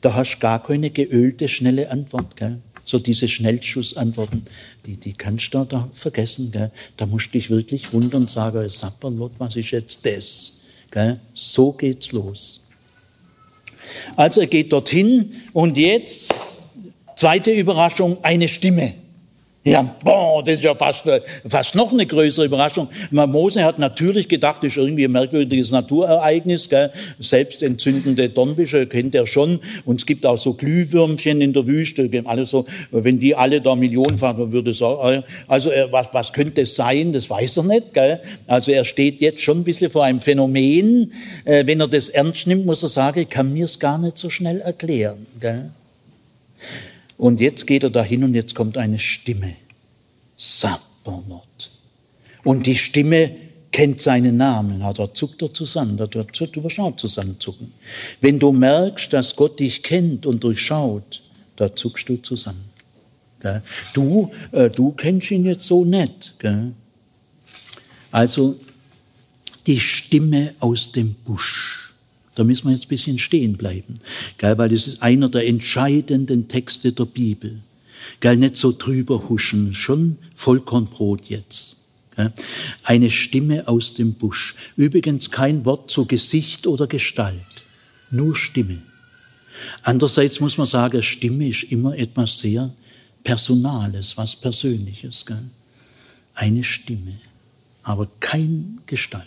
da 0.00 0.14
hast 0.14 0.36
du 0.36 0.38
gar 0.38 0.62
keine 0.62 0.90
geölte, 0.90 1.48
schnelle 1.48 1.90
Antwort. 1.90 2.36
Gell? 2.36 2.58
So 2.90 2.98
diese 2.98 3.28
Schnellschussantworten, 3.28 4.44
die, 4.84 4.96
die 4.96 5.12
kannst 5.12 5.54
du 5.54 5.64
da 5.64 5.88
vergessen. 5.92 6.50
Gell? 6.50 6.72
Da 6.96 7.06
musst 7.06 7.28
du 7.28 7.32
dich 7.32 7.48
wirklich 7.48 7.92
wundern 7.92 8.22
und 8.22 8.30
sagen, 8.30 8.68
Sapperlot, 8.68 9.32
was 9.38 9.54
ist 9.56 9.70
jetzt 9.70 10.04
das? 10.04 10.60
Gell? 10.90 11.20
So 11.32 11.72
geht's 11.72 12.10
los. 12.10 12.60
Also 14.16 14.40
er 14.40 14.48
geht 14.48 14.72
dorthin 14.72 15.32
und 15.52 15.76
jetzt, 15.76 16.34
zweite 17.16 17.52
Überraschung, 17.52 18.22
eine 18.22 18.48
Stimme. 18.48 18.94
Ja, 19.62 19.82
boah, 20.02 20.42
das 20.42 20.54
ist 20.54 20.64
ja 20.64 20.74
fast, 20.74 21.06
äh, 21.06 21.20
fast 21.46 21.74
noch 21.74 21.92
eine 21.92 22.06
größere 22.06 22.46
Überraschung. 22.46 22.88
Mose 23.10 23.62
hat 23.62 23.78
natürlich 23.78 24.26
gedacht, 24.26 24.62
das 24.62 24.68
ist 24.72 24.78
irgendwie 24.78 25.04
ein 25.04 25.12
merkwürdiges 25.12 25.70
Naturereignis, 25.70 26.70
gell? 26.70 26.90
selbst 27.18 27.62
entzündende 27.62 28.30
Dornbüsche 28.30 28.86
kennt 28.86 29.14
er 29.14 29.26
schon. 29.26 29.60
Und 29.84 30.00
es 30.00 30.06
gibt 30.06 30.24
auch 30.24 30.38
so 30.38 30.54
Glühwürmchen 30.54 31.42
in 31.42 31.52
der 31.52 31.66
Wüste, 31.66 32.08
alles 32.24 32.48
so, 32.48 32.64
wenn 32.90 33.18
die 33.18 33.36
alle 33.36 33.60
da 33.60 33.76
millionenfach, 33.76 34.38
würde 34.38 34.72
sagen, 34.72 35.24
also 35.46 35.70
äh, 35.70 35.92
was, 35.92 36.14
was 36.14 36.32
könnte 36.32 36.62
es 36.62 36.74
sein, 36.74 37.12
das 37.12 37.28
weiß 37.28 37.58
er 37.58 37.64
nicht. 37.64 37.92
Gell? 37.92 38.20
Also 38.46 38.72
er 38.72 38.86
steht 38.86 39.20
jetzt 39.20 39.42
schon 39.42 39.58
ein 39.58 39.64
bisschen 39.64 39.90
vor 39.90 40.04
einem 40.04 40.20
Phänomen. 40.20 41.12
Äh, 41.44 41.66
wenn 41.66 41.80
er 41.80 41.88
das 41.88 42.08
ernst 42.08 42.46
nimmt, 42.46 42.64
muss 42.64 42.82
er 42.82 42.88
sagen, 42.88 43.20
ich 43.20 43.28
kann 43.28 43.52
mir 43.52 43.66
es 43.66 43.78
gar 43.78 43.98
nicht 43.98 44.16
so 44.16 44.30
schnell 44.30 44.62
erklären. 44.62 45.26
Gell? 45.38 45.68
Und 47.20 47.38
jetzt 47.38 47.66
geht 47.66 47.82
er 47.82 47.90
dahin 47.90 48.24
und 48.24 48.34
jetzt 48.34 48.54
kommt 48.54 48.78
eine 48.78 48.98
Stimme. 48.98 49.54
Sabonot. 50.38 51.70
Und 52.44 52.64
die 52.64 52.76
Stimme 52.76 53.36
kennt 53.72 54.00
seinen 54.00 54.38
Namen. 54.38 54.80
Da 54.80 55.12
zuckt 55.12 55.42
er 55.42 55.52
zusammen. 55.52 55.98
Da, 55.98 56.06
da, 56.06 56.22
du 56.22 56.64
wirst 56.64 56.80
auch 56.80 56.96
zusammenzucken. 56.96 57.74
Wenn 58.22 58.38
du 58.38 58.52
merkst, 58.52 59.12
dass 59.12 59.36
Gott 59.36 59.60
dich 59.60 59.82
kennt 59.82 60.24
und 60.24 60.42
durchschaut, 60.42 61.22
da 61.56 61.76
zuckst 61.76 62.08
du 62.08 62.16
zusammen. 62.16 62.64
Du, 63.92 64.30
äh, 64.52 64.70
du 64.70 64.92
kennst 64.92 65.30
ihn 65.30 65.44
jetzt 65.44 65.66
so 65.66 65.84
nett. 65.84 66.32
Also 68.10 68.58
die 69.66 69.78
Stimme 69.78 70.54
aus 70.58 70.90
dem 70.90 71.12
Busch. 71.16 71.89
Da 72.34 72.44
müssen 72.44 72.66
wir 72.66 72.72
jetzt 72.72 72.86
ein 72.86 72.88
bisschen 72.88 73.18
stehen 73.18 73.54
bleiben, 73.54 73.94
gell, 74.38 74.56
weil 74.56 74.68
das 74.68 74.86
ist 74.86 75.02
einer 75.02 75.28
der 75.28 75.46
entscheidenden 75.46 76.48
Texte 76.48 76.92
der 76.92 77.04
Bibel. 77.04 77.60
Gell, 78.20 78.36
nicht 78.36 78.56
so 78.56 78.72
drüber 78.72 79.28
huschen, 79.28 79.74
schon 79.74 80.16
Vollkornbrot 80.34 81.26
jetzt. 81.26 81.84
Gell. 82.16 82.32
Eine 82.82 83.10
Stimme 83.10 83.66
aus 83.68 83.94
dem 83.94 84.14
Busch. 84.14 84.54
Übrigens 84.76 85.30
kein 85.30 85.64
Wort 85.64 85.90
zu 85.90 86.06
Gesicht 86.06 86.66
oder 86.66 86.86
Gestalt, 86.86 87.64
nur 88.10 88.36
Stimme. 88.36 88.78
Andererseits 89.82 90.40
muss 90.40 90.56
man 90.56 90.66
sagen, 90.66 91.02
Stimme 91.02 91.48
ist 91.48 91.64
immer 91.64 91.96
etwas 91.96 92.38
sehr 92.38 92.72
Personales, 93.24 94.16
was 94.16 94.36
Persönliches. 94.36 95.26
Gell. 95.26 95.42
Eine 96.34 96.64
Stimme, 96.64 97.18
aber 97.82 98.08
kein 98.20 98.80
Gestalt. 98.86 99.26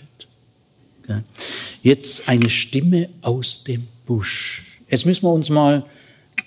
Jetzt 1.82 2.28
eine 2.30 2.50
Stimme 2.50 3.10
aus 3.22 3.64
dem 3.64 3.88
Busch. 4.06 4.64
Jetzt 4.90 5.06
müssen 5.06 5.24
wir 5.24 5.34
uns 5.34 5.50
mal 5.50 5.86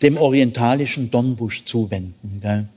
dem 0.03 0.17
orientalischen 0.17 1.11
Dornbusch 1.11 1.65
zuwenden. 1.65 2.69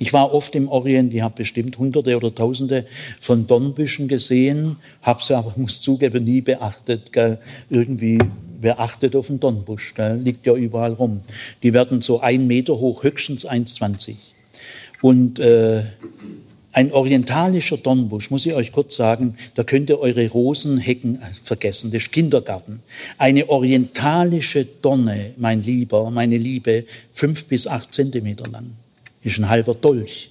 Ich 0.00 0.12
war 0.12 0.32
oft 0.32 0.54
im 0.54 0.68
Orient, 0.68 1.12
ich 1.12 1.22
habe 1.22 1.34
bestimmt 1.36 1.78
Hunderte 1.78 2.16
oder 2.16 2.32
Tausende 2.32 2.86
von 3.20 3.46
Dornbüschen 3.46 4.06
gesehen, 4.06 4.76
habe 5.02 5.22
sie 5.22 5.36
aber, 5.36 5.52
muss 5.56 5.80
zugeben, 5.80 6.24
nie 6.24 6.40
beachtet. 6.40 7.10
Irgendwie, 7.68 8.18
wer 8.60 8.78
achtet 8.78 9.16
auf 9.16 9.26
den 9.26 9.40
Dornbusch? 9.40 9.94
Liegt 10.22 10.46
ja 10.46 10.54
überall 10.54 10.92
rum. 10.92 11.20
Die 11.62 11.72
werden 11.72 12.00
so 12.02 12.20
ein 12.20 12.46
Meter 12.46 12.78
hoch, 12.78 13.02
höchstens 13.02 13.46
1,20. 13.46 14.16
Und 15.00 15.38
äh, 15.38 15.84
Ein 16.72 16.92
orientalischer 16.92 17.78
Dornbusch, 17.78 18.30
muss 18.30 18.44
ich 18.44 18.52
euch 18.52 18.72
kurz 18.72 18.94
sagen, 18.96 19.36
da 19.54 19.64
könnt 19.64 19.88
ihr 19.88 19.98
eure 19.98 20.28
Rosenhecken 20.28 21.18
vergessen, 21.42 21.90
das 21.90 22.02
ist 22.02 22.12
Kindergarten. 22.12 22.80
Eine 23.16 23.48
orientalische 23.48 24.66
Donne, 24.82 25.32
mein 25.38 25.62
Lieber, 25.62 26.10
meine 26.10 26.36
Liebe, 26.36 26.84
fünf 27.12 27.46
bis 27.46 27.66
acht 27.66 27.94
Zentimeter 27.94 28.46
lang, 28.50 28.72
ist 29.24 29.38
ein 29.38 29.48
halber 29.48 29.74
Dolch. 29.74 30.30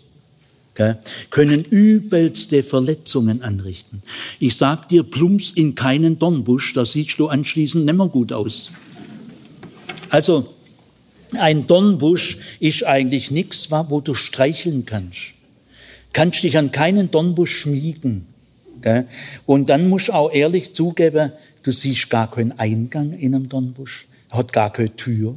Gell, 0.75 0.99
können 1.31 1.63
übelste 1.63 2.61
Verletzungen 2.61 3.41
anrichten. 3.41 4.03
Ich 4.39 4.57
sag 4.57 4.89
dir, 4.89 5.01
plumps 5.01 5.49
in 5.49 5.73
keinen 5.73 6.19
Dornbusch, 6.19 6.73
da 6.73 6.85
siehst 6.85 7.17
du 7.17 7.27
anschließend 7.29 7.83
nimmer 7.83 8.09
gut 8.09 8.31
aus. 8.31 8.71
Also, 10.09 10.53
ein 11.33 11.65
Dornbusch 11.65 12.37
ist 12.59 12.85
eigentlich 12.85 13.31
nichts, 13.31 13.71
wo 13.71 14.01
du 14.01 14.13
streicheln 14.13 14.85
kannst 14.85 15.33
kannst 16.13 16.43
dich 16.43 16.57
an 16.57 16.71
keinen 16.71 17.11
Dornbusch 17.11 17.55
schmiegen. 17.55 18.25
Gell? 18.81 19.07
Und 19.45 19.69
dann 19.69 19.89
musst 19.89 20.09
du 20.09 20.13
auch 20.13 20.31
ehrlich 20.31 20.73
zugeben, 20.73 21.31
du 21.63 21.71
siehst 21.71 22.09
gar 22.09 22.29
keinen 22.31 22.57
Eingang 22.57 23.13
in 23.13 23.35
einem 23.35 23.49
Dornbusch, 23.49 24.07
hat 24.29 24.53
gar 24.53 24.71
keine 24.71 24.95
Tür, 24.95 25.35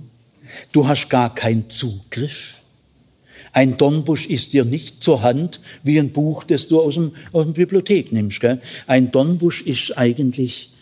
du 0.73 0.87
hast 0.87 1.09
gar 1.09 1.35
keinen 1.35 1.69
Zugriff. 1.69 2.57
Ein 3.53 3.77
Dornbusch 3.77 4.27
ist 4.27 4.53
dir 4.53 4.65
nicht 4.65 5.03
zur 5.03 5.23
Hand 5.23 5.61
wie 5.83 5.99
ein 5.99 6.11
Buch, 6.11 6.45
das 6.45 6.69
du 6.69 6.81
aus, 6.81 6.95
dem, 6.95 7.13
aus 7.33 7.47
der 7.47 7.53
Bibliothek 7.53 8.13
nimmst. 8.13 8.41
Gell? 8.41 8.61
Ein 8.87 9.11
Dornbusch 9.11 9.63
ist 9.63 9.99
eigentlich 9.99 10.73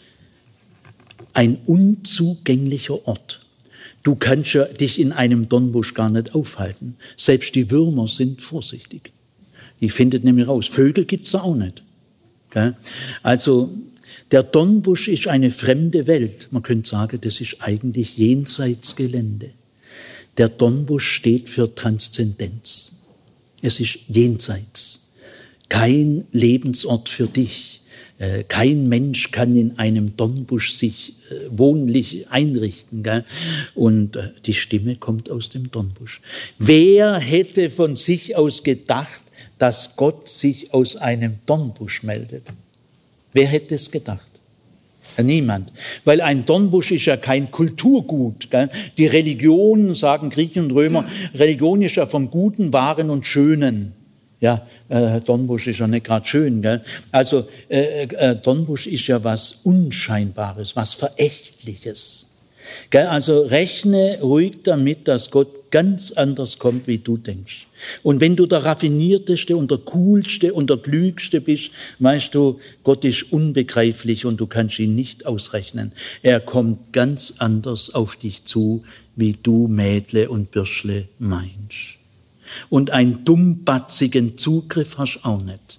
ein 1.32 1.58
unzugänglicher 1.66 3.06
Ort. 3.06 3.40
Du 4.02 4.16
kannst 4.16 4.52
ja 4.52 4.64
dich 4.64 5.00
in 5.00 5.12
einem 5.12 5.48
Dornbusch 5.48 5.94
gar 5.94 6.10
nicht 6.10 6.34
aufhalten. 6.34 6.96
Selbst 7.16 7.54
die 7.54 7.70
Würmer 7.70 8.06
sind 8.06 8.42
vorsichtig. 8.42 9.12
Die 9.80 9.90
findet 9.90 10.24
nämlich 10.24 10.48
raus. 10.48 10.66
Vögel 10.66 11.04
gibt's 11.04 11.32
da 11.32 11.42
auch 11.42 11.54
nicht. 11.54 11.82
Also 13.22 13.70
der 14.30 14.42
Dornbusch 14.42 15.08
ist 15.08 15.28
eine 15.28 15.50
fremde 15.50 16.06
Welt. 16.06 16.48
Man 16.50 16.62
könnte 16.62 16.88
sagen, 16.88 17.18
das 17.20 17.40
ist 17.40 17.58
eigentlich 17.60 18.16
Jenseitsgelände. 18.16 19.50
Der 20.36 20.48
Dornbusch 20.48 21.08
steht 21.08 21.48
für 21.48 21.74
Transzendenz. 21.74 22.96
Es 23.62 23.80
ist 23.80 23.98
jenseits. 24.08 25.10
Kein 25.68 26.24
Lebensort 26.32 27.08
für 27.08 27.26
dich. 27.26 27.82
Äh, 28.18 28.44
kein 28.44 28.88
Mensch 28.88 29.30
kann 29.30 29.54
in 29.56 29.78
einem 29.78 30.16
Dornbusch 30.16 30.72
sich 30.72 31.14
äh, 31.30 31.34
wohnlich 31.50 32.28
einrichten. 32.30 33.04
Und 33.74 34.16
äh, 34.16 34.30
die 34.44 34.54
Stimme 34.54 34.96
kommt 34.96 35.30
aus 35.30 35.48
dem 35.48 35.70
Dornbusch. 35.70 36.20
Wer 36.58 37.18
hätte 37.18 37.70
von 37.70 37.96
sich 37.96 38.36
aus 38.36 38.62
gedacht, 38.62 39.22
dass 39.58 39.96
Gott 39.96 40.28
sich 40.28 40.72
aus 40.72 40.96
einem 40.96 41.38
Dornbusch 41.46 42.02
meldet. 42.02 42.52
Wer 43.32 43.46
hätte 43.46 43.74
es 43.74 43.90
gedacht? 43.90 44.28
Niemand. 45.22 45.72
Weil 46.04 46.20
ein 46.20 46.46
Dornbusch 46.46 46.92
ist 46.92 47.06
ja 47.06 47.16
kein 47.16 47.50
Kulturgut. 47.50 48.48
Die 48.96 49.06
Religion, 49.06 49.94
sagen 49.94 50.30
Griechen 50.30 50.64
und 50.64 50.72
Römer, 50.72 51.06
Religion 51.34 51.82
ist 51.82 51.96
ja 51.96 52.06
vom 52.06 52.30
Guten, 52.30 52.72
Wahren 52.72 53.10
und 53.10 53.26
Schönen. 53.26 53.94
Ja, 54.40 54.66
äh, 54.88 55.20
Dornbusch 55.20 55.66
ist 55.66 55.80
ja 55.80 55.88
nicht 55.88 56.06
gerade 56.06 56.24
schön. 56.24 56.62
Gell? 56.62 56.84
Also 57.10 57.48
äh, 57.68 58.04
äh, 58.04 58.36
Dornbusch 58.36 58.86
ist 58.86 59.08
ja 59.08 59.24
was 59.24 59.60
Unscheinbares, 59.64 60.76
was 60.76 60.94
Verächtliches. 60.94 62.27
Also 62.92 63.42
rechne 63.42 64.18
ruhig 64.20 64.62
damit, 64.62 65.08
dass 65.08 65.30
Gott 65.30 65.70
ganz 65.70 66.12
anders 66.12 66.58
kommt, 66.58 66.86
wie 66.86 66.98
du 66.98 67.16
denkst. 67.16 67.66
Und 68.02 68.20
wenn 68.20 68.36
du 68.36 68.46
der 68.46 68.64
raffinierteste 68.64 69.56
und 69.56 69.70
der 69.70 69.78
coolste 69.78 70.54
und 70.54 70.70
der 70.70 70.78
klügste 70.78 71.40
bist, 71.40 71.70
weißt 71.98 72.34
du, 72.34 72.60
Gott 72.82 73.04
ist 73.04 73.32
unbegreiflich 73.32 74.24
und 74.24 74.38
du 74.38 74.46
kannst 74.46 74.78
ihn 74.78 74.94
nicht 74.94 75.26
ausrechnen. 75.26 75.92
Er 76.22 76.40
kommt 76.40 76.92
ganz 76.92 77.34
anders 77.38 77.94
auf 77.94 78.16
dich 78.16 78.44
zu, 78.44 78.84
wie 79.16 79.36
du 79.42 79.68
Mädle 79.68 80.30
und 80.30 80.50
Bürschle 80.50 81.08
meinst. 81.18 81.96
Und 82.70 82.90
einen 82.90 83.24
dummbatzigen 83.24 84.38
Zugriff 84.38 84.96
hast 84.96 85.24
auch 85.24 85.42
nicht. 85.42 85.78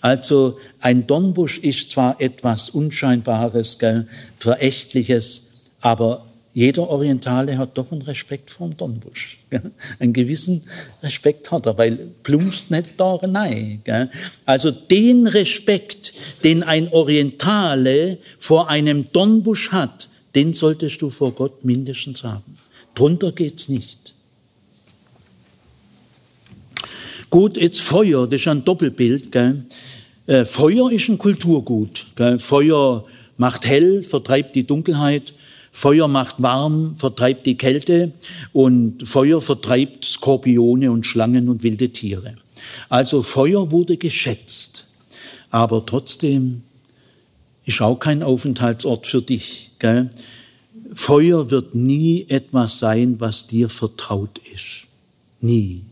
Also 0.00 0.58
ein 0.80 1.06
Dornbusch 1.06 1.58
ist 1.58 1.92
zwar 1.92 2.20
etwas 2.20 2.68
Unscheinbares, 2.70 3.78
gell, 3.78 4.06
Verächtliches, 4.36 5.51
aber 5.82 6.24
jeder 6.54 6.88
Orientale 6.88 7.56
hat 7.58 7.78
doch 7.78 7.92
einen 7.92 8.02
Respekt 8.02 8.50
vor 8.50 8.68
dem 8.68 8.76
Dornbusch. 8.76 9.38
Einen 9.98 10.12
gewissen 10.12 10.64
Respekt 11.02 11.50
hat 11.50 11.66
er, 11.66 11.78
weil 11.78 12.10
plumpst 12.22 12.70
nicht 12.70 12.90
da 12.98 13.14
rein. 13.14 13.82
Also 14.44 14.70
den 14.70 15.26
Respekt, 15.26 16.12
den 16.44 16.62
ein 16.62 16.88
Orientale 16.88 18.18
vor 18.38 18.68
einem 18.68 19.10
Dornbusch 19.12 19.72
hat, 19.72 20.08
den 20.34 20.54
solltest 20.54 21.00
du 21.02 21.10
vor 21.10 21.32
Gott 21.32 21.64
mindestens 21.64 22.22
haben. 22.22 22.58
Drunter 22.94 23.32
geht's 23.32 23.68
nicht. 23.68 24.12
Gut, 27.30 27.56
jetzt 27.56 27.80
Feuer, 27.80 28.26
das 28.26 28.42
ist 28.42 28.48
ein 28.48 28.62
Doppelbild. 28.62 29.32
Gell? 29.32 29.64
Äh, 30.26 30.44
Feuer 30.44 30.92
ist 30.92 31.08
ein 31.08 31.16
Kulturgut. 31.16 32.06
Gell? 32.14 32.38
Feuer 32.38 33.06
macht 33.38 33.64
hell, 33.64 34.02
vertreibt 34.02 34.54
die 34.54 34.66
Dunkelheit. 34.66 35.32
Feuer 35.74 36.06
macht 36.06 36.40
warm, 36.42 36.94
vertreibt 36.96 37.46
die 37.46 37.56
Kälte 37.56 38.12
und 38.52 39.08
Feuer 39.08 39.40
vertreibt 39.40 40.04
Skorpione 40.04 40.92
und 40.92 41.06
Schlangen 41.06 41.48
und 41.48 41.62
wilde 41.62 41.88
Tiere. 41.88 42.36
Also 42.90 43.22
Feuer 43.22 43.72
wurde 43.72 43.96
geschätzt, 43.96 44.86
aber 45.50 45.84
trotzdem 45.86 46.62
ist 47.64 47.80
auch 47.80 47.98
kein 47.98 48.22
Aufenthaltsort 48.22 49.06
für 49.06 49.22
dich. 49.22 49.70
Gell? 49.78 50.10
Feuer 50.92 51.50
wird 51.50 51.74
nie 51.74 52.26
etwas 52.28 52.78
sein, 52.78 53.18
was 53.18 53.46
dir 53.46 53.70
vertraut 53.70 54.40
ist. 54.54 54.82
Nie. 55.40 55.82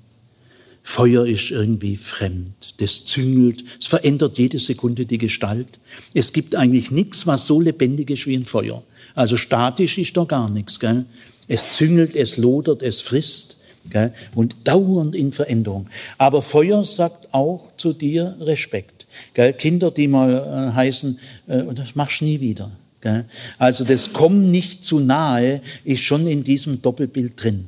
Feuer 0.83 1.27
ist 1.27 1.51
irgendwie 1.51 1.97
fremd. 1.97 2.75
Das 2.79 3.07
züngelt, 3.07 3.65
es 3.81 3.87
verändert 3.87 4.37
jede 4.39 4.59
Sekunde 4.59 5.07
die 5.07 5.19
Gestalt. 5.19 5.79
Es 6.13 6.33
gibt 6.33 6.55
eigentlich 6.55 6.91
nichts, 6.91 7.27
was 7.27 7.47
so 7.47 7.61
lebendig 7.61 8.11
ist 8.11 8.27
wie 8.27 8.37
ein 8.37 8.45
Feuer. 8.45 8.83
Also 9.21 9.37
statisch 9.37 9.99
ist 9.99 10.17
da 10.17 10.25
gar 10.25 10.49
nichts. 10.49 10.81
Gell? 10.81 11.05
Es 11.47 11.73
züngelt, 11.73 12.17
es 12.17 12.39
lodert, 12.39 12.83
es 12.83 13.03
frisst 13.03 13.59
gell? 13.91 14.15
und 14.35 14.57
dauernd 14.65 15.15
in 15.15 15.31
Veränderung. 15.31 15.91
Aber 16.17 16.41
Feuer 16.41 16.87
sagt 16.87 17.35
auch 17.35 17.69
zu 17.77 17.93
dir 17.93 18.35
Respekt. 18.41 19.07
Gell? 19.35 19.53
Kinder, 19.53 19.91
die 19.91 20.09
mal 20.09 20.71
äh, 20.71 20.75
heißen, 20.75 21.19
äh, 21.49 21.65
das 21.75 21.95
machst 21.95 22.23
du 22.23 22.25
nie 22.25 22.41
wieder. 22.41 22.71
Gell? 23.03 23.27
Also 23.59 23.85
das 23.85 24.11
Komm 24.15 24.51
nicht 24.51 24.85
zu 24.85 25.01
nahe 25.01 25.61
ist 25.85 26.03
schon 26.03 26.27
in 26.27 26.43
diesem 26.43 26.81
Doppelbild 26.81 27.43
drin. 27.43 27.67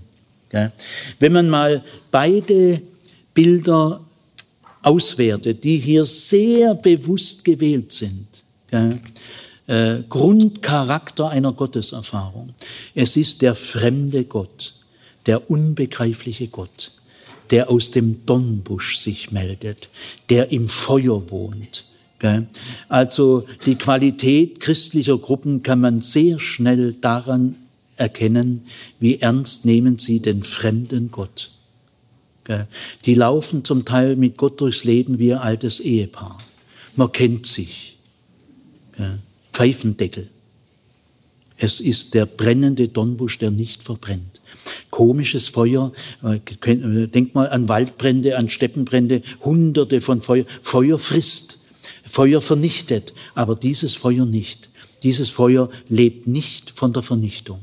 Gell? 0.49 0.73
Wenn 1.21 1.33
man 1.33 1.51
mal 1.51 1.85
beide 2.11 2.81
Bilder 3.35 4.01
auswertet, 4.81 5.63
die 5.65 5.77
hier 5.77 6.07
sehr 6.07 6.75
bewusst 6.75 7.45
gewählt 7.45 7.93
sind, 7.93 8.43
gell? 8.71 8.99
Äh, 9.67 9.99
Grundcharakter 10.09 11.29
einer 11.29 11.53
Gotteserfahrung. 11.53 12.51
Es 12.95 13.17
ist 13.17 13.43
der 13.43 13.55
fremde 13.55 14.25
Gott, 14.25 14.75
der 15.27 15.51
unbegreifliche 15.51 16.49
Gott, 16.49 16.93
der 17.51 17.71
aus 17.71 17.91
dem 17.91 18.27
Dornbusch 18.27 18.99
sich 18.99 19.31
meldet, 19.31 19.89
der 20.31 20.53
im 20.53 20.69
Feuer 20.69 21.31
wohnt. 21.31 21.85
Also 22.89 23.47
die 23.67 23.75
Qualität 23.75 24.61
christlicher 24.61 25.19
Gruppen 25.19 25.63
kann 25.63 25.81
man 25.81 26.03
sehr 26.03 26.39
schnell 26.39 26.93
daran 26.93 27.57
erkennen, 27.97 28.67
wie 29.01 29.21
ernst 29.21 29.65
nehmen 29.65 29.99
sie 29.99 30.21
den 30.21 30.45
fremden 30.45 31.11
Gott. 31.11 31.51
Die 33.05 33.15
laufen 33.15 33.65
zum 33.65 33.85
Teil 33.85 34.17
mit 34.17 34.37
Gott 34.37 34.61
durchs 34.61 34.85
Leben 34.85 35.19
wie 35.19 35.33
ein 35.33 35.41
altes 35.41 35.81
Ehepaar. 35.81 36.39
Man 36.97 37.13
kennt 37.13 37.47
sich. 37.47 37.99
Pfeifendeckel. 39.53 40.29
Es 41.57 41.79
ist 41.79 42.15
der 42.15 42.27
brennende 42.27 42.89
Dornbusch, 42.89 43.39
der 43.39 43.53
nicht 43.53 43.85
verbrennt. 43.85 44.41
Komisches 44.91 45.49
Feuer, 45.49 45.93
äh, 46.25 46.41
äh, 46.71 47.07
denk 47.07 47.35
mal 47.35 47.49
an 47.49 47.69
Waldbrände, 47.69 48.37
an 48.37 48.49
Steppenbrände, 48.49 49.23
hunderte 49.45 50.01
von 50.01 50.21
Feuer. 50.21 50.45
Feuer 50.61 50.99
frisst, 50.99 51.61
Feuer 52.05 52.43
vernichtet, 52.43 53.15
aber 53.35 53.55
dieses 53.55 53.95
Feuer 53.95 54.27
nicht. 54.27 54.71
Dieses 55.03 55.31
Feuer 55.31 55.71
lebt 55.89 56.27
nicht 56.27 56.71
von 56.71 56.93
der 56.93 57.03
Vernichtung. 57.03 57.61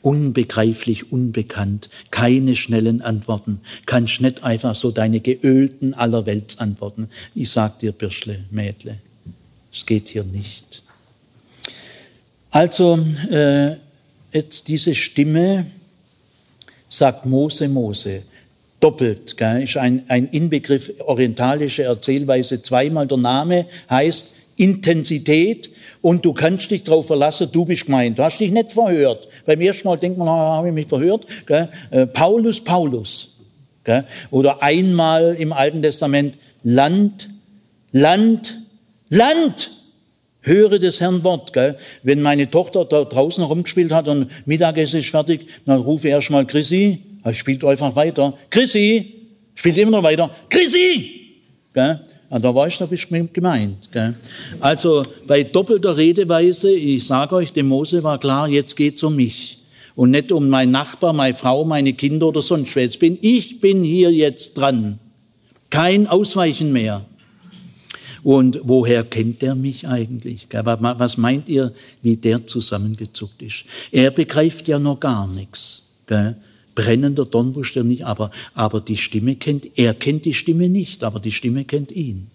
Unbegreiflich, 0.00 1.12
unbekannt, 1.12 1.88
keine 2.10 2.56
schnellen 2.56 3.02
Antworten. 3.02 3.60
Kannst 3.86 4.20
nicht 4.20 4.42
einfach 4.42 4.74
so 4.74 4.90
deine 4.90 5.20
geölten 5.20 5.94
allerwelts 5.94 6.58
antworten. 6.58 7.08
Ich 7.34 7.50
sag 7.50 7.78
dir, 7.78 7.92
Birschle, 7.92 8.44
Mädle, 8.50 8.98
es 9.72 9.86
geht 9.86 10.08
hier 10.08 10.24
nicht. 10.24 10.82
Also 12.50 12.98
äh, 13.30 13.76
jetzt 14.32 14.68
diese 14.68 14.94
Stimme 14.94 15.66
sagt 16.88 17.24
Mose, 17.24 17.68
Mose. 17.68 18.22
doppelt, 18.82 19.36
gell, 19.36 19.62
ist 19.62 19.76
ein, 19.76 20.02
ein 20.08 20.26
Inbegriff 20.26 20.92
orientalische 21.06 21.84
Erzählweise. 21.84 22.62
Zweimal 22.62 23.06
der 23.06 23.18
Name 23.18 23.66
heißt 23.88 24.36
Intensität 24.56 25.70
und 26.02 26.24
du 26.24 26.32
kannst 26.32 26.70
dich 26.70 26.82
darauf 26.82 27.06
verlassen, 27.06 27.48
du 27.50 27.64
bist 27.64 27.86
gemeint. 27.86 28.18
Du 28.18 28.24
hast 28.24 28.38
dich 28.38 28.50
nicht 28.50 28.72
verhört. 28.72 29.28
Beim 29.46 29.60
ersten 29.60 29.88
Mal 29.88 29.96
denkt 29.96 30.18
man, 30.18 30.28
ah, 30.28 30.56
habe 30.56 30.68
ich 30.68 30.74
mich 30.74 30.88
verhört. 30.88 31.26
Gell? 31.46 31.68
Äh, 31.90 32.06
Paulus, 32.06 32.62
Paulus. 32.62 33.36
Gell? 33.84 34.04
Oder 34.30 34.62
einmal 34.62 35.34
im 35.34 35.52
Alten 35.52 35.80
Testament, 35.80 36.36
Land, 36.64 37.30
Land, 37.92 38.61
Land. 39.12 39.70
Höre 40.40 40.78
des 40.78 41.00
Herrn 41.00 41.22
Wort. 41.22 41.52
Gell? 41.52 41.76
Wenn 42.02 42.22
meine 42.22 42.50
Tochter 42.50 42.86
da 42.86 43.04
draußen 43.04 43.44
rumgespielt 43.44 43.92
hat 43.92 44.08
und 44.08 44.30
Mittagessen 44.46 45.00
ist 45.00 45.10
fertig, 45.10 45.46
dann 45.66 45.80
rufe 45.80 46.08
ich 46.08 46.14
erstmal 46.14 46.46
Chrissy. 46.46 47.02
Er 47.22 47.34
spielt 47.34 47.62
einfach 47.62 47.94
weiter. 47.94 48.32
Chrissy! 48.48 49.14
Spielt 49.54 49.76
immer 49.76 49.92
noch 49.92 50.02
weiter. 50.02 50.30
Chrissy! 50.48 51.20
Gell? 51.74 52.00
Und 52.30 52.36
ah, 52.36 52.38
da 52.38 52.54
war 52.54 52.66
ich 52.66 52.80
noch 52.80 52.86
ein 52.86 52.90
bisschen 52.90 53.30
gemeint. 53.30 53.90
Gell? 53.92 54.14
Also 54.58 55.04
bei 55.26 55.42
doppelter 55.42 55.98
Redeweise, 55.98 56.72
ich 56.72 57.06
sage 57.06 57.34
euch, 57.34 57.52
dem 57.52 57.68
Mose 57.68 58.02
war 58.02 58.18
klar, 58.18 58.48
jetzt 58.48 58.74
geht's 58.74 59.02
um 59.02 59.14
mich. 59.14 59.58
Und 59.94 60.12
nicht 60.12 60.32
um 60.32 60.48
meinen 60.48 60.72
Nachbar, 60.72 61.12
meine 61.12 61.34
Frau, 61.34 61.66
meine 61.66 61.92
Kinder 61.92 62.28
oder 62.28 62.40
sonst 62.40 62.74
was. 62.74 62.96
Bin, 62.96 63.18
ich 63.20 63.60
bin 63.60 63.84
hier 63.84 64.10
jetzt 64.10 64.54
dran. 64.54 64.98
Kein 65.68 66.06
Ausweichen 66.06 66.72
mehr. 66.72 67.04
Und 68.22 68.60
woher 68.62 69.02
kennt 69.02 69.42
er 69.42 69.54
mich 69.54 69.88
eigentlich? 69.88 70.46
Was 70.50 71.16
meint 71.16 71.48
ihr, 71.48 71.72
wie 72.02 72.16
der 72.16 72.46
zusammengezuckt 72.46 73.42
ist? 73.42 73.64
Er 73.90 74.10
begreift 74.10 74.68
ja 74.68 74.78
noch 74.78 75.00
gar 75.00 75.26
nichts. 75.26 75.88
Brennender 76.74 77.26
Dornbusch 77.26 77.74
der 77.74 77.84
nicht, 77.84 78.04
aber, 78.04 78.30
aber 78.54 78.80
die 78.80 78.96
Stimme 78.96 79.36
kennt, 79.36 79.78
er 79.78 79.94
kennt 79.94 80.24
die 80.24 80.34
Stimme 80.34 80.68
nicht, 80.68 81.04
aber 81.04 81.20
die 81.20 81.32
Stimme 81.32 81.64
kennt 81.64 81.92
ihn. 81.92 82.28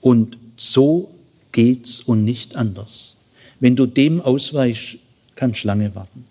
Und 0.00 0.36
so 0.56 1.10
geht's 1.52 2.00
und 2.00 2.24
nicht 2.24 2.56
anders. 2.56 3.16
Wenn 3.60 3.76
du 3.76 3.86
dem 3.86 4.20
ausweichst, 4.20 4.96
kannst 5.34 5.64
du 5.64 5.68
lange 5.68 5.94
warten. 5.94 6.26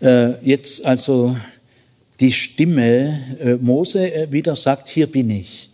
Äh, 0.00 0.44
jetzt 0.44 0.84
also 0.84 1.36
die 2.20 2.32
Stimme, 2.32 3.20
äh, 3.40 3.54
Mose 3.54 4.12
äh, 4.12 4.32
wieder 4.32 4.56
sagt, 4.56 4.88
hier 4.88 5.06
bin 5.06 5.30
ich. 5.30 5.70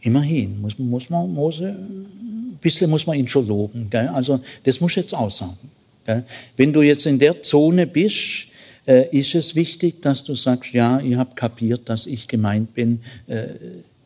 Immerhin 0.00 0.60
muss, 0.60 0.78
muss 0.78 1.10
man 1.10 1.32
Mose, 1.32 1.68
ein 1.68 2.58
bisschen 2.60 2.90
muss 2.90 3.06
man 3.06 3.18
ihn 3.18 3.28
schon 3.28 3.46
loben. 3.46 3.88
Gell? 3.90 4.08
Also 4.08 4.40
das 4.64 4.80
muss 4.80 4.94
jetzt 4.94 5.14
aussagen. 5.14 5.70
Gell? 6.04 6.24
Wenn 6.56 6.72
du 6.72 6.82
jetzt 6.82 7.06
in 7.06 7.18
der 7.18 7.42
Zone 7.42 7.86
bist, 7.86 8.48
äh, 8.86 9.16
ist 9.16 9.34
es 9.34 9.54
wichtig, 9.54 10.00
dass 10.02 10.24
du 10.24 10.34
sagst, 10.34 10.72
ja, 10.72 11.00
ihr 11.00 11.18
habt 11.18 11.36
kapiert, 11.36 11.88
dass 11.88 12.06
ich 12.06 12.28
gemeint 12.28 12.74
bin, 12.74 13.00
äh, 13.26 13.46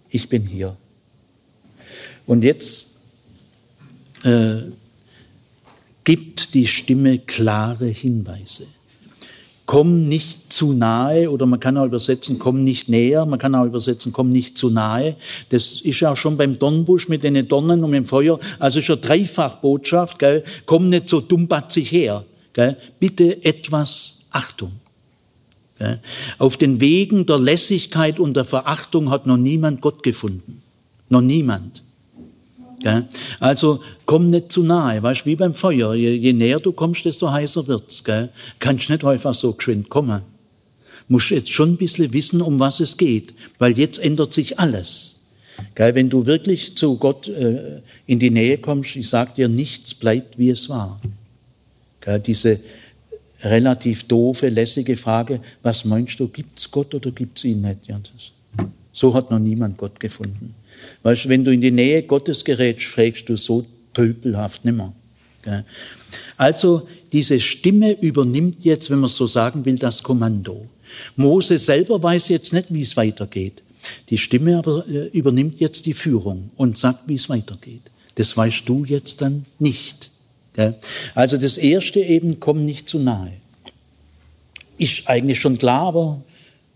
ich 0.08 0.28
bin 0.28 0.46
hier. 0.46 0.76
Und 2.26 2.44
jetzt 2.44 2.98
äh, 4.24 4.62
gibt 6.04 6.54
die 6.54 6.66
Stimme 6.66 7.18
klare 7.18 7.86
Hinweise. 7.86 8.66
Komm 9.70 10.02
nicht 10.02 10.52
zu 10.52 10.72
nahe 10.72 11.30
oder 11.30 11.46
man 11.46 11.60
kann 11.60 11.78
auch 11.78 11.84
übersetzen, 11.84 12.40
komm 12.40 12.64
nicht 12.64 12.88
näher, 12.88 13.24
man 13.24 13.38
kann 13.38 13.54
auch 13.54 13.66
übersetzen, 13.66 14.12
komm 14.12 14.32
nicht 14.32 14.58
zu 14.58 14.68
nahe. 14.68 15.14
Das 15.50 15.80
ist 15.80 16.00
ja 16.00 16.16
schon 16.16 16.36
beim 16.36 16.58
Dornbusch 16.58 17.08
mit 17.08 17.22
den 17.22 17.46
Dornen 17.46 17.84
und 17.84 17.92
dem 17.92 18.04
Feuer, 18.04 18.40
also 18.58 18.80
ist 18.80 18.88
ja 18.88 18.96
Dreifachbotschaft, 18.96 20.18
gell? 20.18 20.42
komm 20.66 20.88
nicht 20.88 21.08
so 21.08 21.20
dummbatzig 21.20 21.92
her. 21.92 22.24
Gell? 22.52 22.78
Bitte 22.98 23.44
etwas 23.44 24.26
Achtung. 24.32 24.72
Auf 26.38 26.56
den 26.56 26.80
Wegen 26.80 27.26
der 27.26 27.38
Lässigkeit 27.38 28.18
und 28.18 28.34
der 28.34 28.46
Verachtung 28.46 29.10
hat 29.10 29.28
noch 29.28 29.36
niemand 29.36 29.82
Gott 29.82 30.02
gefunden. 30.02 30.62
Noch 31.10 31.20
niemand. 31.20 31.84
Also 33.38 33.82
komm 34.06 34.26
nicht 34.26 34.52
zu 34.52 34.62
nahe, 34.62 35.02
weißt 35.02 35.26
wie 35.26 35.36
beim 35.36 35.54
Feuer. 35.54 35.94
Je, 35.94 36.14
je 36.14 36.32
näher 36.32 36.60
du 36.60 36.72
kommst, 36.72 37.04
desto 37.04 37.30
heißer 37.30 37.66
wird's. 37.66 38.04
Gell? 38.04 38.30
Kannst 38.58 38.90
nicht 38.90 39.04
einfach 39.04 39.34
so 39.34 39.52
geschwind 39.52 39.88
kommen. 39.90 40.22
Musst 41.08 41.30
jetzt 41.30 41.50
schon 41.50 41.72
ein 41.72 41.76
bisschen 41.76 42.12
wissen, 42.12 42.40
um 42.40 42.58
was 42.58 42.80
es 42.80 42.96
geht, 42.96 43.34
weil 43.58 43.76
jetzt 43.78 43.98
ändert 43.98 44.32
sich 44.32 44.58
alles. 44.58 45.20
Gell? 45.74 45.94
Wenn 45.94 46.08
du 46.08 46.26
wirklich 46.26 46.76
zu 46.76 46.96
Gott 46.96 47.28
äh, 47.28 47.80
in 48.06 48.18
die 48.18 48.30
Nähe 48.30 48.58
kommst, 48.58 48.96
ich 48.96 49.08
sag 49.08 49.34
dir, 49.34 49.48
nichts 49.48 49.94
bleibt, 49.94 50.38
wie 50.38 50.50
es 50.50 50.68
war. 50.68 51.00
Gell? 52.00 52.20
Diese 52.20 52.60
relativ 53.42 54.04
doofe, 54.04 54.48
lässige 54.48 54.96
Frage, 54.96 55.40
was 55.62 55.84
meinst 55.84 56.20
du, 56.20 56.28
gibt's 56.28 56.70
Gott 56.70 56.94
oder 56.94 57.10
gibt's 57.10 57.44
ihn 57.44 57.62
nicht? 57.62 57.86
Ja, 57.88 57.98
das, 57.98 58.32
so 58.92 59.14
hat 59.14 59.30
noch 59.30 59.38
niemand 59.38 59.76
Gott 59.78 59.98
gefunden. 59.98 60.54
Weißt, 61.02 61.28
wenn 61.28 61.44
du 61.44 61.52
in 61.52 61.60
die 61.60 61.70
Nähe 61.70 62.02
Gottes 62.02 62.44
gerätst, 62.44 62.86
fragst 62.86 63.28
du 63.28 63.36
so 63.36 63.66
tölpelhaft 63.94 64.64
nimmer. 64.64 64.92
Also 66.36 66.88
diese 67.12 67.40
Stimme 67.40 67.92
übernimmt 68.00 68.64
jetzt, 68.64 68.90
wenn 68.90 69.00
man 69.00 69.10
so 69.10 69.26
sagen 69.26 69.64
will, 69.64 69.76
das 69.76 70.02
Kommando. 70.02 70.66
Mose 71.16 71.58
selber 71.58 72.02
weiß 72.02 72.28
jetzt 72.28 72.52
nicht, 72.52 72.72
wie 72.72 72.82
es 72.82 72.96
weitergeht. 72.96 73.62
Die 74.10 74.18
Stimme 74.18 74.58
aber 74.58 74.86
äh, 74.88 75.06
übernimmt 75.08 75.60
jetzt 75.60 75.86
die 75.86 75.94
Führung 75.94 76.50
und 76.56 76.76
sagt, 76.76 77.08
wie 77.08 77.14
es 77.14 77.28
weitergeht. 77.28 77.82
Das 78.16 78.36
weißt 78.36 78.68
du 78.68 78.84
jetzt 78.84 79.22
dann 79.22 79.46
nicht. 79.58 80.10
Also 81.14 81.38
das 81.38 81.56
erste 81.56 82.00
eben, 82.00 82.38
komm 82.40 82.64
nicht 82.64 82.88
zu 82.88 82.98
nahe. 82.98 83.32
Ist 84.76 85.08
eigentlich 85.08 85.40
schon 85.40 85.56
klar, 85.56 85.86
aber 85.86 86.22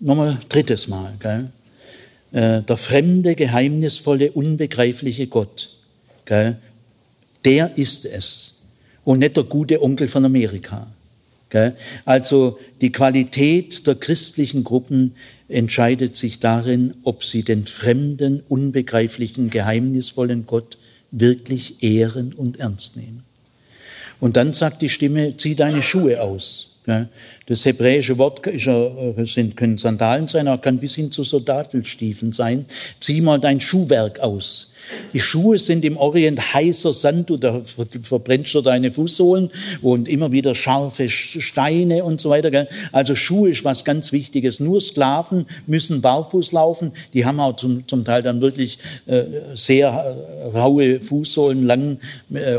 nochmal 0.00 0.38
drittes 0.48 0.88
Mal. 0.88 1.12
Äh, 2.34 2.62
der 2.62 2.76
fremde, 2.76 3.36
geheimnisvolle, 3.36 4.32
unbegreifliche 4.32 5.28
Gott, 5.28 5.70
gell? 6.24 6.56
der 7.44 7.78
ist 7.78 8.06
es 8.06 8.64
und 9.04 9.20
nicht 9.20 9.36
der 9.36 9.44
gute 9.44 9.80
Onkel 9.80 10.08
von 10.08 10.24
Amerika. 10.24 10.88
Gell? 11.48 11.76
Also 12.04 12.58
die 12.80 12.90
Qualität 12.90 13.86
der 13.86 13.94
christlichen 13.94 14.64
Gruppen 14.64 15.14
entscheidet 15.48 16.16
sich 16.16 16.40
darin, 16.40 16.94
ob 17.04 17.22
sie 17.22 17.44
den 17.44 17.66
fremden, 17.66 18.42
unbegreiflichen, 18.48 19.48
geheimnisvollen 19.48 20.44
Gott 20.44 20.76
wirklich 21.12 21.84
ehren 21.84 22.32
und 22.32 22.58
ernst 22.58 22.96
nehmen. 22.96 23.22
Und 24.18 24.36
dann 24.36 24.54
sagt 24.54 24.82
die 24.82 24.88
Stimme, 24.88 25.36
zieh 25.36 25.54
deine 25.54 25.84
Schuhe 25.84 26.20
aus. 26.20 26.73
Das 27.46 27.64
hebräische 27.64 28.18
Wort 28.18 28.46
äh, 28.46 29.24
sind, 29.24 29.56
können 29.56 29.78
Sandalen 29.78 30.28
sein, 30.28 30.48
aber 30.48 30.60
kann 30.60 30.78
bis 30.78 30.94
hin 30.94 31.10
zu 31.10 31.24
Soldatenstiefeln 31.24 32.32
sein. 32.32 32.66
Zieh 33.00 33.20
mal 33.20 33.40
dein 33.40 33.60
Schuhwerk 33.60 34.20
aus. 34.20 34.70
Die 35.12 35.20
Schuhe 35.20 35.58
sind 35.58 35.84
im 35.84 35.96
Orient 35.96 36.54
heißer 36.54 36.92
Sand, 36.92 37.30
du 37.30 37.36
da 37.36 37.62
verbrennst 38.02 38.54
du 38.54 38.60
deine 38.60 38.90
Fußsohlen 38.90 39.50
und 39.80 40.08
immer 40.08 40.32
wieder 40.32 40.54
scharfe 40.54 41.08
Steine 41.08 42.04
und 42.04 42.20
so 42.20 42.30
weiter. 42.30 42.66
Also 42.92 43.14
Schuhe 43.14 43.50
ist 43.50 43.64
was 43.64 43.84
ganz 43.84 44.12
Wichtiges. 44.12 44.60
Nur 44.60 44.80
Sklaven 44.80 45.46
müssen 45.66 46.00
barfuß 46.00 46.52
laufen. 46.52 46.92
Die 47.12 47.24
haben 47.24 47.40
auch 47.40 47.56
zum, 47.56 47.86
zum 47.86 48.04
Teil 48.04 48.22
dann 48.22 48.40
wirklich 48.40 48.78
äh, 49.06 49.22
sehr 49.54 49.88
äh, 49.88 50.56
raue 50.56 51.00
Fußsohlen, 51.00 51.64
lang, 51.64 51.98
äh, 52.32 52.58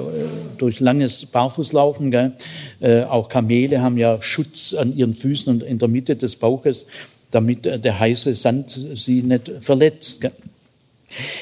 durch 0.57 0.80
langes 0.80 1.26
Barfußlaufen. 1.26 2.11
Gell? 2.11 2.34
Äh, 2.80 3.03
auch 3.03 3.30
Kamele 3.30 3.82
haben 3.82 3.97
ja 3.97 4.21
Schutz 4.21 4.73
an 4.73 4.95
ihren 4.95 5.13
Füßen 5.13 5.51
und 5.51 5.63
in 5.63 5.80
der 5.80 5.88
Mitte 5.88 6.15
des 6.15 6.36
Bauches, 6.38 6.86
damit 7.32 7.65
äh, 7.65 7.80
der 7.80 7.99
heiße 7.99 8.34
Sand 8.36 8.69
sie 8.69 9.21
nicht 9.21 9.51
verletzt. 9.59 10.21
Gell? 10.21 10.32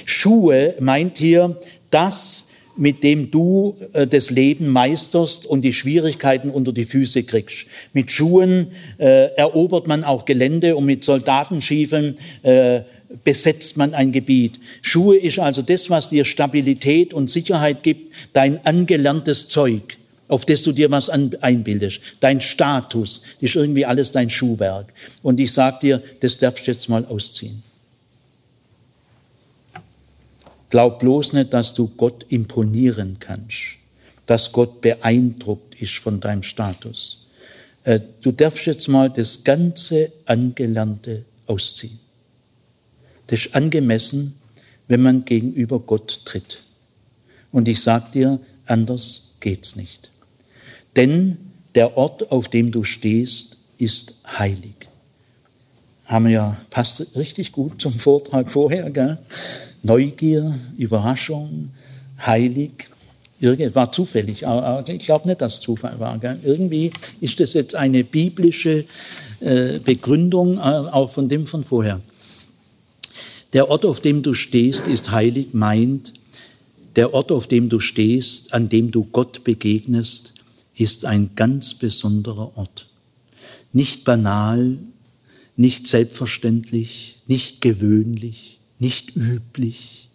Schuhe 0.06 0.76
meint 0.80 1.18
hier 1.18 1.58
das, 1.90 2.50
mit 2.76 3.04
dem 3.04 3.30
du 3.30 3.76
äh, 3.94 4.08
das 4.08 4.30
Leben 4.30 4.68
meisterst 4.70 5.46
und 5.46 5.62
die 5.62 5.74
Schwierigkeiten 5.74 6.50
unter 6.50 6.74
die 6.74 6.86
Füße 6.86 7.24
kriegst. 7.24 7.68
Mit 7.94 8.12
Schuhen 8.12 8.72
äh, 8.98 9.28
erobert 9.36 9.88
man 9.88 10.04
auch 10.04 10.26
Gelände 10.26 10.76
und 10.76 10.86
mit 10.86 11.04
Soldatenschiefeln 11.04 12.16
äh, 12.42 12.82
besetzt 13.24 13.78
man 13.78 13.94
ein 13.94 14.12
Gebiet. 14.12 14.60
Schuhe 14.82 15.18
ist 15.18 15.40
also 15.40 15.62
das, 15.62 15.90
was 15.90 16.10
dir 16.10 16.26
Stabilität 16.26 17.14
und 17.14 17.30
Sicherheit 17.30 17.84
gibt, 17.84 18.12
dein 18.34 18.66
angelerntes 18.66 19.48
Zeug, 19.48 19.98
auf 20.28 20.46
das 20.46 20.64
du 20.64 20.72
dir 20.72 20.90
was 20.90 21.10
einbildest, 21.10 22.02
dein 22.22 22.42
Status, 22.42 23.22
ist 23.40 23.56
irgendwie 23.56 23.86
alles 23.86 24.12
dein 24.12 24.32
Schuhwerk. 24.32 24.94
Und 25.22 25.40
ich 25.40 25.52
sag 25.52 25.82
dir, 25.82 26.02
das 26.22 26.38
darfst 26.38 26.66
du 26.66 26.72
jetzt 26.72 26.90
mal 26.90 27.06
ausziehen. 27.06 27.62
Glaub 30.74 30.98
bloß 30.98 31.34
nicht, 31.34 31.54
dass 31.54 31.74
du 31.74 31.88
Gott 31.88 32.26
imponieren 32.30 33.18
kannst, 33.20 33.76
dass 34.26 34.52
Gott 34.52 34.82
beeindruckt 34.82 35.80
ist 35.80 36.00
von 36.00 36.20
deinem 36.20 36.42
Status. 36.42 37.28
Äh, 37.84 38.00
du 38.22 38.32
darfst 38.32 38.66
jetzt 38.66 38.88
mal 38.88 39.12
das 39.12 39.44
ganze 39.44 40.12
Angelernte 40.26 41.26
ausziehen. 41.46 42.00
Das 43.28 43.46
ist 43.46 43.54
angemessen, 43.54 44.34
wenn 44.88 45.04
man 45.04 45.24
gegenüber 45.24 45.78
Gott 45.78 46.22
tritt. 46.26 46.64
Und 47.52 47.68
ich 47.68 47.80
sag 47.80 48.12
dir, 48.12 48.40
anders 48.66 49.36
geht's 49.42 49.76
nicht. 49.76 50.10
Denn 50.96 51.38
der 51.76 51.98
Ort, 51.98 52.32
auf 52.32 52.48
dem 52.48 52.72
du 52.72 52.84
stehst, 52.84 53.60
ist 53.78 54.18
heilig. 54.26 54.88
haben 56.06 56.26
wir 56.26 56.32
ja, 56.32 56.58
passt 56.72 57.16
richtig 57.16 57.52
gut 57.52 57.80
zum 57.80 57.94
Vortrag 57.94 58.52
vorher, 58.52 58.90
gell? 58.90 59.20
Neugier, 59.84 60.58
Überraschung, 60.78 61.72
heilig. 62.20 62.72
Irgendwie, 63.40 63.76
war 63.76 63.92
zufällig, 63.92 64.48
aber 64.48 64.88
ich 64.88 65.06
glaube 65.06 65.28
nicht, 65.28 65.42
dass 65.42 65.56
es 65.56 65.60
Zufall 65.60 66.00
war. 66.00 66.18
Irgendwie 66.44 66.92
ist 67.20 67.42
das 67.42 67.54
jetzt 67.54 67.76
eine 67.76 68.06
biblische 68.06 68.86
äh, 69.42 69.80
Begründung, 69.80 70.58
äh, 70.58 70.62
auch 70.62 71.10
von 71.10 71.28
dem 71.28 71.46
von 71.46 71.66
vorher. 71.66 72.00
Der 73.52 73.70
Ort, 73.70 73.86
auf 73.86 74.00
dem 74.00 74.24
du 74.24 74.34
stehst, 74.34 74.88
ist 74.88 75.12
heilig, 75.12 75.48
meint, 75.52 76.14
der 76.96 77.14
Ort, 77.14 77.32
auf 77.34 77.48
dem 77.48 77.68
du 77.68 77.82
stehst, 77.82 78.54
an 78.54 78.70
dem 78.70 78.92
du 78.92 79.04
Gott 79.04 79.44
begegnest, 79.44 80.34
ist 80.76 81.06
ein 81.06 81.32
ganz 81.36 81.74
besonderer 81.74 82.58
Ort. 82.58 82.88
Nicht 83.74 84.06
banal, 84.06 84.78
nicht 85.58 85.88
selbstverständlich, 85.88 87.18
nicht 87.28 87.62
gewöhnlich, 87.62 88.53
nicht 88.80 89.16
üblich. 89.16 90.08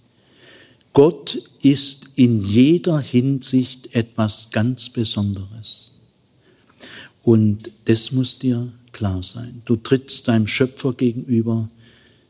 Gott 0.93 1.39
ist 1.63 2.11
in 2.17 2.43
jeder 2.45 3.01
Hinsicht 3.01 3.95
etwas 3.95 4.51
ganz 4.51 4.89
Besonderes. 4.89 5.93
Und 7.23 7.71
das 7.85 8.11
muss 8.11 8.39
dir 8.39 8.73
klar 8.93 9.23
sein. 9.23 9.63
Du 9.65 9.77
trittst 9.77 10.29
deinem 10.29 10.47
Schöpfer 10.47 10.93
gegenüber, 10.93 11.69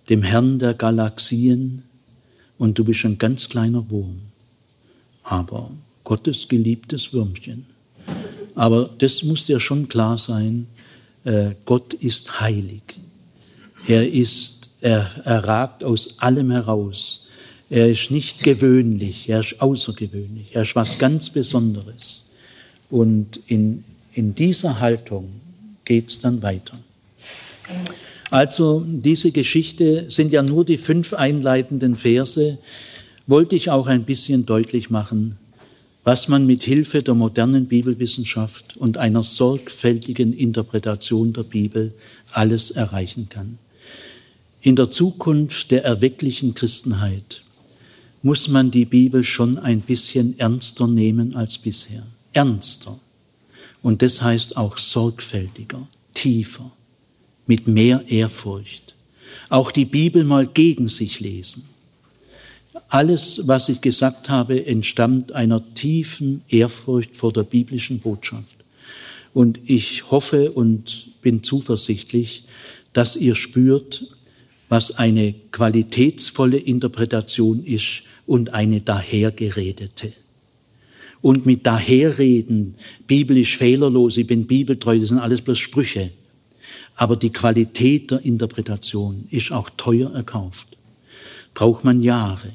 dem 0.09 0.22
Herrn 0.22 0.59
der 0.59 0.74
Galaxien, 0.74 1.83
und 2.59 2.76
du 2.79 2.85
bist 2.85 3.05
ein 3.05 3.18
ganz 3.18 3.49
kleiner 3.49 3.89
Wurm. 3.89 4.18
Aber 5.22 5.70
Gottes 6.03 6.49
geliebtes 6.49 7.12
Würmchen. 7.12 7.66
Aber 8.55 8.91
das 8.99 9.22
muss 9.22 9.47
dir 9.47 9.61
schon 9.61 9.89
klar 9.89 10.18
sein, 10.18 10.66
äh, 11.24 11.51
Gott 11.64 11.95
ist 11.95 12.41
heilig. 12.41 12.83
Er 13.87 14.11
ist, 14.11 14.57
er, 14.81 15.11
er 15.24 15.45
ragt 15.45 15.85
aus 15.85 16.18
allem 16.18 16.51
heraus. 16.51 17.26
Er 17.70 17.91
ist 17.91 18.11
nicht 18.11 18.43
gewöhnlich, 18.43 19.29
er 19.29 19.41
ist 19.41 19.61
außergewöhnlich, 19.61 20.55
er 20.55 20.62
ist 20.62 20.74
was 20.74 20.99
ganz 20.99 21.31
Besonderes. 21.31 22.26
Und 22.91 23.41
in, 23.47 23.85
in 24.14 24.35
dieser 24.35 24.81
Haltung 24.81 25.29
geht 25.85 26.09
es 26.09 26.18
dann 26.18 26.43
weiter. 26.43 26.79
Also 28.31 28.85
diese 28.87 29.31
Geschichte 29.33 30.07
sind 30.09 30.33
ja 30.33 30.43
nur 30.43 30.64
die 30.64 30.79
fünf 30.79 31.12
einleitenden 31.12 31.95
Verse, 31.95 32.59
wollte 33.26 33.57
ich 33.57 33.70
auch 33.70 33.87
ein 33.87 34.05
bisschen 34.05 34.47
deutlich 34.47 34.89
machen, 34.89 35.37
was 36.05 36.29
man 36.29 36.47
mit 36.47 36.62
Hilfe 36.62 37.03
der 37.03 37.14
modernen 37.14 37.66
Bibelwissenschaft 37.66 38.76
und 38.79 38.97
einer 38.97 39.22
sorgfältigen 39.22 40.33
Interpretation 40.33 41.35
der 41.35 41.43
Bibel 41.43 41.93
alles 42.33 42.70
erreichen 42.70 43.29
kann. 43.29 43.59
In 44.69 44.77
der 44.77 44.91
Zukunft 44.91 45.71
der 45.71 45.83
erwecklichen 45.83 46.53
Christenheit 46.53 47.41
muss 48.21 48.49
man 48.49 48.71
die 48.71 48.85
Bibel 48.85 49.25
schon 49.25 49.57
ein 49.57 49.81
bisschen 49.81 50.39
ernster 50.39 50.87
nehmen 50.87 51.35
als 51.35 51.57
bisher. 51.57 52.07
Ernster. 52.35 53.01
Und 53.83 54.03
das 54.03 54.21
heißt 54.21 54.59
auch 54.59 54.77
sorgfältiger, 54.77 55.89
tiefer, 56.12 56.71
mit 57.47 57.66
mehr 57.66 58.05
Ehrfurcht. 58.09 58.95
Auch 59.49 59.71
die 59.71 59.87
Bibel 59.87 60.23
mal 60.23 60.47
gegen 60.47 60.91
sich 60.91 61.19
lesen 61.19 61.66
alles, 62.91 63.47
was 63.47 63.71
ich 63.71 63.81
gesagt 63.81 64.29
habe, 64.29 64.66
entstammt 64.66 65.33
einer 65.33 65.62
tiefen 65.73 66.43
Ehrfurcht 66.49 67.16
vor 67.16 67.33
der 67.33 67.45
biblischen 67.45 68.01
Botschaft. 68.01 68.57
Und 69.33 69.61
ich 69.64 70.11
hoffe 70.11 70.53
und 70.53 71.09
bin 71.23 71.43
zuversichtlich, 71.43 72.45
dass 72.93 73.16
ihr 73.16 73.35
spürt, 73.35 74.07
was 74.69 74.93
eine 74.93 75.35
qualitätsvolle 75.53 76.59
Interpretation 76.59 77.64
ist 77.64 78.03
und 78.27 78.53
eine 78.55 78.81
dahergeredete. 78.81 80.12
Und 81.21 81.47
mit 81.47 81.66
daherreden, 81.66 82.77
biblisch 83.07 83.57
fehlerlos, 83.57 84.16
ich 84.16 84.27
bin 84.27 84.47
bibeltreu, 84.47 84.99
das 84.99 85.09
sind 85.09 85.19
alles 85.19 85.43
bloß 85.43 85.59
Sprüche. 85.59 86.11
Aber 86.95 87.16
die 87.16 87.31
Qualität 87.31 88.11
der 88.11 88.25
Interpretation 88.25 89.27
ist 89.31 89.51
auch 89.51 89.71
teuer 89.77 90.12
erkauft. 90.12 90.69
Braucht 91.55 91.85
man 91.85 92.03
Jahre. 92.03 92.53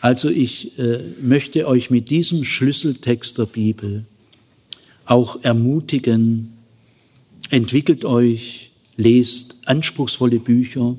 Also 0.00 0.30
ich 0.30 0.78
äh, 0.78 1.00
möchte 1.20 1.66
euch 1.66 1.90
mit 1.90 2.08
diesem 2.08 2.44
Schlüsseltext 2.44 3.36
der 3.36 3.46
Bibel 3.46 4.04
auch 5.04 5.42
ermutigen, 5.42 6.52
entwickelt 7.50 8.04
euch, 8.04 8.69
lest 9.00 9.58
anspruchsvolle 9.66 10.38
Bücher, 10.38 10.96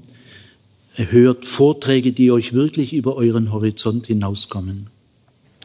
hört 0.95 1.45
Vorträge, 1.45 2.11
die 2.11 2.31
euch 2.31 2.53
wirklich 2.53 2.93
über 2.93 3.15
euren 3.15 3.51
Horizont 3.51 4.07
hinauskommen, 4.07 4.87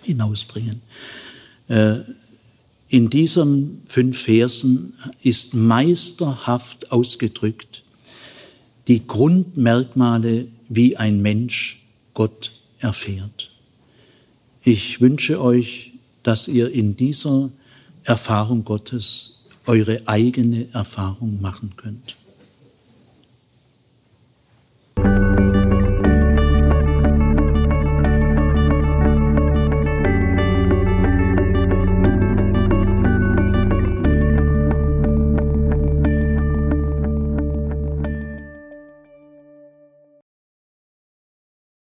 hinausbringen. 0.03 0.83
Äh, 1.69 1.99
in 2.89 3.11
diesen 3.11 3.83
fünf 3.87 4.23
Versen 4.23 4.93
ist 5.23 5.55
meisterhaft 5.55 6.93
ausgedrückt 6.93 7.83
die 8.87 9.05
Grundmerkmale, 9.05 10.47
wie 10.69 10.97
ein 10.97 11.21
Mensch 11.21 11.83
Gott 12.15 12.53
erfährt. 12.79 13.51
Ich 14.63 15.01
wünsche 15.01 15.41
euch, 15.41 15.93
dass 16.23 16.47
ihr 16.47 16.71
in 16.71 16.97
dieser 16.97 17.51
Erfahrung 18.05 18.65
Gottes 18.65 19.45
eure 19.67 20.03
eigene 20.07 20.69
Erfahrung 20.73 21.41
machen 21.41 21.73
könnt. 21.77 22.17